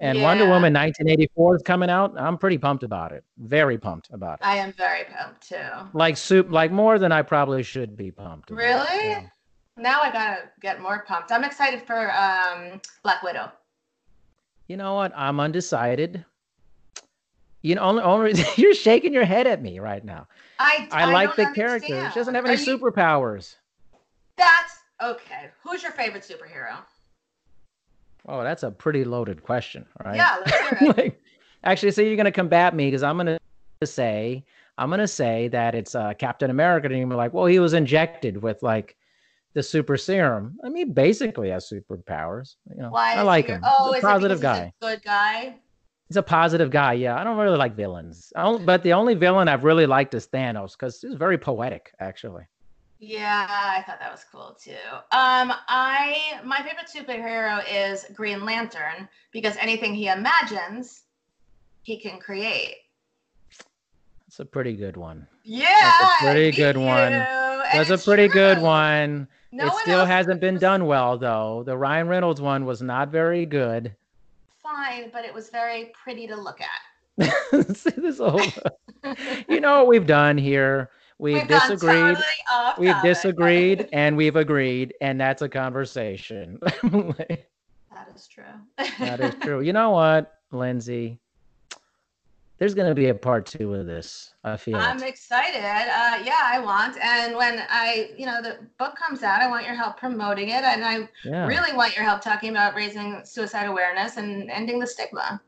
And 0.00 0.18
yeah. 0.18 0.24
Wonder 0.24 0.44
Woman 0.44 0.74
1984 0.74 1.56
is 1.56 1.62
coming 1.62 1.88
out. 1.88 2.18
I'm 2.18 2.36
pretty 2.36 2.58
pumped 2.58 2.82
about 2.82 3.12
it. 3.12 3.24
Very 3.38 3.78
pumped 3.78 4.08
about 4.12 4.40
it. 4.40 4.46
I 4.46 4.56
am 4.56 4.72
very 4.72 5.04
pumped 5.04 5.48
too. 5.48 5.56
Like 5.94 6.16
soup, 6.16 6.50
like 6.50 6.70
more 6.70 6.98
than 6.98 7.12
I 7.12 7.22
probably 7.22 7.62
should 7.62 7.96
be 7.96 8.10
pumped. 8.10 8.50
Really? 8.50 9.08
Yeah. 9.08 9.22
Now 9.78 10.02
I 10.02 10.10
gotta 10.10 10.50
get 10.60 10.80
more 10.80 11.04
pumped. 11.06 11.32
I'm 11.32 11.44
excited 11.44 11.82
for 11.82 12.12
um, 12.14 12.80
Black 13.02 13.22
Widow. 13.22 13.50
You 14.68 14.76
know 14.76 14.94
what? 14.94 15.12
I'm 15.16 15.40
undecided. 15.40 16.24
You 17.62 17.74
know, 17.74 17.82
only, 17.82 18.02
only 18.02 18.44
you're 18.56 18.74
shaking 18.74 19.12
your 19.12 19.24
head 19.24 19.46
at 19.46 19.62
me 19.62 19.78
right 19.78 20.04
now. 20.04 20.28
I 20.58 20.88
I, 20.92 21.02
I 21.02 21.12
like 21.12 21.36
the 21.36 21.46
understand. 21.46 21.54
character. 21.54 22.10
She 22.10 22.18
doesn't 22.18 22.34
have 22.34 22.44
any 22.44 22.62
you... 22.62 22.78
superpowers. 22.78 23.56
That's 24.36 24.78
okay. 25.02 25.50
Who's 25.62 25.82
your 25.82 25.92
favorite 25.92 26.22
superhero? 26.22 26.76
Oh, 28.28 28.42
that's 28.42 28.62
a 28.62 28.70
pretty 28.70 29.04
loaded 29.04 29.42
question, 29.42 29.86
right? 30.04 30.16
Yeah, 30.16 30.36
let's 30.44 30.78
hear 30.80 30.88
it. 30.90 30.96
like, 30.96 31.20
actually, 31.64 31.92
so 31.92 32.02
you're 32.02 32.16
gonna 32.16 32.32
combat 32.32 32.74
me 32.74 32.86
because 32.86 33.02
I'm 33.02 33.16
gonna 33.16 33.38
say 33.84 34.44
I'm 34.78 34.90
gonna 34.90 35.08
say 35.08 35.48
that 35.48 35.74
it's 35.74 35.94
uh, 35.94 36.12
Captain 36.14 36.50
America, 36.50 36.88
and 36.88 36.96
you're 36.96 37.08
like, 37.08 37.32
well, 37.32 37.46
he 37.46 37.58
was 37.58 37.72
injected 37.72 38.42
with 38.42 38.62
like 38.62 38.96
the 39.54 39.62
super 39.62 39.96
serum. 39.96 40.58
I 40.64 40.68
mean, 40.68 40.92
basically 40.92 41.50
has 41.50 41.70
superpowers. 41.70 42.56
You 42.74 42.82
know, 42.82 42.90
Why? 42.90 43.14
I 43.14 43.22
like 43.22 43.46
him. 43.46 43.62
Oh, 43.64 43.92
He's 43.92 44.02
a 44.02 44.06
positive 44.06 44.40
guy. 44.40 44.64
he's 44.64 44.88
a 44.90 44.92
good 44.92 45.02
guy. 45.02 45.54
He's 46.08 46.16
a 46.16 46.22
positive 46.22 46.70
guy. 46.70 46.92
Yeah, 46.92 47.18
I 47.18 47.24
don't 47.24 47.38
really 47.38 47.56
like 47.56 47.74
villains. 47.74 48.32
I 48.36 48.42
don't, 48.42 48.66
but 48.66 48.82
the 48.82 48.92
only 48.92 49.14
villain 49.14 49.48
I've 49.48 49.64
really 49.64 49.86
liked 49.86 50.14
is 50.14 50.28
Thanos 50.28 50.72
because 50.72 51.00
he's 51.00 51.14
very 51.14 51.38
poetic, 51.38 51.92
actually. 51.98 52.44
Yeah, 52.98 53.46
I 53.48 53.82
thought 53.82 54.00
that 54.00 54.10
was 54.10 54.24
cool 54.30 54.56
too. 54.58 54.72
Um, 55.12 55.52
I 55.68 56.40
my 56.44 56.62
favorite 56.62 56.88
superhero 56.88 57.62
is 57.70 58.06
Green 58.14 58.44
Lantern 58.44 59.08
because 59.32 59.56
anything 59.58 59.94
he 59.94 60.08
imagines, 60.08 61.02
he 61.82 62.00
can 62.00 62.18
create. 62.18 62.76
That's 64.26 64.40
a 64.40 64.44
pretty 64.44 64.74
good 64.74 64.96
one. 64.96 65.26
Yeah, 65.44 65.66
that's 65.70 66.00
a 66.00 66.24
pretty 66.24 66.52
good 66.52 66.76
one. 66.76 67.12
And 67.12 67.26
That's 67.72 67.90
a 67.90 67.98
pretty 67.98 68.28
good 68.28 68.60
one. 68.60 69.28
No 69.52 69.66
it 69.66 69.72
one 69.72 69.82
still 69.82 70.04
hasn't 70.04 70.40
been 70.40 70.58
done 70.58 70.86
well 70.86 71.18
though. 71.18 71.62
The 71.64 71.76
Ryan 71.76 72.08
Reynolds 72.08 72.40
one 72.40 72.64
was 72.64 72.82
not 72.82 73.10
very 73.10 73.46
good. 73.46 73.94
Fine, 74.62 75.10
but 75.12 75.24
it 75.24 75.32
was 75.32 75.50
very 75.50 75.92
pretty 76.02 76.26
to 76.26 76.36
look 76.36 76.60
at. 76.60 77.76
See, 77.76 77.90
this 77.90 78.18
whole, 78.18 78.40
you 79.48 79.60
know 79.60 79.78
what 79.78 79.86
we've 79.86 80.06
done 80.06 80.36
here? 80.36 80.90
We've, 81.18 81.34
We've 81.36 81.48
disagreed. 81.48 82.16
totally 82.16 82.78
we've 82.78 82.92
topic. 82.94 83.10
disagreed 83.10 83.88
and 83.92 84.16
we've 84.16 84.36
agreed, 84.36 84.94
and 85.00 85.20
that's 85.20 85.42
a 85.42 85.48
conversation. 85.48 86.58
That 87.92 88.08
is 88.14 88.28
true. 88.28 88.44
that 89.00 89.20
is 89.20 89.34
true. 89.36 89.60
You 89.64 89.72
know 89.72 89.90
what, 89.90 90.34
Lindsay? 90.52 91.18
There's 92.58 92.74
going 92.74 92.88
to 92.88 92.94
be 92.94 93.08
a 93.08 93.14
part 93.14 93.46
two 93.46 93.74
of 93.74 93.86
this. 93.86 94.32
I 94.44 94.56
feel 94.56 94.76
I'm 94.78 95.02
it. 95.02 95.08
excited. 95.08 95.60
Uh, 95.62 96.22
yeah, 96.24 96.36
I 96.42 96.58
want. 96.62 96.96
And 97.02 97.36
when 97.36 97.62
I, 97.70 98.10
you 98.16 98.24
know, 98.26 98.40
the 98.42 98.58
book 98.78 98.94
comes 98.96 99.22
out, 99.22 99.40
I 99.42 99.48
want 99.48 99.66
your 99.66 99.74
help 99.74 99.98
promoting 99.98 100.48
it. 100.50 100.64
And 100.64 100.84
I 100.84 101.08
Yeah. 101.24 101.46
really 101.46 101.74
want 101.74 101.94
your 101.96 102.04
help 102.04 102.20
talking 102.22 102.50
about 102.50 102.74
raising 102.74 103.22
suicide 103.24 103.66
awareness 103.66 104.16
and 104.18 104.50
ending 104.50 104.78
the 104.78 104.86
stigma. 104.86 105.40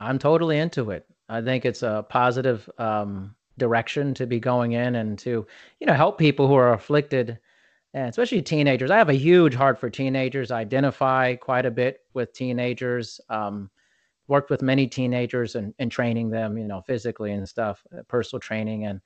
I'm 0.00 0.18
totally 0.18 0.58
into 0.58 0.90
it. 0.90 1.06
I 1.28 1.42
think 1.42 1.64
it's 1.64 1.82
a 1.82 2.04
positive 2.08 2.68
um, 2.78 3.34
direction 3.58 4.14
to 4.14 4.26
be 4.26 4.40
going 4.40 4.72
in 4.72 4.96
and 4.96 5.18
to, 5.20 5.46
you 5.80 5.86
know, 5.86 5.94
help 5.94 6.18
people 6.18 6.48
who 6.48 6.54
are 6.54 6.72
afflicted, 6.72 7.38
and 7.94 8.08
especially 8.08 8.42
teenagers. 8.42 8.90
I 8.90 8.96
have 8.98 9.08
a 9.10 9.14
huge 9.14 9.54
heart 9.54 9.78
for 9.78 9.90
teenagers. 9.90 10.50
I 10.50 10.60
identify 10.60 11.36
quite 11.36 11.66
a 11.66 11.70
bit 11.70 12.00
with 12.14 12.32
teenagers. 12.32 13.20
Um, 13.28 13.70
worked 14.28 14.50
with 14.50 14.62
many 14.62 14.86
teenagers 14.86 15.56
and, 15.56 15.74
and 15.78 15.90
training 15.90 16.30
them, 16.30 16.56
you 16.56 16.66
know, 16.66 16.80
physically 16.80 17.32
and 17.32 17.46
stuff, 17.46 17.84
uh, 17.96 18.02
personal 18.08 18.40
training. 18.40 18.86
And 18.86 19.00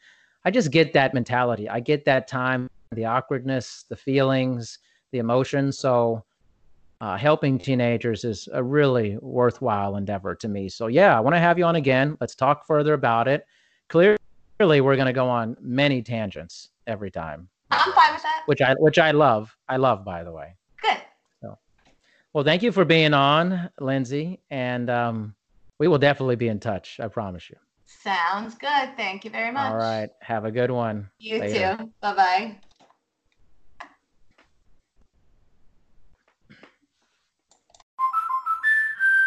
I 0.45 0.51
just 0.51 0.71
get 0.71 0.93
that 0.93 1.15
mentality. 1.15 1.69
I 1.69 1.81
get 1.81 2.05
that 2.05 2.29
time, 2.29 2.69
the 2.93 3.07
awkwardness, 3.07 3.85
the 3.89 3.97
feelings, 3.97 4.79
the 5.11 5.19
emotions. 5.19 5.79
So, 5.79 6.25
uh, 7.01 7.17
helping 7.17 7.59
teenagers 7.59 8.25
is 8.25 8.49
a 8.53 8.63
really 8.63 9.19
worthwhile 9.21 9.97
endeavor 9.97 10.35
to 10.35 10.49
me. 10.49 10.69
So 10.69 10.87
yeah, 10.87 11.17
I 11.17 11.21
want 11.21 11.35
to 11.35 11.41
have 11.41 11.59
you 11.59 11.65
on 11.65 11.77
again. 11.77 12.17
Let's 12.21 12.35
talk 12.35 12.67
further 12.67 12.95
about 12.95 13.29
it. 13.29 13.47
Clearly, 13.89 14.17
we're 14.59 14.97
going 14.97 15.07
to 15.07 15.13
go 15.13 15.29
on 15.29 15.57
many 15.61 16.03
tangents 16.03 16.71
every 16.87 17.11
time, 17.11 17.49
I'm 17.71 17.93
fine 17.93 18.13
with 18.15 18.23
that. 18.23 18.43
which 18.47 18.61
I 18.63 18.75
which 18.79 18.99
I 18.99 19.11
love. 19.11 19.55
I 19.69 19.77
love, 19.77 20.05
by 20.05 20.25
the 20.25 20.33
way. 20.33 20.57
Good. 20.83 20.99
So, 21.43 21.59
Well, 22.33 22.45
thank 22.45 22.63
you 22.63 22.73
for 22.73 22.85
being 22.85 23.13
on, 23.15 23.71
Lindsay, 23.81 24.41
and 24.51 24.89
um, 24.89 25.35
we 25.79 25.89
will 25.89 25.99
definitely 25.99 26.37
be 26.37 26.49
in 26.49 26.61
touch. 26.61 26.99
I 27.01 27.09
promise 27.09 27.51
you. 27.51 27.57
Sounds 27.87 28.55
good. 28.55 28.97
Thank 28.97 29.25
you 29.25 29.31
very 29.31 29.53
much. 29.53 29.65
All 29.71 29.77
right, 29.77 30.09
have 30.21 30.45
a 30.45 30.51
good 30.51 30.71
one. 30.71 31.11
You 31.19 31.39
Later. 31.41 31.77
too. 31.79 31.93
Bye 32.01 32.15
bye. 32.15 32.57